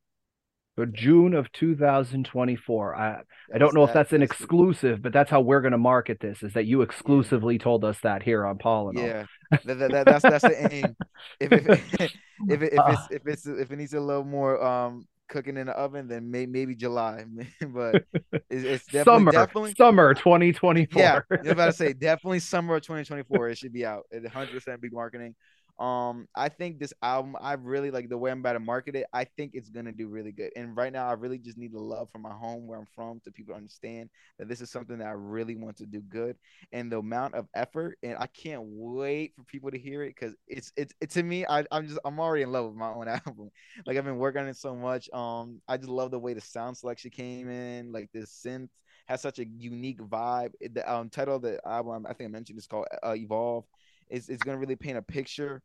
[0.77, 2.95] So June of 2024.
[2.95, 3.21] I
[3.53, 5.73] I don't know if that- that's an that's the- exclusive, but that's how we're going
[5.73, 6.41] to market this.
[6.43, 8.99] Is that you exclusively told us that here on Paul and.
[8.99, 10.95] Yeah, that, that, that- that's that's the aim.
[11.39, 11.67] If if
[11.99, 12.13] if,
[12.47, 12.85] if, it, if Uh.
[12.95, 16.29] it's if it's if it needs a little more um cooking in the oven, then
[16.29, 17.23] may, maybe July.
[17.73, 21.01] but it's, it's definitely summer, definitely summer 2024.
[21.01, 21.21] yeah.
[21.31, 23.49] I was about to say definitely summer of 2024.
[23.49, 24.03] It should be out.
[24.11, 25.35] It 100 percent be marketing.
[25.79, 29.05] Um, I think this album, I really like the way I'm about to market it.
[29.13, 30.51] I think it's gonna do really good.
[30.57, 33.21] And right now, I really just need the love from my home, where I'm from,
[33.23, 36.35] to people understand that this is something that I really want to do good.
[36.73, 40.35] And the amount of effort, and I can't wait for people to hear it because
[40.47, 41.45] it's it's it, to me.
[41.47, 43.49] I, I'm just I'm already in love with my own album.
[43.85, 45.09] Like I've been working on it so much.
[45.13, 47.93] Um, I just love the way the sound selection came in.
[47.93, 48.69] Like this synth
[49.07, 50.51] has such a unique vibe.
[50.61, 53.65] The um, title of the album, I think I mentioned, is called uh, Evolve.
[54.09, 55.61] It's, it's gonna really paint a picture,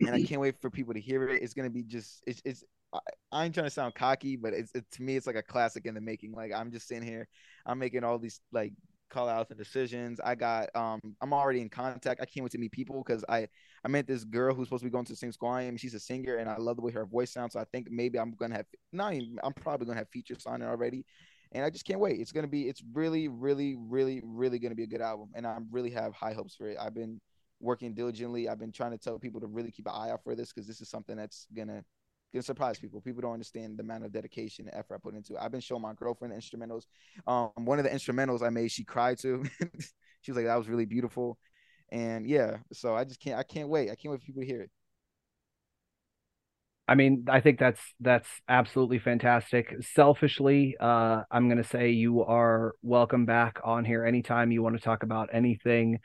[0.00, 1.42] and I can't wait for people to hear it.
[1.42, 2.64] It's gonna be just it's it's.
[2.92, 2.98] I,
[3.32, 5.86] I ain't trying to sound cocky, but it's it, to me it's like a classic
[5.86, 6.32] in the making.
[6.32, 7.28] Like I'm just sitting here,
[7.66, 8.72] I'm making all these like
[9.10, 10.20] call outs and decisions.
[10.24, 12.20] I got um I'm already in contact.
[12.20, 13.48] I can't wait to meet people because I
[13.84, 15.76] I met this girl who's supposed to be going to the same school I am.
[15.76, 17.54] She's a singer and I love the way her voice sounds.
[17.54, 20.62] So I think maybe I'm gonna have not even I'm probably gonna have features on
[20.62, 21.04] it already.
[21.52, 22.20] And I just can't wait.
[22.20, 25.30] It's gonna be it's really, really, really, really gonna be a good album.
[25.34, 26.76] And I really have high hopes for it.
[26.80, 27.20] I've been
[27.60, 28.48] working diligently.
[28.48, 30.66] I've been trying to tell people to really keep an eye out for this because
[30.66, 31.84] this is something that's gonna
[32.32, 33.00] gonna surprise people.
[33.00, 35.38] People don't understand the amount of dedication and effort I put into it.
[35.40, 36.84] I've been showing my girlfriend instrumentals.
[37.26, 39.44] Um, one of the instrumentals I made, she cried to.
[40.20, 41.38] she was like, "That was really beautiful,"
[41.90, 42.58] and yeah.
[42.72, 43.38] So I just can't.
[43.38, 43.90] I can't wait.
[43.90, 44.70] I can't wait for people to hear it.
[46.86, 49.74] I mean, I think that's that's absolutely fantastic.
[49.94, 54.82] Selfishly, uh, I'm gonna say you are welcome back on here anytime you want to
[54.82, 55.98] talk about anything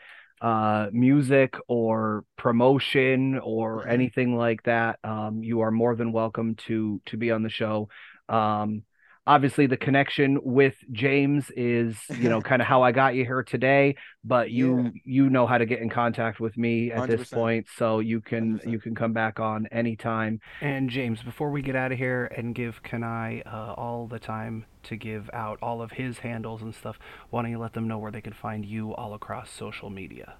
[0.44, 3.90] uh, music or promotion or mm-hmm.
[3.90, 7.88] anything like that, um, you are more than welcome to to be on the show.
[8.28, 8.84] Um,
[9.26, 13.44] obviously the connection with James is, you know, kind of how I got you here
[13.44, 14.90] today, but you yeah.
[15.06, 17.08] you know how to get in contact with me at 100%.
[17.08, 18.72] this point, so you can 100%.
[18.72, 20.40] you can come back on anytime.
[20.62, 24.20] And James, before we get out of here and give Ken Ai uh, all the
[24.20, 27.88] time to give out all of his handles and stuff, why don't you let them
[27.88, 30.36] know where they can find you all across social media?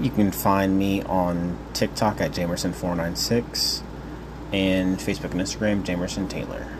[0.00, 3.82] You can find me on TikTok at Jamerson496
[4.52, 6.77] and Facebook and Instagram, Jamerson Taylor.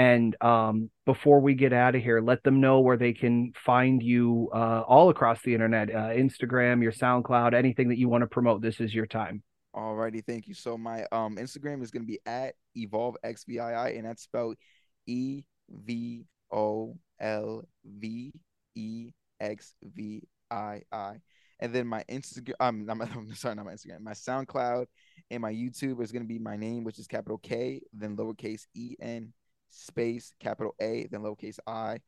[0.00, 4.02] And um, before we get out of here, let them know where they can find
[4.02, 8.26] you uh, all across the internet uh, Instagram, your SoundCloud, anything that you want to
[8.26, 8.62] promote.
[8.62, 9.42] This is your time.
[9.76, 10.54] Alrighty, thank you.
[10.54, 14.56] So my um Instagram is gonna be at evolve xvii, and that's spelled
[15.06, 18.32] E V O L V
[18.74, 21.16] E X V I I.
[21.60, 24.86] And then my Instagram, my, I'm sorry, not my Instagram, my SoundCloud
[25.30, 28.96] and my YouTube is gonna be my name, which is capital K, then lowercase E
[28.98, 29.34] N
[29.70, 31.98] space capital A, then lowercase I.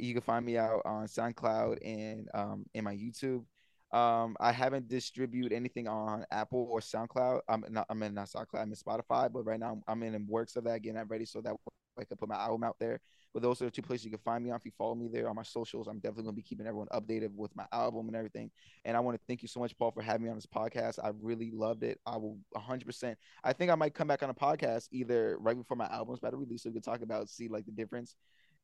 [0.00, 3.44] You can find me out on SoundCloud and um, in my YouTube.
[3.92, 7.40] Um, I haven't distributed anything on Apple or SoundCloud.
[7.48, 7.86] I'm not.
[7.88, 8.62] I'm in not SoundCloud.
[8.62, 11.40] I'm in Spotify, but right now I'm, in works of that, getting that ready so
[11.42, 11.54] that
[11.98, 13.00] I can put my album out there.
[13.34, 14.56] But those are the two places you can find me on.
[14.56, 17.34] If you follow me there on my socials, I'm definitely gonna be keeping everyone updated
[17.34, 18.50] with my album and everything.
[18.84, 21.00] And I want to thank you so much, Paul, for having me on this podcast.
[21.04, 22.00] I really loved it.
[22.06, 22.86] I will 100.
[22.86, 26.20] percent I think I might come back on a podcast either right before my album's
[26.20, 28.16] about to release, so we can talk about see like the difference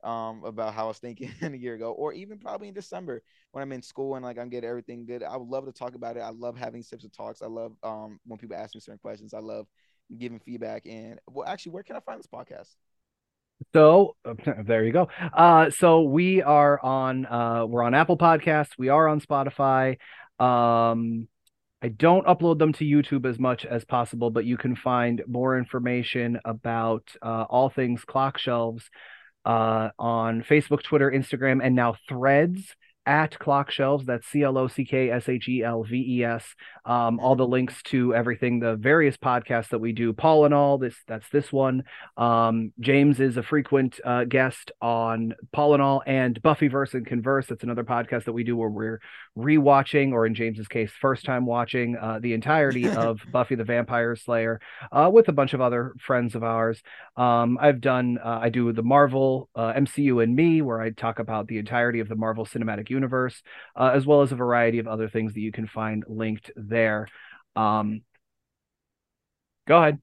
[0.02, 3.22] um about how I was thinking a year ago, or even probably in December
[3.52, 5.22] when I'm in school and like I'm getting everything good.
[5.22, 6.20] I would love to talk about it.
[6.20, 7.42] I love having types of talks.
[7.42, 9.34] I love um when people ask me certain questions.
[9.34, 9.66] I love
[10.18, 10.86] giving feedback.
[10.86, 12.76] And well, actually, where can I find this podcast?
[13.72, 14.16] So
[14.64, 15.08] there you go.
[15.32, 18.70] Uh, so we are on uh, we're on Apple Podcasts.
[18.78, 19.98] We are on Spotify.
[20.38, 21.28] Um,
[21.82, 25.56] I don't upload them to YouTube as much as possible, but you can find more
[25.56, 28.90] information about uh, all things clock shelves
[29.46, 32.74] uh, on Facebook, Twitter, Instagram, and now Threads
[33.10, 34.06] at Clock Shelves.
[34.06, 36.44] That's C L O C K S H E L V E S.
[36.84, 40.12] Um, all the links to everything, the various podcasts that we do.
[40.12, 40.94] Paul and all this.
[41.08, 41.82] That's this one.
[42.16, 47.46] Um, James is a frequent uh, guest on Paul and all and Buffyverse and Converse.
[47.46, 49.00] That's another podcast that we do where we're
[49.38, 54.16] rewatching, or in James's case, first time watching uh, the entirety of Buffy the Vampire
[54.16, 54.60] Slayer
[54.92, 56.82] uh, with a bunch of other friends of ours.
[57.16, 58.18] Um, I've done.
[58.22, 62.00] Uh, I do the Marvel uh, MCU and me, where I talk about the entirety
[62.00, 63.42] of the Marvel Cinematic Universe
[63.76, 67.08] uh, as well as a variety of other things that you can find linked there.
[67.56, 68.02] Um,
[69.66, 69.98] go ahead.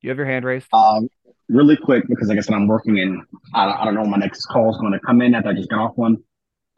[0.00, 0.66] You have your hand raised.
[0.72, 1.08] Um,
[1.48, 3.22] really quick, because like I said, I'm working and
[3.54, 5.54] I, I don't know when my next call is going to come in after I
[5.54, 6.18] just got off one.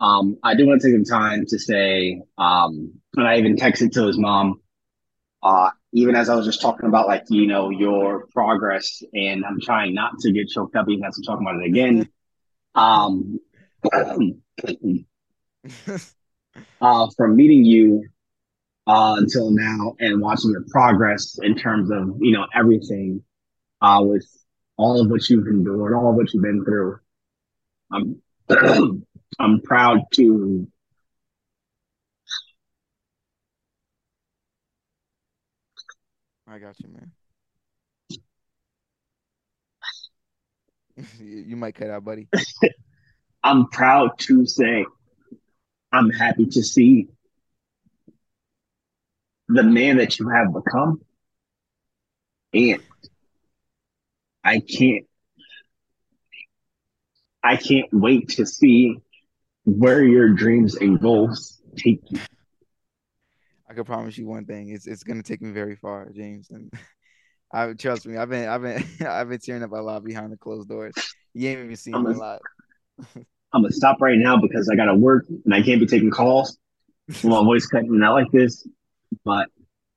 [0.01, 3.93] Um, I do want to take some time to say, um, and I even texted
[3.93, 4.61] to his mom,
[5.43, 9.61] uh, even as I was just talking about like, you know, your progress and I'm
[9.61, 12.09] trying not to get choked up even as I'm talking about it again.
[12.75, 13.39] Um,
[16.81, 18.05] uh, from meeting you
[18.87, 23.23] uh, until now and watching your progress in terms of you know everything
[23.81, 24.27] uh, with
[24.77, 26.99] all of what you've endured, all of what you've been through.
[27.93, 28.21] I'm
[29.39, 30.67] I'm proud to.
[36.47, 37.11] I got you, man.
[41.21, 42.29] you might cut out, buddy.
[43.43, 44.87] I'm proud to say
[45.93, 47.09] I'm happy to see
[49.49, 51.01] the man that you have become.
[52.53, 52.83] And
[54.43, 55.07] I can't
[57.43, 59.01] I can't wait to see
[59.65, 62.21] where your dreams and goals take you.
[63.69, 66.51] I can promise you one thing: it's it's gonna take me very far, James.
[66.51, 66.73] And
[67.53, 70.37] I trust me, I've been I've been I've been tearing up a lot behind the
[70.37, 70.95] closed doors.
[71.33, 72.41] You ain't even seen me a lot.
[73.53, 76.59] I'm gonna stop right now because I gotta work and I can't be taking calls.
[77.23, 78.67] my voice cutting out like this,
[79.25, 79.49] but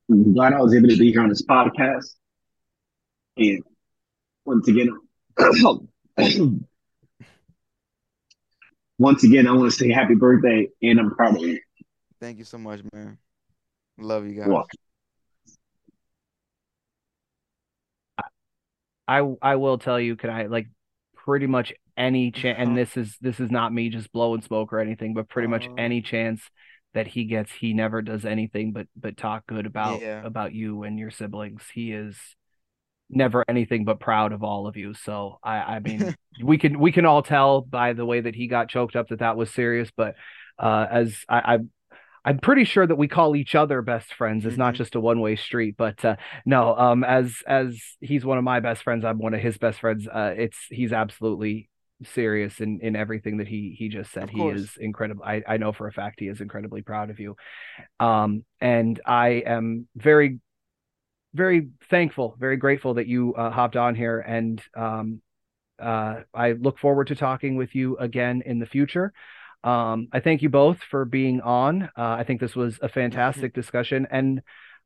[0.09, 2.05] I'm glad I was able to be here on this podcast.
[3.37, 3.63] And
[4.45, 4.89] once again,
[8.99, 11.59] once again, I want to say happy birthday and I'm proud of you.
[12.19, 13.17] Thank you so much, man.
[13.97, 14.63] Love you guys.
[19.07, 20.67] I I will tell you, Ken Ai like
[21.15, 22.57] pretty much any chance?
[22.59, 22.77] And Uh-huh.
[22.77, 25.75] this is this is not me just blowing smoke or anything, but pretty much Uh.
[25.77, 26.41] any chance
[26.93, 30.25] that he gets, he never does anything but but talk good about Yeah.
[30.25, 31.63] about you and your siblings.
[31.73, 32.17] He is
[33.09, 34.93] never anything but proud of all of you.
[34.93, 38.47] So I I mean we can we can all tell by the way that he
[38.47, 39.89] got choked up that that was serious.
[39.95, 40.15] But
[40.59, 41.59] uh, as I, I
[42.25, 44.45] I'm pretty sure that we call each other best friends.
[44.45, 44.77] It's not Mhm.
[44.77, 45.75] just a one way street.
[45.77, 49.39] But uh, no, um, as as he's one of my best friends, I'm one of
[49.41, 50.07] his best friends.
[50.07, 51.69] Uh, it's he's absolutely
[52.03, 54.29] serious in in everything that he he just said.
[54.29, 55.23] He is incredible.
[55.23, 57.37] I I know for a fact he is incredibly proud of you.
[57.99, 60.39] Um, and I am very
[61.33, 65.21] very thankful, very grateful that you uh, hopped on here, and um,
[65.79, 69.13] uh, I look forward to talking with you again in the future.
[69.63, 71.83] Um, I thank you both for being on.
[71.83, 74.41] Uh, I think this was a fantastic discussion, and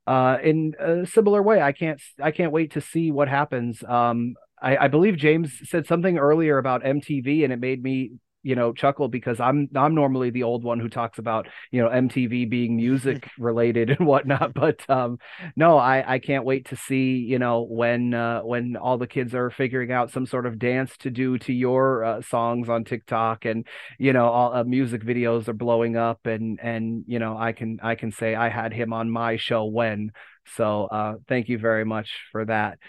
[0.07, 3.84] uh, in a similar way, I can't I can't wait to see what happens.
[3.84, 8.11] Um, I, I believe James said something earlier about MTV, and it made me
[8.43, 11.89] you know chuckle because I'm I'm normally the old one who talks about you know
[11.89, 15.18] MTV being music related and whatnot, but um,
[15.55, 19.34] no, I I can't wait to see you know when uh, when all the kids
[19.35, 23.45] are figuring out some sort of dance to do to your uh, songs on TikTok
[23.45, 23.68] and
[23.99, 27.80] you know all uh, music videos are blowing up and and you know I can
[27.81, 30.11] I can say I had him on my show when.
[30.55, 32.80] So uh thank you very much for that.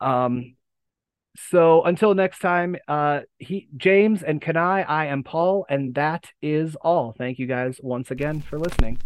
[0.00, 0.54] Um
[1.36, 6.26] so until next time uh he James and Ken Ai I am Paul and that
[6.40, 7.14] is all.
[7.16, 8.98] Thank you guys once again for listening